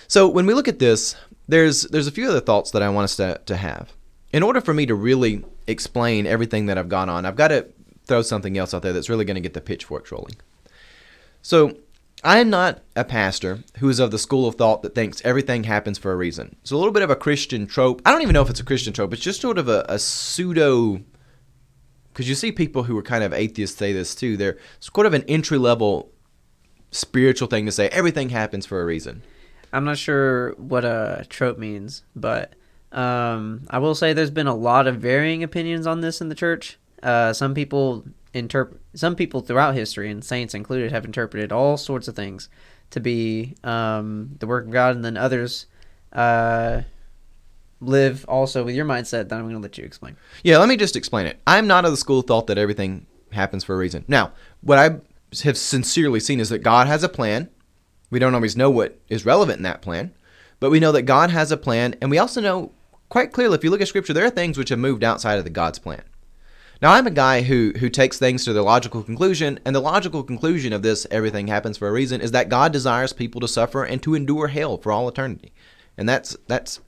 So 0.09 0.29
when 0.29 0.47
we 0.47 0.55
look 0.55 0.69
at 0.69 0.79
this, 0.79 1.17
there's 1.49 1.83
there's 1.83 2.07
a 2.07 2.13
few 2.13 2.29
other 2.29 2.41
thoughts 2.41 2.71
that 2.73 2.83
I 2.83 2.89
want 2.89 3.05
us 3.05 3.17
to, 3.17 3.41
to 3.47 3.57
have. 3.57 3.93
In 4.33 4.43
order 4.43 4.61
for 4.61 4.75
me 4.75 4.87
to 4.87 4.95
really 4.95 5.45
explain 5.67 6.27
everything 6.27 6.67
that 6.67 6.79
I've 6.79 6.89
gone 6.89 7.09
on, 7.09 7.25
I've 7.25 7.37
got 7.37 7.49
to 7.49 7.67
throw 8.07 8.23
something 8.23 8.57
else 8.59 8.75
out 8.75 8.83
there 8.83 8.93
that's 8.93 9.09
really 9.09 9.25
going 9.25 9.37
to 9.37 9.41
get 9.41 9.55
the 9.55 9.61
pitchforks 9.61 10.13
rolling. 10.13 10.37
So, 11.43 11.77
I 12.27 12.39
am 12.41 12.51
not 12.51 12.81
a 12.97 13.05
pastor 13.05 13.61
who 13.79 13.89
is 13.89 14.01
of 14.01 14.11
the 14.11 14.19
school 14.19 14.49
of 14.49 14.57
thought 14.57 14.83
that 14.83 14.97
thinks 14.97 15.23
everything 15.25 15.63
happens 15.63 15.97
for 15.97 16.11
a 16.11 16.17
reason. 16.17 16.57
It's 16.61 16.73
a 16.73 16.77
little 16.77 16.93
bit 16.93 17.05
of 17.05 17.11
a 17.11 17.15
Christian 17.15 17.69
trope. 17.69 18.03
I 18.05 18.11
don't 18.11 18.23
even 18.23 18.33
know 18.33 18.43
if 18.43 18.51
it's 18.51 18.59
a 18.59 18.65
Christian 18.65 18.93
trope. 18.93 19.13
It's 19.13 19.23
just 19.23 19.41
sort 19.41 19.59
of 19.59 19.69
a, 19.69 19.87
a 19.89 19.97
pseudo. 19.97 21.03
Because 22.09 22.29
you 22.29 22.35
see 22.35 22.51
people 22.51 22.83
who 22.83 22.99
are 22.99 23.03
kind 23.03 23.23
of 23.23 23.33
atheists 23.33 23.79
say 23.79 23.93
this 23.93 24.13
too. 24.17 24.37
They're 24.37 24.59
sort 24.81 25.07
of 25.07 25.15
an 25.15 25.23
entry 25.29 25.57
level 25.57 26.11
spiritual 26.91 27.47
thing 27.47 27.65
to 27.67 27.71
say 27.71 27.87
everything 27.91 28.31
happens 28.31 28.67
for 28.67 28.83
a 28.83 28.85
reason. 28.85 29.23
I'm 29.73 29.85
not 29.85 29.97
sure 29.97 30.51
what 30.55 30.85
a 30.85 31.27
trope 31.29 31.59
means, 31.59 32.03
but 32.17 32.55
um, 32.91 33.69
I 33.71 33.79
will 33.79 33.95
say 33.95 34.13
there's 34.13 34.31
been 34.33 34.49
a 34.49 34.55
lot 34.55 34.89
of 34.89 34.97
varying 34.97 35.45
opinions 35.45 35.87
on 35.87 36.01
this 36.01 36.21
in 36.21 36.29
the 36.29 36.35
church. 36.35 36.77
Uh, 37.05 37.33
some 37.33 37.55
people 37.55 38.05
interpret, 38.37 38.81
some 38.95 39.17
people 39.17 39.41
throughout 39.41 39.75
history, 39.75 40.11
and 40.11 40.25
saints 40.25 40.55
included, 40.55 40.93
have 40.93 41.05
interpreted 41.05 41.53
all 41.53 41.77
sorts 41.77 42.09
of 42.09 42.15
things 42.15 42.49
to 42.91 43.01
be 43.01 43.57
um, 43.65 44.37
the 44.39 44.47
work 44.47 44.67
of 44.67 44.73
God, 44.73 44.95
and 44.95 45.05
then 45.05 45.17
others 45.17 45.67
uh, 46.13 46.83
live 47.81 48.25
also 48.29 48.65
with 48.65 48.75
your 48.75 48.85
mindset 48.85 49.29
that 49.29 49.33
I'm 49.33 49.43
going 49.43 49.55
to 49.55 49.61
let 49.61 49.79
you 49.79 49.85
explain. 49.85 50.17
Yeah, 50.45 50.59
let 50.59 50.69
me 50.69 50.77
just 50.77 50.97
explain 50.97 51.27
it. 51.27 51.41
I'm 51.47 51.67
not 51.67 51.85
of 51.85 51.91
the 51.91 51.97
school 51.97 52.21
of 52.21 52.27
thought 52.27 52.47
that 52.47 52.59
everything 52.59 53.07
happens 53.33 53.65
for 53.65 53.75
a 53.75 53.79
reason. 53.79 54.05
Now, 54.07 54.33
what 54.61 54.79
I 54.79 55.01
have 55.43 55.59
sincerely 55.59 56.21
seen 56.21 56.41
is 56.41 56.49
that 56.51 56.61
God 56.61 56.87
has 56.87 57.03
a 57.03 57.09
plan. 57.09 57.49
We 58.11 58.19
don't 58.19 58.35
always 58.35 58.57
know 58.57 58.71
what 58.71 58.99
is 59.09 59.27
relevant 59.27 59.59
in 59.59 59.65
that 59.65 59.83
plan, 59.83 60.15
but 60.61 60.71
we 60.71 60.81
know 60.81 60.93
that 60.93 61.03
God 61.03 61.31
has 61.31 61.51
a 61.51 61.57
plan, 61.57 61.97
and 62.01 62.11
we 62.11 62.19
also 62.19 62.41
know 62.41 62.73
quite 63.09 63.33
clearly, 63.33 63.57
if 63.57 63.65
you 63.65 63.71
look 63.71 63.81
at 63.81 63.89
Scripture, 63.89 64.13
there 64.13 64.25
are 64.25 64.31
things 64.31 64.59
which 64.59 64.69
have 64.69 64.79
moved 64.79 65.05
outside 65.05 65.39
of 65.39 65.45
the 65.45 65.51
God's 65.51 65.79
plan. 65.79 66.03
Now, 66.83 66.93
I'm 66.93 67.07
a 67.07 67.11
guy 67.11 67.43
who 67.43 67.73
who 67.79 67.89
takes 67.89 68.19
things 68.19 68.45
to 68.45 68.53
the 68.53 68.63
logical 68.63 69.03
conclusion, 69.03 69.59
and 69.65 69.75
the 69.75 69.81
logical 69.81 70.23
conclusion 70.23 70.73
of 70.73 70.83
this 70.83 71.07
everything 71.11 71.49
happens 71.49 71.79
for 71.79 71.89
a 71.89 71.93
reason 71.93 72.21
is 72.21 72.33
that 72.33 72.49
God 72.49 72.73
desires 72.73 73.13
people 73.13 73.41
to 73.41 73.49
suffer 73.49 73.85
and 73.85 74.03
to 74.03 74.15
endure 74.15 74.49
hell 74.49 74.77
for 74.77 74.93
all 74.93 75.09
eternity. 75.09 75.53
And 75.97 76.09
that's 76.09 76.37
that's 76.47 76.81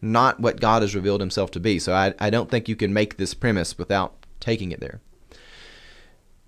not 0.00 0.38
what 0.38 0.60
God 0.60 0.82
has 0.82 0.94
revealed 0.94 1.20
himself 1.20 1.50
to 1.52 1.60
be. 1.60 1.78
So 1.78 1.92
I, 1.92 2.14
I 2.18 2.30
don't 2.30 2.50
think 2.50 2.68
you 2.68 2.76
can 2.76 2.92
make 2.92 3.16
this 3.16 3.34
premise 3.34 3.78
without 3.78 4.14
taking 4.38 4.70
it 4.70 4.80
there. 4.80 5.00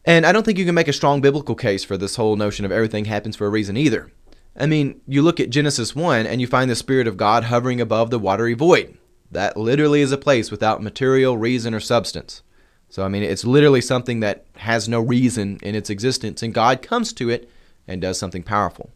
And 0.04 0.24
I 0.24 0.30
don't 0.30 0.44
think 0.44 0.58
you 0.58 0.64
can 0.64 0.74
make 0.74 0.88
a 0.88 0.92
strong 0.92 1.20
biblical 1.20 1.56
case 1.56 1.82
for 1.82 1.96
this 1.96 2.16
whole 2.16 2.36
notion 2.36 2.64
of 2.64 2.70
everything 2.70 3.06
happens 3.06 3.34
for 3.34 3.46
a 3.46 3.50
reason 3.50 3.76
either. 3.76 4.12
I 4.54 4.66
mean, 4.66 5.00
you 5.06 5.20
look 5.22 5.40
at 5.40 5.50
Genesis 5.50 5.96
1 5.96 6.26
and 6.26 6.40
you 6.40 6.46
find 6.46 6.70
the 6.70 6.76
Spirit 6.76 7.08
of 7.08 7.16
God 7.16 7.44
hovering 7.44 7.80
above 7.80 8.10
the 8.10 8.18
watery 8.18 8.54
void. 8.54 8.96
That 9.30 9.56
literally 9.56 10.00
is 10.00 10.12
a 10.12 10.18
place 10.18 10.50
without 10.50 10.82
material, 10.82 11.36
reason, 11.36 11.74
or 11.74 11.80
substance. 11.80 12.42
So, 12.88 13.04
I 13.04 13.08
mean, 13.08 13.22
it's 13.22 13.44
literally 13.44 13.80
something 13.80 14.20
that 14.20 14.46
has 14.56 14.88
no 14.88 15.00
reason 15.00 15.58
in 15.62 15.74
its 15.74 15.90
existence, 15.90 16.42
and 16.42 16.54
God 16.54 16.82
comes 16.82 17.12
to 17.14 17.28
it 17.28 17.50
and 17.86 18.00
does 18.00 18.18
something 18.18 18.42
powerful. 18.42 18.90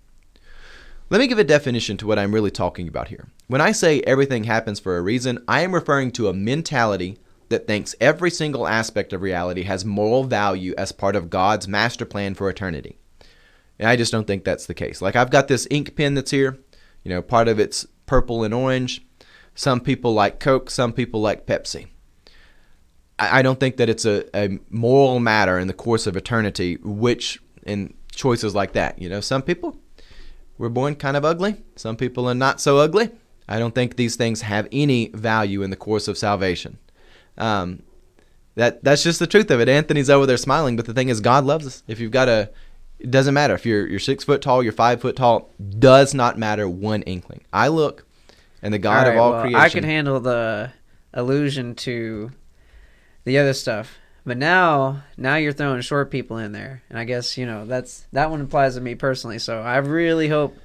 Let 1.10 1.18
me 1.18 1.26
give 1.26 1.40
a 1.40 1.44
definition 1.44 1.96
to 1.98 2.06
what 2.06 2.18
I'm 2.18 2.32
really 2.32 2.52
talking 2.52 2.86
about 2.86 3.08
here. 3.08 3.26
When 3.48 3.60
I 3.60 3.72
say 3.72 4.00
everything 4.02 4.44
happens 4.44 4.78
for 4.78 4.96
a 4.96 5.02
reason, 5.02 5.42
I 5.48 5.62
am 5.62 5.74
referring 5.74 6.12
to 6.12 6.28
a 6.28 6.32
mentality 6.32 7.18
that 7.48 7.66
thinks 7.66 7.96
every 8.00 8.30
single 8.30 8.68
aspect 8.68 9.12
of 9.12 9.20
reality 9.20 9.64
has 9.64 9.84
moral 9.84 10.22
value 10.22 10.72
as 10.78 10.92
part 10.92 11.16
of 11.16 11.28
God's 11.28 11.66
master 11.66 12.04
plan 12.04 12.34
for 12.34 12.48
eternity. 12.48 12.96
And 13.80 13.88
I 13.88 13.96
just 13.96 14.12
don't 14.12 14.26
think 14.26 14.44
that's 14.44 14.66
the 14.66 14.74
case. 14.74 15.02
Like 15.02 15.16
I've 15.16 15.30
got 15.30 15.48
this 15.48 15.66
ink 15.68 15.96
pen 15.96 16.14
that's 16.14 16.30
here, 16.30 16.58
you 17.02 17.08
know, 17.08 17.22
part 17.22 17.48
of 17.48 17.58
it's 17.58 17.86
purple 18.06 18.44
and 18.44 18.54
orange. 18.54 19.04
Some 19.56 19.80
people 19.80 20.14
like 20.14 20.38
Coke, 20.38 20.70
some 20.70 20.92
people 20.92 21.20
like 21.20 21.44
Pepsi. 21.44 21.88
I, 23.20 23.42
don't 23.42 23.60
think 23.60 23.76
that 23.76 23.88
it's 23.88 24.04
a, 24.04 24.24
a 24.36 24.58
moral 24.70 25.20
matter 25.20 25.58
in 25.58 25.68
the 25.68 25.74
course 25.74 26.06
of 26.06 26.16
eternity, 26.16 26.76
which 26.82 27.40
in 27.64 27.94
choices 28.12 28.54
like 28.54 28.72
that. 28.72 29.00
You 29.00 29.08
know, 29.08 29.20
some 29.20 29.42
people 29.42 29.76
were 30.58 30.68
born 30.68 30.94
kind 30.96 31.16
of 31.16 31.24
ugly, 31.24 31.56
some 31.76 31.96
people 31.96 32.28
are 32.28 32.34
not 32.34 32.60
so 32.60 32.78
ugly. 32.78 33.10
I 33.48 33.58
don't 33.58 33.74
think 33.74 33.96
these 33.96 34.16
things 34.16 34.42
have 34.42 34.68
any 34.70 35.08
value 35.08 35.62
in 35.62 35.70
the 35.70 35.76
course 35.76 36.06
of 36.06 36.16
salvation. 36.16 36.78
Um, 37.36 37.82
that 38.54 38.84
that's 38.84 39.02
just 39.02 39.18
the 39.18 39.26
truth 39.26 39.50
of 39.50 39.60
it. 39.60 39.68
Anthony's 39.68 40.10
over 40.10 40.26
there 40.26 40.36
smiling, 40.36 40.76
but 40.76 40.86
the 40.86 40.94
thing 40.94 41.08
is, 41.08 41.20
God 41.20 41.44
loves 41.44 41.66
us. 41.66 41.82
If 41.88 41.98
you've 41.98 42.12
got 42.12 42.28
a, 42.28 42.50
it 42.98 43.10
doesn't 43.10 43.34
matter 43.34 43.54
if 43.54 43.64
you're 43.64 43.86
you're 43.86 43.98
six 43.98 44.24
foot 44.24 44.42
tall, 44.42 44.62
you're 44.62 44.72
five 44.72 45.00
foot 45.00 45.16
tall, 45.16 45.50
does 45.78 46.14
not 46.14 46.38
matter 46.38 46.68
one 46.68 47.02
inkling. 47.02 47.42
I 47.52 47.68
look, 47.68 48.06
and 48.62 48.74
the 48.74 48.78
God 48.78 49.06
All 49.06 49.12
of 49.12 49.18
all 49.18 49.32
well, 49.32 49.40
creation. 49.42 49.60
I 49.60 49.68
can 49.68 49.84
handle 49.84 50.20
the 50.20 50.72
allusion 51.14 51.74
to 51.76 52.30
the 53.24 53.38
other 53.38 53.52
stuff. 53.52 53.98
But 54.24 54.36
now, 54.36 55.02
now 55.16 55.36
you're 55.36 55.52
throwing 55.52 55.80
short 55.80 56.10
people 56.10 56.36
in 56.36 56.52
there, 56.52 56.82
and 56.90 56.98
I 56.98 57.04
guess 57.04 57.38
you 57.38 57.46
know 57.46 57.64
that's 57.64 58.06
that 58.12 58.30
one 58.30 58.40
applies 58.40 58.74
to 58.74 58.80
me 58.80 58.94
personally. 58.94 59.38
So 59.38 59.60
I 59.60 59.78
really 59.78 60.28
hope 60.28 60.56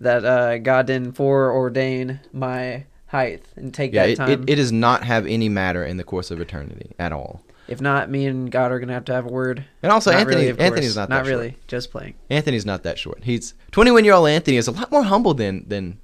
that 0.00 0.24
uh, 0.24 0.58
God 0.58 0.86
didn't 0.86 1.16
foreordain 1.16 2.20
my 2.32 2.84
height 3.06 3.42
and 3.56 3.72
take 3.72 3.92
yeah, 3.92 4.02
that 4.04 4.10
it, 4.10 4.16
time. 4.16 4.30
it, 4.30 4.50
it 4.50 4.54
does 4.56 4.72
not 4.72 5.04
have 5.04 5.26
any 5.26 5.48
matter 5.48 5.84
in 5.84 5.96
the 5.96 6.04
course 6.04 6.30
of 6.30 6.40
eternity 6.40 6.92
at 6.98 7.12
all. 7.12 7.42
if 7.66 7.80
not, 7.80 8.10
me 8.10 8.26
and 8.26 8.50
God 8.50 8.70
are 8.70 8.78
gonna 8.78 8.92
have 8.92 9.06
to 9.06 9.14
have 9.14 9.26
a 9.26 9.30
word. 9.32 9.64
And 9.82 9.90
also, 9.90 10.10
Not 10.10 10.20
Anthony 10.20 10.46
really, 10.48 10.60
Anthony's 10.60 10.96
not 10.96 11.08
not 11.08 11.26
really, 11.26 11.56
just 11.66 11.90
playing. 11.90 12.14
Anthony's 12.28 12.66
not 12.66 12.82
that 12.82 12.98
short. 12.98 13.24
He's 13.24 13.54
21 13.72 14.04
year 14.04 14.14
old 14.14 14.28
Anthony 14.28 14.58
is 14.58 14.68
a 14.68 14.72
lot 14.72 14.92
more 14.92 15.02
humble 15.04 15.34
than 15.34 15.66
than 15.66 15.98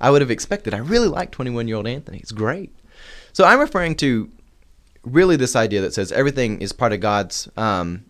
I 0.00 0.10
would 0.10 0.22
have 0.22 0.30
expected. 0.30 0.72
I 0.74 0.78
really 0.78 1.08
like 1.08 1.30
21 1.30 1.68
year 1.68 1.76
old 1.76 1.86
Anthony. 1.86 2.18
He's 2.18 2.32
great. 2.32 2.74
So 3.32 3.44
I'm 3.44 3.60
referring 3.60 3.94
to 3.96 4.30
really 5.06 5.36
this 5.36 5.56
idea 5.56 5.80
that 5.80 5.94
says 5.94 6.12
everything 6.12 6.60
is 6.60 6.72
part 6.72 6.92
of 6.92 7.00
God's 7.00 7.48
um, 7.56 8.04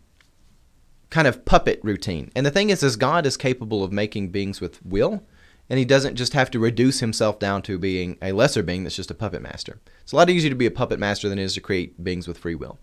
kind 1.10 1.28
of 1.28 1.44
puppet 1.44 1.78
routine. 1.82 2.32
And 2.34 2.44
the 2.44 2.50
thing 2.50 2.70
is, 2.70 2.82
is 2.82 2.96
God 2.96 3.26
is 3.26 3.36
capable 3.36 3.84
of 3.84 3.92
making 3.92 4.30
beings 4.30 4.60
with 4.60 4.84
will, 4.84 5.22
and 5.68 5.78
He 5.78 5.84
doesn't 5.84 6.16
just 6.16 6.32
have 6.32 6.50
to 6.52 6.58
reduce 6.58 7.00
Himself 7.00 7.38
down 7.38 7.62
to 7.62 7.78
being 7.78 8.16
a 8.22 8.32
lesser 8.32 8.62
being 8.62 8.82
that's 8.82 8.96
just 8.96 9.10
a 9.10 9.14
puppet 9.14 9.42
master. 9.42 9.78
It's 10.02 10.12
a 10.12 10.16
lot 10.16 10.30
easier 10.30 10.50
to 10.50 10.56
be 10.56 10.66
a 10.66 10.70
puppet 10.70 10.98
master 10.98 11.28
than 11.28 11.38
it 11.38 11.44
is 11.44 11.54
to 11.54 11.60
create 11.60 12.02
beings 12.02 12.26
with 12.26 12.38
free 12.38 12.54
will. 12.54 12.78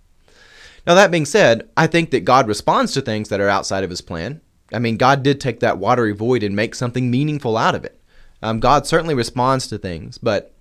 Now, 0.85 0.93
that 0.95 1.11
being 1.11 1.25
said, 1.25 1.69
I 1.75 1.87
think 1.87 2.11
that 2.11 2.25
God 2.25 2.47
responds 2.47 2.93
to 2.93 3.01
things 3.01 3.29
that 3.29 3.41
are 3.41 3.49
outside 3.49 3.83
of 3.83 3.89
His 3.89 4.01
plan. 4.01 4.41
I 4.71 4.79
mean, 4.79 4.97
God 4.97 5.23
did 5.23 5.39
take 5.39 5.59
that 5.61 5.77
watery 5.77 6.13
void 6.13 6.43
and 6.43 6.55
make 6.55 6.75
something 6.75 7.09
meaningful 7.09 7.57
out 7.57 7.75
of 7.75 7.85
it. 7.85 7.99
Um, 8.41 8.59
God 8.59 8.85
certainly 8.85 9.15
responds 9.15 9.67
to 9.67 9.77
things, 9.77 10.17
but 10.17 10.52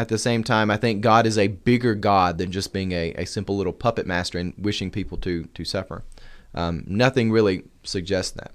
at 0.00 0.08
the 0.08 0.16
same 0.16 0.42
time, 0.42 0.70
I 0.70 0.78
think 0.78 1.02
God 1.02 1.26
is 1.26 1.36
a 1.36 1.48
bigger 1.48 1.94
God 1.94 2.38
than 2.38 2.50
just 2.50 2.72
being 2.72 2.92
a, 2.92 3.12
a 3.16 3.26
simple 3.26 3.58
little 3.58 3.74
puppet 3.74 4.06
master 4.06 4.38
and 4.38 4.54
wishing 4.56 4.90
people 4.90 5.18
to, 5.18 5.44
to 5.44 5.62
suffer. 5.62 6.04
Um, 6.54 6.84
nothing 6.86 7.30
really 7.30 7.64
suggests 7.82 8.32
that. 8.32 8.52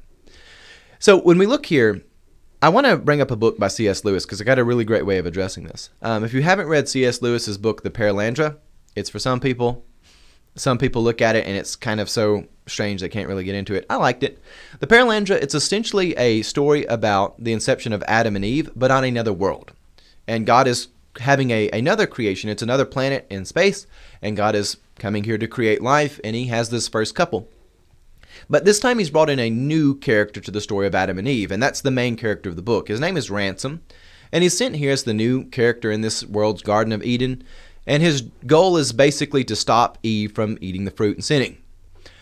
So 0.97 1.21
when 1.21 1.37
we 1.37 1.45
look 1.45 1.67
here, 1.67 2.01
I 2.63 2.69
want 2.69 2.87
to 2.87 2.97
bring 2.97 3.21
up 3.21 3.29
a 3.29 3.35
book 3.35 3.59
by 3.59 3.67
C.S. 3.67 4.03
Lewis 4.03 4.25
because 4.25 4.41
I 4.41 4.43
got 4.43 4.57
a 4.57 4.63
really 4.63 4.85
great 4.85 5.05
way 5.05 5.19
of 5.19 5.27
addressing 5.27 5.65
this. 5.65 5.91
Um, 6.01 6.23
if 6.23 6.33
you 6.33 6.41
haven't 6.41 6.67
read 6.67 6.89
C.S. 6.89 7.21
Lewis's 7.21 7.59
book, 7.59 7.83
The 7.83 7.91
Perelandra, 7.91 8.57
it's 8.95 9.11
for 9.11 9.19
some 9.19 9.39
people. 9.39 9.85
Some 10.55 10.79
people 10.79 11.03
look 11.03 11.21
at 11.21 11.35
it 11.35 11.45
and 11.45 11.55
it's 11.55 11.75
kind 11.75 11.99
of 11.99 12.09
so 12.09 12.47
strange 12.65 13.01
they 13.01 13.09
can't 13.09 13.27
really 13.27 13.43
get 13.43 13.53
into 13.53 13.75
it. 13.75 13.85
I 13.87 13.97
liked 13.97 14.23
it. 14.23 14.41
The 14.79 14.87
Perelandra, 14.87 15.35
it's 15.35 15.53
essentially 15.53 16.17
a 16.17 16.41
story 16.41 16.85
about 16.85 17.43
the 17.43 17.53
inception 17.53 17.93
of 17.93 18.03
Adam 18.07 18.35
and 18.35 18.43
Eve, 18.43 18.71
but 18.75 18.89
on 18.89 19.03
another 19.03 19.33
world. 19.33 19.73
And 20.27 20.47
God 20.47 20.67
is 20.67 20.87
having 21.19 21.51
a 21.51 21.69
another 21.69 22.07
creation. 22.07 22.49
It's 22.49 22.61
another 22.61 22.85
planet 22.85 23.25
in 23.29 23.45
space, 23.45 23.87
and 24.21 24.37
God 24.37 24.55
is 24.55 24.77
coming 24.97 25.23
here 25.23 25.37
to 25.37 25.47
create 25.47 25.81
life, 25.81 26.19
and 26.23 26.35
He 26.35 26.47
has 26.47 26.69
this 26.69 26.87
first 26.87 27.15
couple. 27.15 27.47
But 28.49 28.65
this 28.65 28.79
time 28.79 28.99
He's 28.99 29.09
brought 29.09 29.29
in 29.29 29.39
a 29.39 29.49
new 29.49 29.95
character 29.95 30.41
to 30.41 30.51
the 30.51 30.61
story 30.61 30.87
of 30.87 30.95
Adam 30.95 31.17
and 31.17 31.27
Eve, 31.27 31.51
and 31.51 31.61
that's 31.61 31.81
the 31.81 31.91
main 31.91 32.15
character 32.15 32.49
of 32.49 32.55
the 32.55 32.61
book. 32.61 32.87
His 32.87 32.99
name 32.99 33.17
is 33.17 33.31
Ransom, 33.31 33.81
and 34.31 34.43
he's 34.43 34.57
sent 34.57 34.75
here 34.75 34.91
as 34.91 35.03
the 35.03 35.13
new 35.13 35.45
character 35.45 35.91
in 35.91 36.01
this 36.01 36.25
world's 36.25 36.61
Garden 36.61 36.93
of 36.93 37.03
Eden, 37.03 37.43
and 37.87 38.01
his 38.01 38.21
goal 38.45 38.77
is 38.77 38.91
basically 38.91 39.43
to 39.45 39.55
stop 39.55 39.97
Eve 40.03 40.33
from 40.33 40.57
eating 40.59 40.85
the 40.85 40.91
fruit 40.91 41.17
and 41.17 41.23
sinning. 41.23 41.57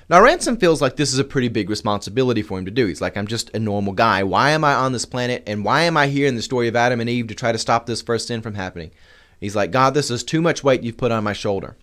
Now, 0.09 0.21
Ransom 0.21 0.57
feels 0.57 0.81
like 0.81 0.95
this 0.95 1.13
is 1.13 1.19
a 1.19 1.23
pretty 1.23 1.47
big 1.47 1.69
responsibility 1.69 2.41
for 2.41 2.59
him 2.59 2.65
to 2.65 2.71
do. 2.71 2.87
He's 2.87 3.01
like, 3.01 3.15
I'm 3.15 3.27
just 3.27 3.49
a 3.55 3.59
normal 3.59 3.93
guy. 3.93 4.23
Why 4.23 4.51
am 4.51 4.63
I 4.63 4.73
on 4.73 4.91
this 4.91 5.05
planet? 5.05 5.43
And 5.47 5.63
why 5.63 5.83
am 5.83 5.95
I 5.95 6.07
here 6.07 6.27
in 6.27 6.35
the 6.35 6.41
story 6.41 6.67
of 6.67 6.75
Adam 6.75 6.99
and 6.99 7.09
Eve 7.09 7.27
to 7.27 7.35
try 7.35 7.51
to 7.51 7.57
stop 7.57 7.85
this 7.85 8.01
first 8.01 8.27
sin 8.27 8.41
from 8.41 8.55
happening? 8.55 8.91
He's 9.39 9.55
like, 9.55 9.71
God, 9.71 9.93
this 9.93 10.11
is 10.11 10.23
too 10.23 10.41
much 10.41 10.63
weight 10.63 10.83
you've 10.83 10.97
put 10.97 11.11
on 11.11 11.23
my 11.23 11.33
shoulder. 11.33 11.77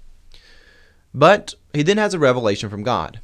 But 1.12 1.54
he 1.72 1.82
then 1.82 1.98
has 1.98 2.14
a 2.14 2.18
revelation 2.18 2.70
from 2.70 2.82
God. 2.82 3.20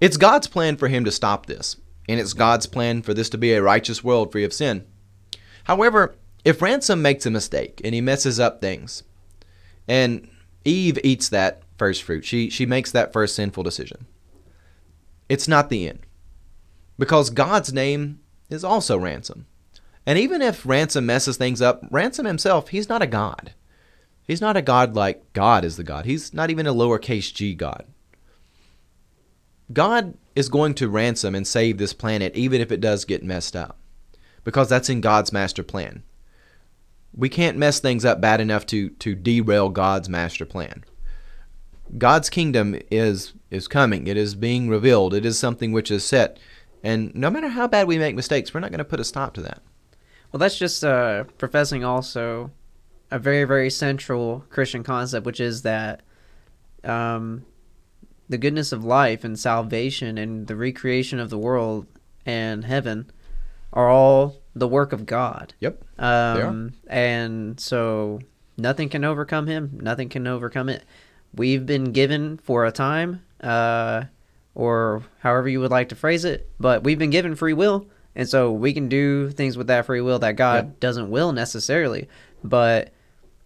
It's 0.00 0.16
God's 0.16 0.46
plan 0.46 0.76
for 0.76 0.88
him 0.88 1.04
to 1.04 1.10
stop 1.10 1.46
this, 1.46 1.76
and 2.08 2.18
it's 2.18 2.32
God's 2.32 2.66
plan 2.66 3.02
for 3.02 3.12
this 3.12 3.28
to 3.30 3.38
be 3.38 3.52
a 3.52 3.62
righteous 3.62 4.02
world 4.02 4.32
free 4.32 4.44
of 4.44 4.52
sin. 4.52 4.86
However, 5.64 6.14
if 6.44 6.62
Ransom 6.62 7.02
makes 7.02 7.26
a 7.26 7.30
mistake 7.30 7.80
and 7.84 7.94
he 7.94 8.00
messes 8.00 8.40
up 8.40 8.60
things, 8.60 9.02
and 9.86 10.28
Eve 10.64 10.98
eats 11.04 11.28
that 11.28 11.62
first 11.80 12.02
fruit. 12.02 12.26
She 12.26 12.50
she 12.50 12.66
makes 12.66 12.92
that 12.92 13.10
first 13.10 13.34
sinful 13.34 13.62
decision. 13.62 14.06
It's 15.30 15.48
not 15.48 15.70
the 15.70 15.88
end. 15.88 16.00
Because 16.98 17.30
God's 17.30 17.72
name 17.72 18.20
is 18.50 18.62
also 18.62 18.98
ransom. 18.98 19.46
And 20.04 20.18
even 20.18 20.42
if 20.42 20.66
ransom 20.66 21.06
messes 21.06 21.38
things 21.38 21.62
up, 21.62 21.82
ransom 21.90 22.26
himself, 22.26 22.68
he's 22.68 22.90
not 22.90 23.00
a 23.00 23.06
god. 23.06 23.54
He's 24.26 24.42
not 24.42 24.58
a 24.58 24.62
god 24.62 24.94
like 24.94 25.32
God 25.32 25.64
is 25.64 25.78
the 25.78 25.82
God. 25.82 26.04
He's 26.04 26.34
not 26.34 26.50
even 26.50 26.66
a 26.66 26.74
lowercase 26.74 27.32
g 27.32 27.54
God. 27.54 27.86
God 29.72 30.18
is 30.36 30.50
going 30.50 30.74
to 30.74 30.88
ransom 30.90 31.34
and 31.34 31.46
save 31.46 31.78
this 31.78 31.94
planet 31.94 32.36
even 32.36 32.60
if 32.60 32.70
it 32.70 32.82
does 32.82 33.06
get 33.06 33.24
messed 33.24 33.56
up. 33.56 33.78
Because 34.44 34.68
that's 34.68 34.90
in 34.90 35.00
God's 35.00 35.32
master 35.32 35.62
plan. 35.62 36.02
We 37.14 37.30
can't 37.30 37.56
mess 37.56 37.80
things 37.80 38.04
up 38.04 38.20
bad 38.20 38.42
enough 38.42 38.66
to, 38.66 38.90
to 38.90 39.14
derail 39.14 39.70
God's 39.70 40.10
master 40.10 40.44
plan. 40.44 40.84
God's 41.98 42.30
kingdom 42.30 42.76
is 42.90 43.34
is 43.50 43.66
coming. 43.66 44.06
It 44.06 44.16
is 44.16 44.34
being 44.34 44.68
revealed. 44.68 45.12
It 45.14 45.26
is 45.26 45.38
something 45.38 45.72
which 45.72 45.90
is 45.90 46.04
set. 46.04 46.38
And 46.82 47.14
no 47.14 47.30
matter 47.30 47.48
how 47.48 47.66
bad 47.66 47.86
we 47.86 47.98
make 47.98 48.14
mistakes, 48.14 48.54
we're 48.54 48.60
not 48.60 48.70
going 48.70 48.78
to 48.78 48.84
put 48.84 49.00
a 49.00 49.04
stop 49.04 49.34
to 49.34 49.42
that. 49.42 49.60
Well, 50.32 50.38
that's 50.38 50.58
just 50.58 50.84
uh, 50.84 51.24
professing 51.36 51.84
also 51.84 52.52
a 53.10 53.18
very, 53.18 53.44
very 53.44 53.70
central 53.70 54.44
Christian 54.50 54.82
concept, 54.82 55.26
which 55.26 55.40
is 55.40 55.62
that 55.62 56.02
um, 56.84 57.44
the 58.28 58.38
goodness 58.38 58.72
of 58.72 58.84
life 58.84 59.24
and 59.24 59.38
salvation 59.38 60.16
and 60.16 60.46
the 60.46 60.56
recreation 60.56 61.18
of 61.18 61.30
the 61.30 61.38
world 61.38 61.86
and 62.24 62.64
heaven 62.64 63.10
are 63.72 63.90
all 63.90 64.36
the 64.54 64.68
work 64.68 64.92
of 64.92 65.06
God. 65.06 65.54
Yep. 65.58 65.84
Um, 65.98 66.74
and 66.86 67.58
so 67.58 68.20
nothing 68.56 68.88
can 68.88 69.04
overcome 69.04 69.48
him. 69.48 69.78
Nothing 69.82 70.08
can 70.08 70.26
overcome 70.26 70.68
it. 70.68 70.84
We've 71.34 71.64
been 71.64 71.92
given 71.92 72.38
for 72.38 72.66
a 72.66 72.72
time, 72.72 73.22
uh, 73.40 74.04
or 74.54 75.02
however 75.20 75.48
you 75.48 75.60
would 75.60 75.70
like 75.70 75.90
to 75.90 75.94
phrase 75.94 76.24
it, 76.24 76.48
but 76.58 76.82
we've 76.84 76.98
been 76.98 77.10
given 77.10 77.34
free 77.36 77.52
will. 77.52 77.86
And 78.16 78.28
so 78.28 78.50
we 78.50 78.72
can 78.72 78.88
do 78.88 79.30
things 79.30 79.56
with 79.56 79.68
that 79.68 79.86
free 79.86 80.00
will 80.00 80.18
that 80.18 80.34
God 80.36 80.66
Yep. 80.66 80.80
doesn't 80.80 81.10
will 81.10 81.32
necessarily. 81.32 82.08
But 82.42 82.92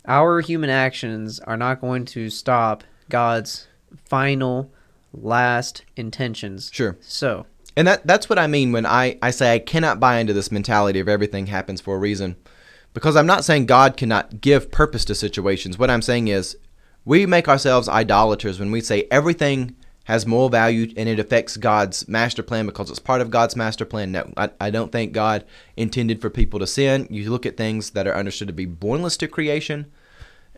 our 0.07 0.41
human 0.41 0.70
actions 0.70 1.39
are 1.41 1.57
not 1.59 1.80
going 1.82 2.07
to 2.07 2.30
stop 2.30 2.82
God's 3.11 3.68
final, 4.07 4.70
last 5.12 5.85
intentions. 5.97 6.70
Sure. 6.72 6.97
So, 7.01 7.45
And 7.76 7.87
that 7.87 8.07
that's 8.07 8.28
what 8.30 8.39
I 8.39 8.47
mean 8.47 8.72
when 8.72 8.87
I, 8.87 9.18
I 9.20 9.30
say 9.30 9.53
I 9.55 9.59
cannot 9.59 10.01
buy 10.01 10.18
into 10.18 10.32
this 10.32 10.51
mentality 10.51 10.99
of 11.01 11.09
everything 11.09 11.47
happens 11.47 11.80
for 11.82 11.97
a 11.97 11.99
reason. 11.99 12.37
Because 12.95 13.16
I'm 13.16 13.26
not 13.26 13.45
saying 13.45 13.66
God 13.66 13.97
cannot 13.97 14.41
give 14.41 14.70
purpose 14.70 15.05
to 15.07 15.14
situations. 15.14 15.78
What 15.78 15.91
I'm 15.91 16.03
saying 16.03 16.28
is 16.28 16.57
we 17.05 17.27
make 17.27 17.49
ourselves 17.49 17.89
idolaters 17.89 18.59
when 18.59 18.71
we 18.71 18.81
say 18.81 19.07
everything 19.11 19.77
has 20.05 20.27
moral 20.27 20.51
value 20.51 20.93
and 20.97 21.09
it 21.09 21.19
affects 21.19 21.57
God's 21.57 22.07
master 22.09 22.43
plan 22.43 22.67
because 22.67 22.91
it's 22.91 22.99
part 22.99 23.21
of 23.21 23.31
God's 23.31 23.57
master 23.57 23.85
plan. 23.85 24.13
No, 24.13 24.33
I, 24.37 24.51
I 24.61 24.71
don't 24.71 24.93
think 24.93 25.13
God 25.13 25.45
intended 25.77 26.21
for 26.21 26.29
people 26.31 26.61
to 26.61 26.67
sin. 26.67 27.07
You 27.11 27.31
look 27.31 27.47
at 27.47 27.57
things 27.57 27.91
that 27.91 28.07
are 28.07 28.15
understood 28.15 28.49
to 28.49 28.55
be 28.55 28.67
bornless 28.67 29.19
to 29.19 29.29
creation. 29.29 29.91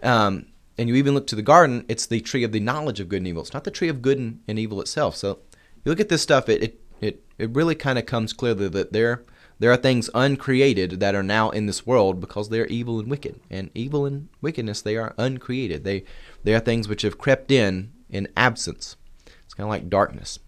Um, 0.03 0.47
and 0.79 0.89
you 0.89 0.97
even 0.97 1.15
look 1.15 1.27
to 1.29 1.37
the 1.37 1.43
garden, 1.43 1.85
it's 1.89 2.07
the 2.07 2.21
tree 2.21 2.45
of 2.45 2.53
the 2.53 2.61
knowledge 2.61 3.01
of 3.01 3.09
good 3.09 3.19
and 3.19 3.29
evil. 3.29 3.43
It's 3.43 3.55
not 3.55 3.65
the 3.65 3.71
tree 3.71 3.89
of 3.89 4.03
good 4.03 4.19
and, 4.19 4.41
and 4.47 4.59
evil 4.59 4.81
itself. 4.81 5.17
So 5.17 5.39
you 5.85 5.91
look 5.91 6.01
at 6.01 6.09
this 6.09 6.23
stuff, 6.23 6.49
it, 6.49 6.63
it, 6.63 6.81
it, 7.01 7.25
it 7.39 7.51
really 7.51 7.75
kind 7.75 7.99
of 7.99 8.07
comes 8.07 8.33
clearly 8.33 8.69
that 8.69 8.93
there, 8.93 9.23
there 9.59 9.73
are 9.73 9.77
things 9.77 10.11
uncreated 10.15 11.01
that 11.01 11.15
are 11.15 11.23
now 11.23 11.51
in 11.51 11.67
this 11.67 11.87
world 11.87 12.21
because 12.21 12.49
they're 12.49 12.67
evil 12.67 13.01
and 13.01 13.11
wicked. 13.11 13.41
And 13.51 13.71
evil 13.75 14.05
and 14.05 14.29
wickedness, 14.41 14.83
they 14.83 14.97
are 14.97 15.15
uncreated. 15.17 15.85
They, 15.85 16.05
they 16.45 16.55
are 16.55 16.61
things 16.61 16.89
which 16.89 17.03
have 17.03 17.19
crept 17.19 17.51
in 17.51 17.93
in 18.11 18.29
absence. 18.37 18.97
It's 19.45 19.55
kind 19.55 19.65
of 19.65 19.71
like 19.71 19.89
darkness. 19.89 20.39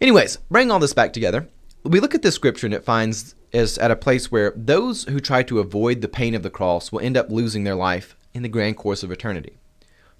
Anyways, 0.00 0.38
bring 0.50 0.70
all 0.70 0.78
this 0.78 0.94
back 0.94 1.12
together. 1.12 1.48
We 1.84 2.00
look 2.00 2.14
at 2.14 2.22
this 2.22 2.34
scripture 2.34 2.66
and 2.66 2.74
it 2.74 2.84
finds 2.84 3.34
is 3.52 3.78
at 3.78 3.90
a 3.90 3.96
place 3.96 4.30
where 4.30 4.52
those 4.54 5.04
who 5.04 5.18
try 5.18 5.42
to 5.42 5.58
avoid 5.58 6.00
the 6.00 6.08
pain 6.08 6.34
of 6.34 6.42
the 6.42 6.50
cross 6.50 6.92
will 6.92 7.00
end 7.00 7.16
up 7.16 7.30
losing 7.30 7.64
their 7.64 7.74
life 7.74 8.16
in 8.32 8.42
the 8.42 8.48
grand 8.48 8.76
course 8.76 9.02
of 9.02 9.10
eternity. 9.10 9.58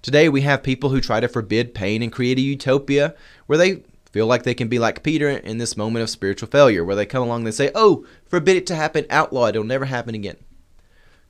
Today 0.01 0.27
we 0.27 0.41
have 0.41 0.63
people 0.63 0.89
who 0.89 0.99
try 0.99 1.19
to 1.19 1.27
forbid 1.27 1.73
pain 1.73 2.01
and 2.01 2.11
create 2.11 2.37
a 2.37 2.41
utopia 2.41 3.15
where 3.45 3.57
they 3.57 3.83
feel 4.11 4.27
like 4.27 4.43
they 4.43 4.53
can 4.53 4.67
be 4.67 4.79
like 4.79 5.03
Peter 5.03 5.29
in 5.29 5.57
this 5.57 5.77
moment 5.77 6.03
of 6.03 6.09
spiritual 6.09 6.49
failure, 6.49 6.83
where 6.83 6.95
they 6.95 7.05
come 7.05 7.23
along 7.23 7.45
and 7.45 7.53
say, 7.53 7.71
Oh, 7.73 8.05
forbid 8.25 8.57
it 8.57 8.67
to 8.67 8.75
happen, 8.75 9.05
outlaw 9.09 9.45
it, 9.45 9.49
it'll 9.49 9.63
never 9.63 9.85
happen 9.85 10.15
again. 10.15 10.37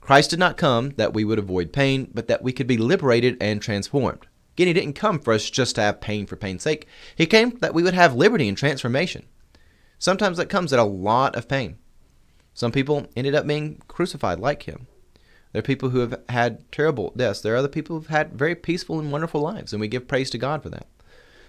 Christ 0.02 0.32
did 0.32 0.40
not 0.40 0.58
come 0.58 0.92
that 0.92 1.14
we 1.14 1.24
would 1.24 1.40
avoid 1.40 1.72
pain, 1.72 2.10
but 2.14 2.28
that 2.28 2.42
we 2.42 2.52
could 2.52 2.68
be 2.68 2.78
liberated 2.78 3.38
and 3.40 3.62
transformed. 3.62 4.26
Again, 4.56 4.68
he 4.68 4.74
didn't 4.74 4.94
come 4.94 5.20
for 5.20 5.34
us 5.34 5.50
just 5.50 5.76
to 5.76 5.82
have 5.82 6.02
pain 6.02 6.26
for 6.26 6.36
pain's 6.36 6.64
sake. 6.64 6.88
He 7.16 7.26
came 7.26 7.58
that 7.60 7.74
we 7.74 7.84
would 7.84 7.94
have 7.94 8.16
liberty 8.16 8.50
and 8.50 8.58
transformation. 8.58 9.26
Sometimes 10.00 10.38
that 10.38 10.50
comes 10.50 10.74
at 10.74 10.80
a 10.80 10.84
lot 10.84 11.36
of 11.36 11.48
pain. 11.48 11.78
Some 12.54 12.72
people 12.72 13.08
ended 13.16 13.36
up 13.36 13.48
being 13.48 13.82
crucified 13.88 14.40
like 14.40 14.64
him. 14.64 14.88
There 15.52 15.60
are 15.60 15.64
people 15.64 15.90
who 15.90 16.00
have 16.00 16.20
had 16.30 16.70
terrible 16.72 17.14
deaths. 17.16 17.42
There 17.42 17.54
are 17.54 17.58
other 17.58 17.68
people 17.68 17.96
who've 17.96 18.08
had 18.08 18.34
very 18.34 18.56
peaceful 18.56 19.00
and 19.00 19.12
wonderful 19.12 19.42
lives, 19.42 19.74
and 19.74 19.80
we 19.80 19.88
give 19.88 20.08
praise 20.08 20.30
to 20.32 20.38
God 20.38 20.64
for 20.64 20.70
that. 20.70 20.88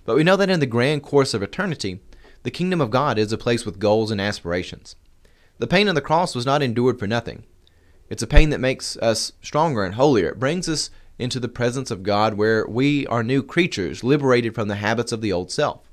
But 0.04 0.16
we 0.16 0.24
know 0.24 0.36
that 0.36 0.50
in 0.50 0.60
the 0.60 0.66
grand 0.66 1.02
course 1.02 1.34
of 1.34 1.42
eternity, 1.42 2.00
the 2.42 2.50
kingdom 2.50 2.80
of 2.80 2.90
God 2.90 3.18
is 3.18 3.32
a 3.32 3.38
place 3.38 3.64
with 3.64 3.78
goals 3.78 4.10
and 4.10 4.20
aspirations. 4.20 4.96
The 5.58 5.66
pain 5.66 5.88
of 5.88 5.94
the 5.94 6.00
cross 6.00 6.34
was 6.34 6.46
not 6.46 6.62
endured 6.62 6.98
for 6.98 7.06
nothing. 7.06 7.44
It's 8.08 8.22
a 8.22 8.26
pain 8.26 8.50
that 8.50 8.60
makes 8.60 8.96
us 8.96 9.32
stronger 9.42 9.84
and 9.84 9.94
holier. 9.94 10.30
It 10.30 10.40
brings 10.40 10.68
us 10.68 10.90
into 11.18 11.38
the 11.38 11.48
presence 11.48 11.90
of 11.90 12.02
God 12.02 12.34
where 12.34 12.66
we 12.66 13.06
are 13.06 13.22
new 13.22 13.42
creatures, 13.42 14.02
liberated 14.02 14.54
from 14.54 14.68
the 14.68 14.76
habits 14.76 15.12
of 15.12 15.20
the 15.20 15.32
old 15.32 15.50
self. 15.50 15.88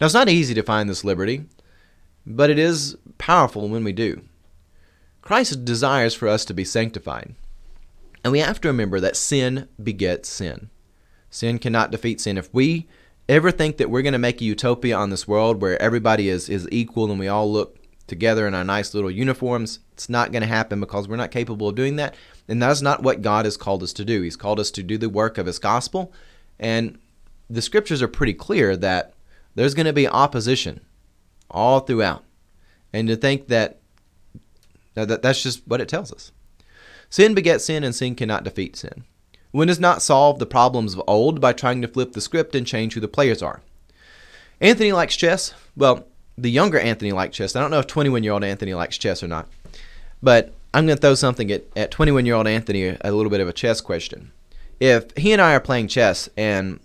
Now, 0.00 0.06
it's 0.06 0.14
not 0.14 0.28
easy 0.28 0.54
to 0.54 0.62
find 0.62 0.88
this 0.88 1.04
liberty, 1.04 1.44
but 2.26 2.50
it 2.50 2.58
is 2.58 2.96
powerful 3.16 3.68
when 3.68 3.84
we 3.84 3.92
do. 3.92 4.22
Christ 5.22 5.64
desires 5.64 6.14
for 6.14 6.28
us 6.28 6.44
to 6.44 6.54
be 6.54 6.64
sanctified. 6.64 7.34
And 8.22 8.32
we 8.32 8.40
have 8.40 8.60
to 8.62 8.68
remember 8.68 8.98
that 9.00 9.16
sin 9.16 9.68
begets 9.82 10.28
sin. 10.28 10.68
Sin 11.30 11.58
cannot 11.58 11.90
defeat 11.90 12.20
sin. 12.20 12.36
If 12.36 12.52
we 12.52 12.88
ever 13.28 13.50
think 13.50 13.76
that 13.78 13.90
we're 13.90 14.02
going 14.02 14.12
to 14.12 14.18
make 14.18 14.40
a 14.40 14.44
utopia 14.44 14.96
on 14.96 15.10
this 15.10 15.26
world 15.26 15.60
where 15.60 15.80
everybody 15.80 16.28
is, 16.28 16.48
is 16.48 16.68
equal 16.70 17.10
and 17.10 17.18
we 17.18 17.28
all 17.28 17.50
look 17.50 17.78
together 18.06 18.46
in 18.46 18.54
our 18.54 18.64
nice 18.64 18.94
little 18.94 19.10
uniforms, 19.10 19.80
it's 19.92 20.08
not 20.08 20.32
going 20.32 20.42
to 20.42 20.48
happen 20.48 20.80
because 20.80 21.08
we're 21.08 21.16
not 21.16 21.30
capable 21.30 21.68
of 21.68 21.74
doing 21.74 21.96
that. 21.96 22.14
And 22.48 22.62
that's 22.62 22.82
not 22.82 23.02
what 23.02 23.22
God 23.22 23.44
has 23.44 23.56
called 23.56 23.82
us 23.82 23.92
to 23.94 24.04
do. 24.04 24.22
He's 24.22 24.36
called 24.36 24.60
us 24.60 24.70
to 24.72 24.82
do 24.82 24.96
the 24.96 25.08
work 25.08 25.38
of 25.38 25.46
His 25.46 25.58
gospel. 25.58 26.12
And 26.58 26.98
the 27.50 27.62
scriptures 27.62 28.02
are 28.02 28.08
pretty 28.08 28.34
clear 28.34 28.76
that 28.76 29.14
there's 29.54 29.74
going 29.74 29.86
to 29.86 29.92
be 29.92 30.06
opposition 30.06 30.80
all 31.50 31.80
throughout. 31.80 32.24
And 32.92 33.08
to 33.08 33.16
think 33.16 33.48
that, 33.48 33.80
that 34.94 35.22
that's 35.22 35.42
just 35.42 35.66
what 35.66 35.80
it 35.80 35.88
tells 35.88 36.12
us. 36.12 36.32
Sin 37.10 37.34
begets 37.34 37.64
sin, 37.64 37.84
and 37.84 37.94
sin 37.94 38.14
cannot 38.14 38.44
defeat 38.44 38.76
sin. 38.76 39.04
One 39.56 39.68
does 39.68 39.80
not 39.80 40.02
solve 40.02 40.38
the 40.38 40.44
problems 40.44 40.92
of 40.92 41.02
old 41.06 41.40
by 41.40 41.54
trying 41.54 41.80
to 41.80 41.88
flip 41.88 42.12
the 42.12 42.20
script 42.20 42.54
and 42.54 42.66
change 42.66 42.92
who 42.92 43.00
the 43.00 43.08
players 43.08 43.40
are. 43.40 43.62
Anthony 44.60 44.92
likes 44.92 45.16
chess. 45.16 45.54
Well, 45.74 46.06
the 46.36 46.50
younger 46.50 46.78
Anthony 46.78 47.10
likes 47.12 47.38
chess. 47.38 47.56
I 47.56 47.62
don't 47.62 47.70
know 47.70 47.78
if 47.78 47.86
21 47.86 48.22
year 48.22 48.34
old 48.34 48.44
Anthony 48.44 48.74
likes 48.74 48.98
chess 48.98 49.22
or 49.22 49.28
not. 49.28 49.48
But 50.22 50.52
I'm 50.74 50.84
going 50.84 50.98
to 50.98 51.00
throw 51.00 51.14
something 51.14 51.50
at, 51.50 51.64
at 51.74 51.90
21 51.90 52.26
year 52.26 52.34
old 52.34 52.46
Anthony, 52.46 52.98
a 53.00 53.10
little 53.10 53.30
bit 53.30 53.40
of 53.40 53.48
a 53.48 53.52
chess 53.54 53.80
question. 53.80 54.30
If 54.78 55.16
he 55.16 55.32
and 55.32 55.40
I 55.40 55.54
are 55.54 55.60
playing 55.60 55.88
chess 55.88 56.28
and 56.36 56.78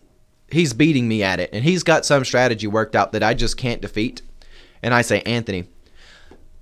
he's 0.49 0.71
beating 0.71 1.09
me 1.09 1.23
at 1.23 1.41
it 1.41 1.49
and 1.51 1.65
he's 1.65 1.83
got 1.83 2.05
some 2.05 2.23
strategy 2.23 2.67
worked 2.67 2.95
out 2.95 3.11
that 3.11 3.21
I 3.21 3.33
just 3.33 3.57
can't 3.57 3.81
defeat, 3.81 4.21
and 4.81 4.93
I 4.93 5.01
say, 5.01 5.19
Anthony, 5.23 5.65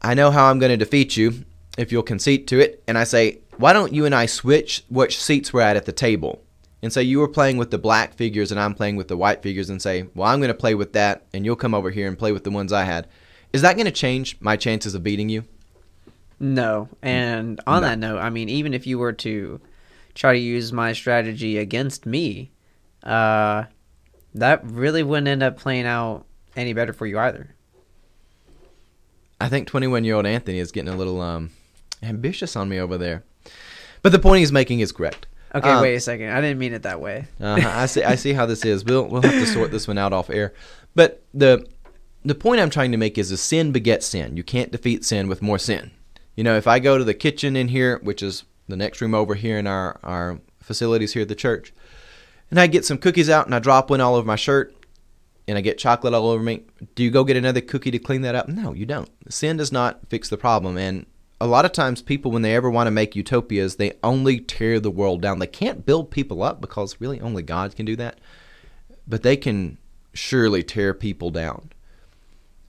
I 0.01 0.15
know 0.15 0.31
how 0.31 0.49
I'm 0.49 0.57
going 0.57 0.71
to 0.71 0.77
defeat 0.77 1.17
you 1.17 1.45
if 1.77 1.91
you'll 1.91 2.01
concede 2.01 2.47
to 2.47 2.59
it. 2.59 2.81
And 2.87 2.97
I 2.97 3.03
say, 3.03 3.41
why 3.59 3.73
don't 3.73 3.93
you 3.93 4.05
and 4.05 4.15
I 4.15 4.25
switch 4.25 4.83
which 4.89 5.21
seats 5.21 5.51
we're 5.51 5.61
at 5.61 5.75
at 5.75 5.85
the 5.85 5.91
table? 5.91 6.41
And 6.81 6.93
say 6.93 7.03
you 7.03 7.19
were 7.19 7.27
playing 7.27 7.57
with 7.57 7.71
the 7.71 7.77
black 7.77 8.13
figures 8.13 8.51
and 8.51 8.59
I'm 8.59 8.73
playing 8.73 8.95
with 8.95 9.09
the 9.09 9.17
white 9.17 9.43
figures 9.43 9.69
and 9.69 9.81
say, 9.81 10.05
well, 10.15 10.29
I'm 10.29 10.39
going 10.39 10.47
to 10.47 10.53
play 10.53 10.75
with 10.75 10.93
that 10.93 11.25
and 11.33 11.43
you'll 11.43 11.57
come 11.57 11.73
over 11.73 11.89
here 11.91 12.07
and 12.07 12.17
play 12.17 12.31
with 12.31 12.45
the 12.45 12.51
ones 12.51 12.71
I 12.71 12.85
had. 12.85 13.05
Is 13.51 13.61
that 13.63 13.73
going 13.75 13.85
to 13.85 13.91
change 13.91 14.37
my 14.39 14.55
chances 14.55 14.95
of 14.95 15.03
beating 15.03 15.27
you? 15.27 15.43
No. 16.39 16.87
And 17.01 17.59
on 17.67 17.81
No. 17.81 17.87
that 17.89 17.99
note, 17.99 18.19
I 18.19 18.29
mean, 18.29 18.47
even 18.47 18.73
if 18.73 18.87
you 18.87 18.97
were 18.97 19.11
to 19.11 19.59
try 20.15 20.31
to 20.31 20.39
use 20.39 20.71
my 20.71 20.93
strategy 20.93 21.57
against 21.57 22.05
me, 22.05 22.51
uh, 23.03 23.65
that 24.35 24.61
really 24.63 25.03
wouldn't 25.03 25.27
end 25.27 25.43
up 25.43 25.57
playing 25.57 25.85
out 25.85 26.25
any 26.55 26.71
better 26.71 26.93
for 26.93 27.05
you 27.07 27.19
either. 27.19 27.55
I 29.41 29.49
think 29.49 29.67
21 29.67 30.05
year 30.05 30.15
old 30.15 30.25
Anthony 30.25 30.59
is 30.59 30.71
getting 30.71 30.93
a 30.93 30.97
little 30.97 31.19
um, 31.19 31.51
ambitious 32.01 32.55
on 32.55 32.69
me 32.69 32.79
over 32.79 32.97
there. 32.97 33.25
But 34.01 34.11
the 34.11 34.19
point 34.19 34.39
he's 34.39 34.51
making 34.51 34.79
is 34.79 34.91
correct. 34.91 35.27
Okay, 35.53 35.69
Um, 35.69 35.81
wait 35.81 35.95
a 35.95 35.99
second. 35.99 36.29
I 36.29 36.41
didn't 36.41 36.59
mean 36.59 36.73
it 36.73 36.83
that 36.83 37.01
way. 37.01 37.25
Uh, 37.41 37.59
I 37.65 37.85
see. 37.87 38.03
I 38.03 38.15
see 38.15 38.33
how 38.33 38.45
this 38.45 38.63
is. 38.65 38.85
We'll 38.85 39.07
we'll 39.07 39.21
have 39.21 39.31
to 39.31 39.47
sort 39.47 39.71
this 39.71 39.87
one 39.87 39.97
out 39.97 40.13
off 40.13 40.29
air. 40.29 40.53
But 40.95 41.23
the 41.33 41.65
the 42.23 42.35
point 42.35 42.61
I'm 42.61 42.69
trying 42.69 42.91
to 42.91 42.97
make 42.97 43.17
is, 43.17 43.31
a 43.31 43.37
sin 43.37 43.71
begets 43.71 44.05
sin. 44.05 44.37
You 44.37 44.43
can't 44.43 44.71
defeat 44.71 45.05
sin 45.05 45.27
with 45.27 45.41
more 45.41 45.57
sin. 45.57 45.91
You 46.35 46.43
know, 46.43 46.55
if 46.55 46.67
I 46.67 46.79
go 46.79 46.97
to 46.97 47.03
the 47.03 47.13
kitchen 47.13 47.55
in 47.55 47.69
here, 47.69 47.99
which 48.03 48.21
is 48.21 48.43
the 48.67 48.77
next 48.77 49.01
room 49.01 49.15
over 49.15 49.35
here 49.35 49.57
in 49.57 49.65
our 49.67 49.99
our 50.03 50.39
facilities 50.61 51.13
here 51.13 51.23
at 51.23 51.27
the 51.29 51.35
church, 51.35 51.73
and 52.51 52.59
I 52.59 52.67
get 52.67 52.85
some 52.85 52.97
cookies 52.99 53.29
out 53.29 53.45
and 53.47 53.55
I 53.55 53.59
drop 53.59 53.89
one 53.89 54.01
all 54.01 54.15
over 54.15 54.27
my 54.27 54.35
shirt, 54.35 54.75
and 55.47 55.57
I 55.57 55.61
get 55.61 55.79
chocolate 55.79 56.13
all 56.13 56.29
over 56.29 56.43
me, 56.43 56.61
do 56.93 57.03
you 57.03 57.09
go 57.09 57.23
get 57.23 57.37
another 57.37 57.61
cookie 57.61 57.89
to 57.91 57.97
clean 57.99 58.21
that 58.21 58.35
up? 58.35 58.47
No, 58.47 58.73
you 58.73 58.85
don't. 58.85 59.09
Sin 59.29 59.57
does 59.57 59.71
not 59.71 60.07
fix 60.09 60.29
the 60.29 60.37
problem, 60.37 60.77
and 60.77 61.07
a 61.41 61.47
lot 61.47 61.65
of 61.65 61.71
times 61.71 62.01
people 62.01 62.31
when 62.31 62.41
they 62.41 62.55
ever 62.55 62.69
want 62.69 62.87
to 62.87 62.91
make 62.91 63.15
utopias 63.15 63.75
they 63.75 63.93
only 64.03 64.39
tear 64.39 64.79
the 64.79 64.91
world 64.91 65.21
down. 65.21 65.39
They 65.39 65.47
can't 65.47 65.85
build 65.85 66.11
people 66.11 66.43
up 66.43 66.59
because 66.59 66.99
really 66.99 67.21
only 67.21 67.43
god 67.43 67.75
can 67.75 67.85
do 67.85 67.95
that 67.95 68.19
but 69.07 69.23
they 69.23 69.37
can 69.37 69.77
surely 70.13 70.61
tear 70.61 70.93
people 70.93 71.31
down. 71.31 71.71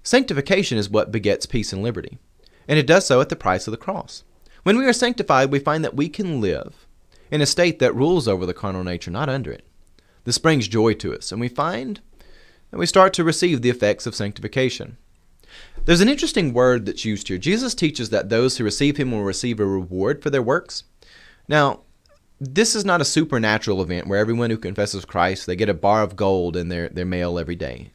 Sanctification 0.03 0.79
is 0.79 0.89
what 0.89 1.12
begets 1.12 1.47
peace 1.47 1.73
and 1.73 1.83
liberty 1.83 2.18
and 2.68 2.79
it 2.79 2.87
does 2.87 3.07
so 3.07 3.21
at 3.21 3.29
the 3.29 3.37
price 3.37 3.66
of 3.66 3.73
the 3.73 3.77
cross. 3.77 4.25
When 4.62 4.79
we 4.79 4.87
are 4.87 4.93
sanctified 4.93 5.51
we 5.51 5.59
find 5.59 5.85
that 5.85 5.97
we 5.97 6.09
can 6.09 6.41
live 6.41 6.87
in 7.31 7.41
a 7.41 7.47
state 7.47 7.79
that 7.81 7.95
rules 7.95 8.29
over 8.29 8.47
the 8.47 8.55
carnal 8.55 8.85
nature 8.85 9.11
not 9.11 9.29
under 9.29 9.51
it. 9.51 9.66
This 10.25 10.39
brings 10.39 10.68
joy 10.68 10.95
to 10.95 11.16
us 11.16 11.33
and 11.33 11.41
we 11.41 11.49
find 11.49 12.01
that 12.71 12.79
we 12.79 12.87
start 12.87 13.12
to 13.14 13.25
receive 13.25 13.62
the 13.62 13.71
effects 13.71 14.07
of 14.07 14.14
sanctification 14.14 14.97
there's 15.84 16.01
an 16.01 16.09
interesting 16.09 16.53
word 16.53 16.86
that's 16.86 17.05
used 17.05 17.28
here. 17.28 17.38
Jesus 17.38 17.74
teaches 17.74 18.11
that 18.11 18.28
those 18.28 18.57
who 18.57 18.64
receive 18.64 18.96
him 18.96 19.11
will 19.11 19.24
receive 19.24 19.61
a 19.61 19.66
reward 19.66 20.22
for 20.22 20.30
their 20.30 20.42
works. 20.42 20.84
Now, 21.48 21.80
this 22.40 22.74
is 22.74 22.84
not 22.84 23.01
a 23.01 23.05
supernatural 23.05 23.82
event 23.82 24.07
where 24.07 24.18
everyone 24.18 24.51
who 24.51 24.57
confesses 24.57 25.05
Christ, 25.05 25.46
they 25.46 25.57
get 25.57 25.68
a 25.68 25.74
bar 25.74 26.03
of 26.03 26.16
gold 26.16 26.57
in 26.57 26.68
their, 26.68 26.88
their 26.88 27.05
mail 27.05 27.38
every 27.38 27.57
day. 27.57 27.90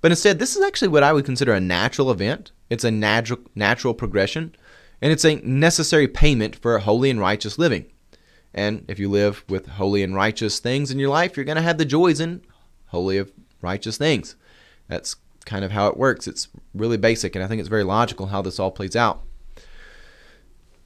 But 0.00 0.12
instead, 0.12 0.38
this 0.38 0.56
is 0.56 0.62
actually 0.64 0.88
what 0.88 1.02
I 1.02 1.12
would 1.12 1.24
consider 1.24 1.52
a 1.52 1.60
natural 1.60 2.10
event. 2.10 2.52
It's 2.70 2.84
a 2.84 2.90
natural 2.90 3.40
natural 3.54 3.94
progression, 3.94 4.54
and 5.00 5.12
it's 5.12 5.24
a 5.24 5.36
necessary 5.36 6.06
payment 6.06 6.56
for 6.56 6.78
holy 6.78 7.10
and 7.10 7.20
righteous 7.20 7.58
living. 7.58 7.86
And 8.54 8.84
if 8.88 8.98
you 8.98 9.08
live 9.08 9.44
with 9.48 9.66
holy 9.66 10.02
and 10.02 10.14
righteous 10.14 10.58
things 10.58 10.90
in 10.90 10.98
your 10.98 11.10
life, 11.10 11.36
you're 11.36 11.44
going 11.44 11.56
to 11.56 11.62
have 11.62 11.78
the 11.78 11.84
joys 11.84 12.20
in 12.20 12.42
holy 12.86 13.18
of 13.18 13.32
righteous 13.60 13.96
things. 13.96 14.36
That's 14.88 15.16
kind 15.48 15.64
of 15.64 15.72
how 15.72 15.88
it 15.88 15.96
works. 15.96 16.28
It's 16.28 16.46
really 16.74 16.96
basic, 16.98 17.34
and 17.34 17.44
I 17.44 17.48
think 17.48 17.58
it's 17.58 17.68
very 17.68 17.82
logical 17.84 18.26
how 18.26 18.42
this 18.42 18.60
all 18.60 18.70
plays 18.70 18.94
out. 18.94 19.22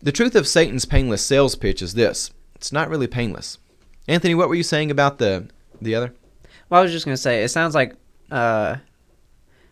The 0.00 0.12
truth 0.12 0.34
of 0.34 0.46
Satan's 0.48 0.84
painless 0.84 1.24
sales 1.24 1.54
pitch 1.54 1.82
is 1.82 1.94
this 1.94 2.30
it's 2.54 2.72
not 2.72 2.88
really 2.88 3.06
painless. 3.06 3.58
Anthony, 4.08 4.34
what 4.34 4.48
were 4.48 4.54
you 4.54 4.62
saying 4.62 4.90
about 4.90 5.18
the, 5.18 5.48
the 5.80 5.94
other? 5.94 6.12
Well, 6.68 6.80
I 6.80 6.82
was 6.82 6.92
just 6.92 7.04
gonna 7.04 7.16
say, 7.16 7.42
it 7.44 7.48
sounds 7.50 7.74
like 7.74 7.94
uh, 8.30 8.76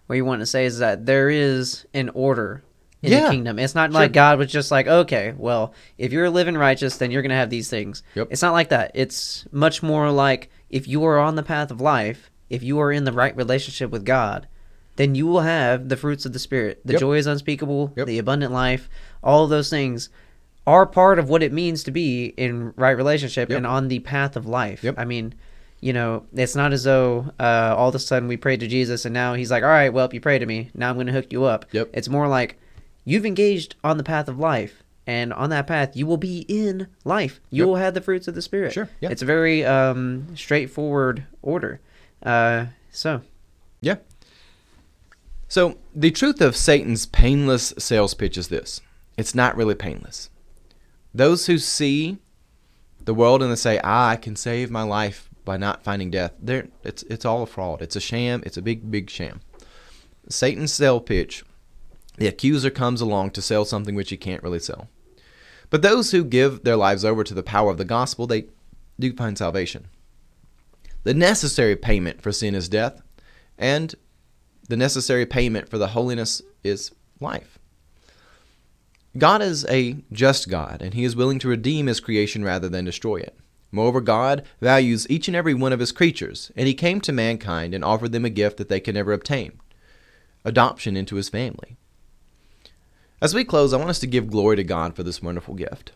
what 0.06 0.16
you 0.16 0.24
want 0.24 0.40
to 0.40 0.46
say 0.46 0.64
is 0.66 0.78
that 0.78 1.06
there 1.06 1.30
is 1.30 1.86
an 1.94 2.10
order 2.10 2.62
in 3.02 3.12
Yeah. 3.12 3.24
the 3.24 3.30
kingdom. 3.30 3.58
It's 3.58 3.74
not 3.74 3.90
Sure. 3.90 4.00
like 4.00 4.12
God 4.12 4.38
was 4.38 4.50
just 4.52 4.70
like, 4.70 4.86
okay, 4.86 5.34
well, 5.36 5.72
if 5.98 6.12
you're 6.12 6.30
living 6.30 6.56
righteous, 6.56 6.96
then 6.96 7.10
you're 7.10 7.22
gonna 7.22 7.34
have 7.34 7.50
these 7.50 7.70
things. 7.70 8.02
Yep. 8.14 8.28
It's 8.30 8.42
not 8.42 8.52
like 8.52 8.68
that. 8.68 8.90
It's 8.94 9.46
much 9.50 9.82
more 9.82 10.10
like 10.10 10.50
if 10.68 10.86
you 10.86 11.02
are 11.04 11.18
on 11.18 11.34
the 11.36 11.42
path 11.42 11.70
of 11.70 11.80
life, 11.80 12.30
if 12.48 12.62
you 12.62 12.78
are 12.80 12.92
in 12.92 13.04
the 13.04 13.12
right 13.12 13.34
relationship 13.36 13.90
with 13.90 14.04
God, 14.04 14.46
then 15.00 15.14
you 15.14 15.26
will 15.26 15.40
have 15.40 15.88
the 15.88 15.96
fruits 15.96 16.26
of 16.26 16.32
the 16.32 16.38
spirit. 16.38 16.80
The 16.84 16.92
Yep. 16.94 17.00
joy 17.00 17.16
is 17.16 17.26
unspeakable, 17.26 17.92
Yep. 17.96 18.06
the 18.06 18.18
abundant 18.18 18.52
life, 18.52 18.88
all 19.24 19.46
those 19.46 19.70
things 19.70 20.10
are 20.66 20.84
part 20.86 21.18
of 21.18 21.28
what 21.28 21.42
it 21.42 21.52
means 21.52 21.82
to 21.84 21.90
be 21.90 22.26
in 22.36 22.72
right 22.76 22.90
relationship 22.96 23.48
Yep. 23.48 23.56
and 23.56 23.66
on 23.66 23.88
the 23.88 24.00
path 24.00 24.36
of 24.36 24.46
life. 24.46 24.84
I 24.98 25.04
mean, 25.04 25.32
you 25.80 25.92
know, 25.94 26.24
it's 26.34 26.54
not 26.54 26.72
as 26.74 26.84
though 26.84 27.32
uh, 27.40 27.74
all 27.76 27.88
of 27.88 27.94
a 27.94 27.98
sudden 27.98 28.28
we 28.28 28.36
prayed 28.36 28.60
to 28.60 28.66
Jesus 28.68 29.06
and 29.06 29.14
now 29.14 29.32
he's 29.34 29.50
like, 29.50 29.62
all 29.62 29.70
right, 29.70 29.88
well, 29.92 30.04
if 30.04 30.12
you 30.12 30.20
pray 30.20 30.38
to 30.38 30.44
me, 30.46 30.70
now 30.74 30.90
I'm 30.90 30.96
going 30.96 31.06
to 31.06 31.12
hook 31.14 31.32
you 31.32 31.44
up. 31.44 31.64
Yep. 31.72 31.88
It's 31.94 32.08
more 32.10 32.28
like 32.28 32.58
you've 33.06 33.24
engaged 33.24 33.76
on 33.82 33.96
the 33.96 34.04
path 34.04 34.28
of 34.28 34.38
life. 34.38 34.82
And 35.06 35.32
on 35.32 35.48
that 35.50 35.66
path, 35.66 35.96
you 35.96 36.06
will 36.06 36.18
be 36.18 36.44
in 36.46 36.86
life. 37.04 37.40
You 37.50 37.62
Yep. 37.62 37.66
will 37.68 37.76
have 37.76 37.94
the 37.94 38.00
fruits 38.02 38.28
of 38.28 38.34
the 38.34 38.42
Spirit. 38.42 38.72
Sure, 38.74 38.88
yeah. 39.00 39.08
It's 39.10 39.22
a 39.22 39.24
very 39.24 39.64
um, 39.64 40.26
straightforward 40.36 41.24
order. 41.42 41.80
Uh, 42.22 42.66
so, 42.92 43.22
Yeah. 43.80 43.96
So, 45.50 45.78
the 45.92 46.12
truth 46.12 46.40
of 46.40 46.54
Satan's 46.54 47.06
painless 47.06 47.74
sales 47.76 48.14
pitch 48.14 48.38
is 48.38 48.48
this 48.48 48.80
it's 49.18 49.34
not 49.34 49.56
really 49.56 49.74
painless. 49.74 50.30
Those 51.12 51.46
who 51.46 51.58
see 51.58 52.18
the 53.04 53.14
world 53.14 53.42
and 53.42 53.50
they 53.50 53.56
say, 53.56 53.80
ah, 53.82 54.10
I 54.10 54.16
can 54.16 54.36
save 54.36 54.70
my 54.70 54.84
life 54.84 55.28
by 55.44 55.56
not 55.56 55.82
finding 55.82 56.08
death, 56.12 56.34
it's, 56.84 57.02
it's 57.02 57.24
all 57.24 57.42
a 57.42 57.46
fraud. 57.46 57.82
It's 57.82 57.96
a 57.96 58.00
sham. 58.00 58.44
It's 58.46 58.56
a 58.56 58.62
big, 58.62 58.92
big 58.92 59.10
sham. 59.10 59.40
Satan's 60.28 60.72
sale 60.72 61.00
pitch, 61.00 61.44
the 62.16 62.28
accuser 62.28 62.70
comes 62.70 63.00
along 63.00 63.32
to 63.32 63.42
sell 63.42 63.64
something 63.64 63.96
which 63.96 64.10
he 64.10 64.16
can't 64.16 64.44
really 64.44 64.60
sell. 64.60 64.88
But 65.68 65.82
those 65.82 66.12
who 66.12 66.22
give 66.22 66.62
their 66.62 66.76
lives 66.76 67.04
over 67.04 67.24
to 67.24 67.34
the 67.34 67.42
power 67.42 67.72
of 67.72 67.78
the 67.78 67.84
gospel, 67.84 68.28
they 68.28 68.44
do 69.00 69.12
find 69.14 69.36
salvation. 69.36 69.88
The 71.02 71.14
necessary 71.14 71.74
payment 71.74 72.22
for 72.22 72.30
sin 72.30 72.54
is 72.54 72.68
death, 72.68 73.02
and 73.58 73.96
the 74.68 74.76
necessary 74.76 75.26
payment 75.26 75.68
for 75.68 75.78
the 75.78 75.88
holiness 75.88 76.42
is 76.62 76.90
life. 77.20 77.58
God 79.18 79.42
is 79.42 79.66
a 79.66 79.96
just 80.12 80.48
God, 80.48 80.80
and 80.82 80.94
He 80.94 81.04
is 81.04 81.16
willing 81.16 81.38
to 81.40 81.48
redeem 81.48 81.86
His 81.86 82.00
creation 82.00 82.44
rather 82.44 82.68
than 82.68 82.84
destroy 82.84 83.16
it. 83.16 83.36
Moreover, 83.72 84.00
God 84.00 84.44
values 84.60 85.08
each 85.08 85.28
and 85.28 85.36
every 85.36 85.54
one 85.54 85.72
of 85.72 85.80
His 85.80 85.92
creatures, 85.92 86.52
and 86.56 86.66
He 86.66 86.74
came 86.74 87.00
to 87.00 87.12
mankind 87.12 87.74
and 87.74 87.84
offered 87.84 88.12
them 88.12 88.24
a 88.24 88.30
gift 88.30 88.56
that 88.58 88.68
they 88.68 88.80
could 88.80 88.94
never 88.94 89.12
obtain 89.12 89.52
adoption 90.44 90.96
into 90.96 91.16
His 91.16 91.28
family. 91.28 91.76
As 93.20 93.34
we 93.34 93.44
close, 93.44 93.74
I 93.74 93.76
want 93.76 93.90
us 93.90 93.98
to 93.98 94.06
give 94.06 94.30
glory 94.30 94.56
to 94.56 94.64
God 94.64 94.96
for 94.96 95.02
this 95.02 95.22
wonderful 95.22 95.54
gift. 95.54 95.92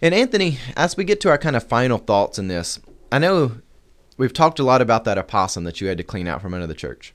And 0.00 0.14
Anthony, 0.14 0.58
as 0.76 0.96
we 0.96 1.04
get 1.04 1.20
to 1.22 1.30
our 1.30 1.38
kind 1.38 1.56
of 1.56 1.66
final 1.66 1.98
thoughts 1.98 2.38
in 2.38 2.48
this, 2.48 2.78
I 3.10 3.18
know 3.18 3.56
we've 4.16 4.32
talked 4.32 4.58
a 4.58 4.64
lot 4.64 4.82
about 4.82 5.04
that 5.04 5.18
opossum 5.18 5.64
that 5.64 5.80
you 5.80 5.88
had 5.88 5.98
to 5.98 6.04
clean 6.04 6.26
out 6.26 6.42
from 6.42 6.54
under 6.54 6.66
the 6.66 6.74
church. 6.74 7.14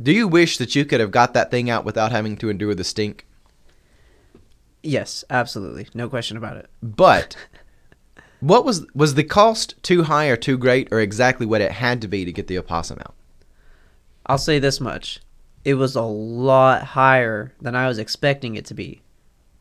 Do 0.00 0.12
you 0.12 0.26
wish 0.26 0.58
that 0.58 0.74
you 0.74 0.84
could 0.84 1.00
have 1.00 1.10
got 1.10 1.34
that 1.34 1.50
thing 1.50 1.70
out 1.70 1.84
without 1.84 2.10
having 2.10 2.36
to 2.38 2.50
endure 2.50 2.74
the 2.74 2.84
stink? 2.84 3.26
yes, 4.82 5.24
absolutely. 5.30 5.88
No 5.94 6.08
question 6.08 6.36
about 6.36 6.56
it. 6.56 6.68
But 6.82 7.36
what 8.40 8.64
was 8.64 8.86
was 8.94 9.14
the 9.14 9.24
cost 9.24 9.80
too 9.82 10.04
high 10.04 10.26
or 10.26 10.36
too 10.36 10.58
great 10.58 10.88
or 10.92 11.00
exactly 11.00 11.46
what 11.46 11.60
it 11.60 11.72
had 11.72 12.00
to 12.02 12.08
be 12.08 12.24
to 12.24 12.32
get 12.32 12.48
the 12.48 12.58
opossum 12.58 12.98
out? 13.00 13.14
I'll 14.26 14.38
say 14.38 14.58
this 14.58 14.80
much. 14.80 15.20
It 15.64 15.74
was 15.74 15.94
a 15.94 16.02
lot 16.02 16.82
higher 16.82 17.54
than 17.60 17.76
I 17.76 17.86
was 17.86 17.98
expecting 17.98 18.56
it 18.56 18.64
to 18.66 18.74
be. 18.74 19.02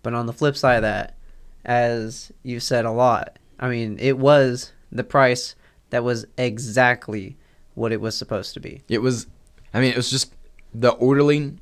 But 0.03 0.15
on 0.15 0.25
the 0.25 0.33
flip 0.33 0.57
side 0.57 0.77
of 0.77 0.81
that, 0.81 1.15
as 1.63 2.31
you 2.41 2.59
said 2.59 2.85
a 2.85 2.91
lot, 2.91 3.37
I 3.59 3.69
mean, 3.69 3.97
it 3.99 4.17
was 4.17 4.71
the 4.91 5.03
price 5.03 5.55
that 5.89 6.03
was 6.03 6.25
exactly 6.37 7.37
what 7.75 7.91
it 7.91 8.01
was 8.01 8.17
supposed 8.17 8.53
to 8.53 8.59
be. 8.59 8.81
It 8.89 8.99
was 9.01 9.27
I 9.73 9.79
mean, 9.79 9.91
it 9.91 9.95
was 9.97 10.09
just 10.09 10.33
the 10.73 10.91
orderly 10.91 11.53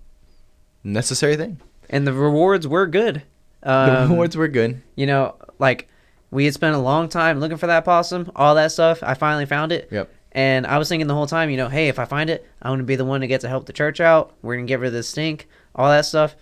necessary 0.84 1.36
thing. 1.36 1.60
And 1.90 2.06
the 2.06 2.14
rewards 2.14 2.68
were 2.68 2.88
good. 2.88 3.24
The 3.62 3.72
Um, 3.72 4.12
rewards 4.12 4.38
were 4.38 4.48
good. 4.48 4.82
You 4.96 5.08
know, 5.08 5.36
like 5.60 5.88
we 6.32 6.46
had 6.46 6.54
spent 6.54 6.76
a 6.76 6.80
long 6.80 7.10
time 7.10 7.40
looking 7.40 7.58
for 7.58 7.68
that 7.68 7.86
possum, 7.86 8.32
all 8.36 8.56
that 8.56 8.72
stuff. 8.72 9.02
I 9.04 9.14
finally 9.16 9.46
found 9.46 9.72
it. 9.72 9.90
Yep. 9.92 10.10
And 10.32 10.68
I 10.68 10.78
was 10.78 10.88
thinking 10.88 11.08
the 11.08 11.16
whole 11.16 11.26
time, 11.26 11.50
you 11.50 11.58
know, 11.58 11.70
hey, 11.70 11.88
if 11.88 11.98
I 11.98 12.06
find 12.06 12.30
it, 12.30 12.46
I'm 12.62 12.70
going 12.70 12.80
to 12.80 12.86
be 12.86 12.96
the 12.96 13.06
one 13.06 13.22
to 13.22 13.28
get 13.28 13.42
to 13.42 13.48
help 13.50 13.66
the 13.66 13.74
church 13.74 14.00
out. 14.00 14.32
We're 14.44 14.56
going 14.56 14.68
to 14.68 14.72
get 14.72 14.80
rid 14.80 14.88
of 14.88 14.94
this 14.94 15.10
stink, 15.10 15.48
all 15.76 15.90
that 15.90 16.06
stuff. 16.06 16.36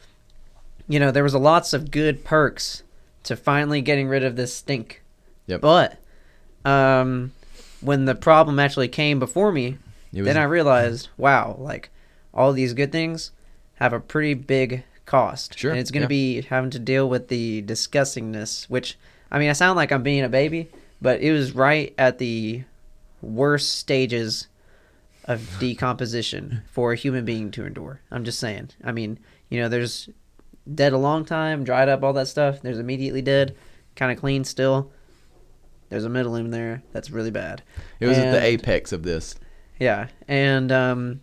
You 0.89 0.99
know, 0.99 1.09
there 1.11 1.23
was 1.23 1.33
a 1.33 1.39
lots 1.39 1.73
of 1.73 1.89
good 1.89 2.25
perks 2.25 2.83
to 3.23 3.37
finally 3.37 3.81
getting 3.81 4.09
rid 4.09 4.23
of 4.23 4.35
this 4.35 4.53
stink. 4.53 5.03
Yep. 5.47 5.61
But 5.61 5.97
um, 6.67 7.31
when 7.79 8.05
the 8.05 8.15
problem 8.15 8.59
actually 8.59 8.89
came 8.89 9.19
before 9.19 9.51
me, 9.51 9.77
then 10.11 10.37
I 10.37 10.43
realized, 10.43 11.09
wow, 11.17 11.55
like 11.57 11.89
all 12.33 12.51
these 12.51 12.73
good 12.73 12.91
things 12.91 13.31
have 13.75 13.93
a 13.93 13.99
pretty 13.99 14.33
big 14.33 14.83
cost. 15.05 15.57
Sure, 15.57 15.71
And 15.71 15.79
it's 15.79 15.91
going 15.91 16.07
to 16.07 16.13
yeah. 16.13 16.41
be 16.41 16.47
having 16.47 16.71
to 16.71 16.79
deal 16.79 17.07
with 17.07 17.29
the 17.29 17.61
disgustingness, 17.63 18.65
which, 18.65 18.97
I 19.31 19.39
mean, 19.39 19.49
I 19.49 19.53
sound 19.53 19.77
like 19.77 19.91
I'm 19.91 20.03
being 20.03 20.23
a 20.23 20.29
baby, 20.29 20.69
but 21.01 21.21
it 21.21 21.31
was 21.31 21.55
right 21.55 21.93
at 21.97 22.17
the 22.17 22.63
worst 23.21 23.75
stages 23.75 24.47
of 25.23 25.47
decomposition 25.59 26.63
for 26.69 26.91
a 26.91 26.97
human 26.97 27.23
being 27.23 27.49
to 27.51 27.65
endure. 27.65 28.01
I'm 28.11 28.25
just 28.25 28.39
saying. 28.39 28.71
I 28.83 28.91
mean, 28.91 29.19
you 29.49 29.61
know, 29.61 29.69
there's 29.69 30.09
dead 30.73 30.91
a 30.91 30.97
long 30.97 31.23
time, 31.23 31.63
dried 31.63 31.87
up, 31.87 32.03
all 32.03 32.13
that 32.13 32.27
stuff. 32.27 32.61
There's 32.61 32.79
immediately 32.79 33.21
dead, 33.21 33.55
kind 33.95 34.11
of 34.11 34.19
clean 34.19 34.43
still. 34.43 34.91
There's 35.89 36.05
a 36.05 36.09
middle 36.09 36.35
in 36.35 36.51
there 36.51 36.83
that's 36.91 37.09
really 37.09 37.31
bad. 37.31 37.61
it 37.99 38.07
was 38.07 38.17
at 38.17 38.31
the 38.31 38.43
apex 38.43 38.91
of 38.91 39.03
this. 39.03 39.35
Yeah, 39.79 40.07
and 40.27 40.71
um, 40.71 41.21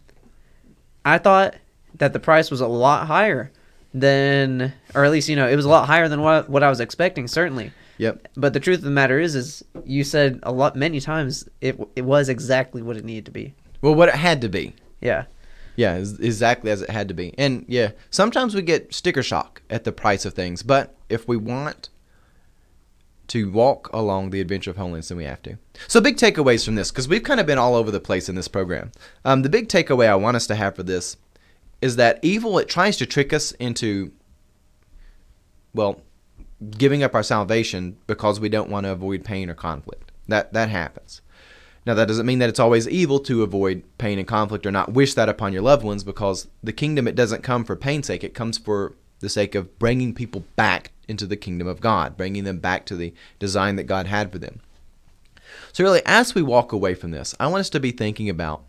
I 1.04 1.18
thought 1.18 1.56
that 1.98 2.12
the 2.12 2.20
price 2.20 2.50
was 2.50 2.60
a 2.60 2.66
lot 2.66 3.06
higher 3.06 3.50
than, 3.92 4.72
or 4.94 5.04
at 5.04 5.10
least 5.10 5.28
you 5.28 5.36
know, 5.36 5.48
it 5.48 5.56
was 5.56 5.64
a 5.64 5.68
lot 5.68 5.86
higher 5.86 6.08
than 6.08 6.20
what 6.22 6.48
what 6.48 6.62
I 6.62 6.68
was 6.68 6.80
expecting. 6.80 7.26
Certainly, 7.28 7.72
Yep. 7.98 8.28
but 8.36 8.52
the 8.52 8.60
truth 8.60 8.78
of 8.78 8.84
the 8.84 8.90
matter 8.90 9.18
is, 9.20 9.34
is 9.34 9.64
you 9.84 10.02
said 10.04 10.40
a 10.42 10.52
lot 10.52 10.76
many 10.76 11.00
times 11.00 11.48
it 11.60 11.78
it 11.96 12.02
was 12.02 12.28
exactly 12.28 12.82
what 12.82 12.96
it 12.96 13.04
needed 13.04 13.26
to 13.26 13.30
be. 13.30 13.54
Well, 13.82 13.94
what 13.94 14.08
it 14.08 14.14
had 14.16 14.40
to 14.40 14.48
be. 14.48 14.74
Yeah, 15.00 15.24
Yeah, 15.76 15.96
exactly 15.96 16.70
as 16.70 16.80
it 16.80 16.88
had 16.90 17.08
to 17.08 17.14
be. 17.14 17.34
And 17.36 17.64
yeah, 17.68 17.90
sometimes 18.10 18.54
we 18.54 18.62
get 18.62 18.94
sticker 18.94 19.22
shock 19.22 19.60
at 19.68 19.84
the 19.84 19.92
price 19.92 20.24
of 20.24 20.32
things, 20.32 20.62
but 20.62 20.96
if 21.10 21.28
we 21.28 21.36
want 21.36 21.90
to 23.28 23.50
walk 23.50 23.90
along 23.92 24.30
the 24.30 24.40
adventure 24.40 24.70
of 24.70 24.76
holiness, 24.76 25.08
then 25.08 25.18
we 25.18 25.24
have 25.24 25.42
to. 25.42 25.58
So, 25.88 26.00
big 26.00 26.16
takeaways 26.16 26.64
from 26.64 26.74
this, 26.74 26.90
because 26.90 27.08
we've 27.08 27.22
kind 27.22 27.40
of 27.40 27.46
been 27.46 27.58
all 27.58 27.74
over 27.74 27.90
the 27.90 28.00
place 28.00 28.28
in 28.28 28.34
this 28.34 28.48
program. 28.48 28.92
Um, 29.24 29.42
the 29.42 29.48
big 29.48 29.68
takeaway 29.68 30.08
I 30.08 30.14
want 30.14 30.36
us 30.36 30.46
to 30.48 30.54
have 30.54 30.76
for 30.76 30.82
this 30.82 31.16
is 31.80 31.96
that 31.96 32.18
evil, 32.22 32.58
it 32.58 32.68
tries 32.68 32.96
to 32.98 33.06
trick 33.06 33.32
us 33.32 33.52
into, 33.52 34.12
well, 35.74 36.00
giving 36.78 37.02
up 37.02 37.14
our 37.14 37.22
salvation 37.22 37.96
because 38.06 38.40
we 38.40 38.48
don't 38.48 38.70
want 38.70 38.84
to 38.84 38.92
avoid 38.92 39.24
pain 39.24 39.50
or 39.50 39.54
conflict. 39.54 40.12
That, 40.28 40.52
that 40.52 40.70
happens. 40.70 41.20
Now, 41.86 41.92
that 41.94 42.08
doesn't 42.08 42.24
mean 42.24 42.38
that 42.38 42.48
it's 42.48 42.60
always 42.60 42.88
evil 42.88 43.18
to 43.20 43.42
avoid 43.42 43.82
pain 43.98 44.18
and 44.18 44.26
conflict 44.26 44.64
or 44.64 44.70
not 44.70 44.94
wish 44.94 45.12
that 45.14 45.28
upon 45.28 45.52
your 45.52 45.60
loved 45.60 45.84
ones 45.84 46.02
because 46.02 46.48
the 46.62 46.72
kingdom, 46.72 47.06
it 47.06 47.14
doesn't 47.14 47.42
come 47.42 47.64
for 47.64 47.76
pain's 47.76 48.06
sake. 48.06 48.24
It 48.24 48.32
comes 48.32 48.56
for 48.56 48.94
the 49.20 49.28
sake 49.28 49.54
of 49.54 49.78
bringing 49.78 50.14
people 50.14 50.44
back 50.56 50.92
into 51.08 51.26
the 51.26 51.36
kingdom 51.36 51.66
of 51.66 51.80
God, 51.80 52.16
bringing 52.16 52.44
them 52.44 52.58
back 52.58 52.84
to 52.86 52.96
the 52.96 53.14
design 53.38 53.76
that 53.76 53.84
God 53.84 54.06
had 54.06 54.32
for 54.32 54.38
them. 54.38 54.60
So, 55.72 55.84
really, 55.84 56.02
as 56.06 56.34
we 56.34 56.42
walk 56.42 56.72
away 56.72 56.94
from 56.94 57.10
this, 57.10 57.34
I 57.38 57.46
want 57.46 57.60
us 57.60 57.70
to 57.70 57.80
be 57.80 57.90
thinking 57.90 58.28
about 58.28 58.64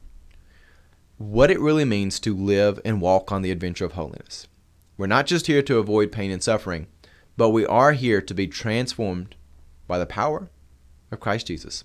what 1.18 1.50
it 1.50 1.60
really 1.60 1.86
means 1.86 2.20
to 2.20 2.36
live 2.36 2.80
and 2.84 3.02
walk 3.02 3.32
on 3.32 3.42
the 3.42 3.52
adventure 3.52 3.86
of 3.86 3.94
holiness. 3.94 4.48
We're 4.98 5.08
not 5.08 5.26
just 5.26 5.48
here 5.48 5.62
to 5.64 5.78
avoid 5.78 6.12
pain 6.12 6.32
and 6.32 6.44
suffering, 6.44 6.88
but 7.38 7.50
we 7.50 7.66
are 7.66 7.94
here 7.94 8.22
to 8.22 8.34
be 8.34 8.48
transformed 8.48 9.36
by 9.88 10.00
the 10.00 10.06
power 10.06 10.50
of 11.12 11.20
Christ 11.20 11.48
Jesus. 11.48 11.84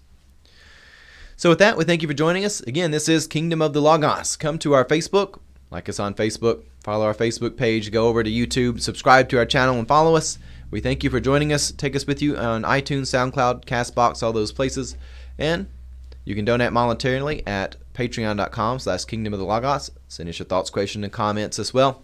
So, 1.37 1.49
with 1.49 1.59
that, 1.59 1.77
we 1.77 1.85
thank 1.85 2.03
you 2.03 2.09
for 2.09 2.15
joining 2.15 2.45
us. 2.45 2.61
Again, 2.61 2.91
this 2.91 3.09
is 3.09 3.27
Kingdom 3.27 3.63
of 3.63 3.73
the 3.73 3.81
Logos. 3.81 4.37
Come 4.37 4.59
to 4.59 4.75
our 4.75 4.85
Facebook, 4.85 5.41
like 5.71 5.89
us 5.89 6.01
on 6.01 6.15
Facebook, 6.15 6.65
follow 6.83 7.07
our 7.07 7.15
Facebook 7.15 7.57
page, 7.57 7.93
go 7.93 8.09
over 8.09 8.23
to 8.23 8.31
YouTube, 8.31 8.81
subscribe 8.81 9.29
to 9.29 9.39
our 9.39 9.47
channel, 9.47 9.79
and 9.79 9.89
follow 9.89 10.17
us. 10.17 10.39
We 10.71 10.81
thank 10.81 11.03
you 11.03 11.11
for 11.11 11.21
joining 11.21 11.53
us. 11.53 11.73
Take 11.73 11.97
us 11.97 12.07
with 12.07 12.23
you 12.23 12.37
on 12.37 12.63
iTunes, 12.63 13.09
SoundCloud, 13.09 13.65
Castbox, 13.65 14.23
all 14.23 14.33
those 14.33 14.53
places. 14.53 14.97
And 15.39 15.69
you 16.25 16.35
can 16.35 16.45
donate 16.45 16.71
monetarily 16.71 17.43
at 17.47 17.77
patreon.com 17.95 18.79
slash 18.79 19.05
kingdom 19.05 19.33
of 19.33 19.41
the 19.41 19.47
logos. 19.47 19.91
Send 20.09 20.29
us 20.29 20.39
your 20.39 20.47
thoughts, 20.47 20.71
questions, 20.71 21.05
and 21.05 21.13
comments 21.13 21.59
as 21.59 21.75
well. 21.75 22.03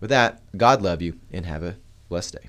With 0.00 0.10
that, 0.10 0.42
God 0.56 0.82
love 0.82 1.00
you 1.00 1.18
and 1.30 1.46
have 1.46 1.62
a 1.62 1.76
blessed 2.08 2.34
day. 2.34 2.48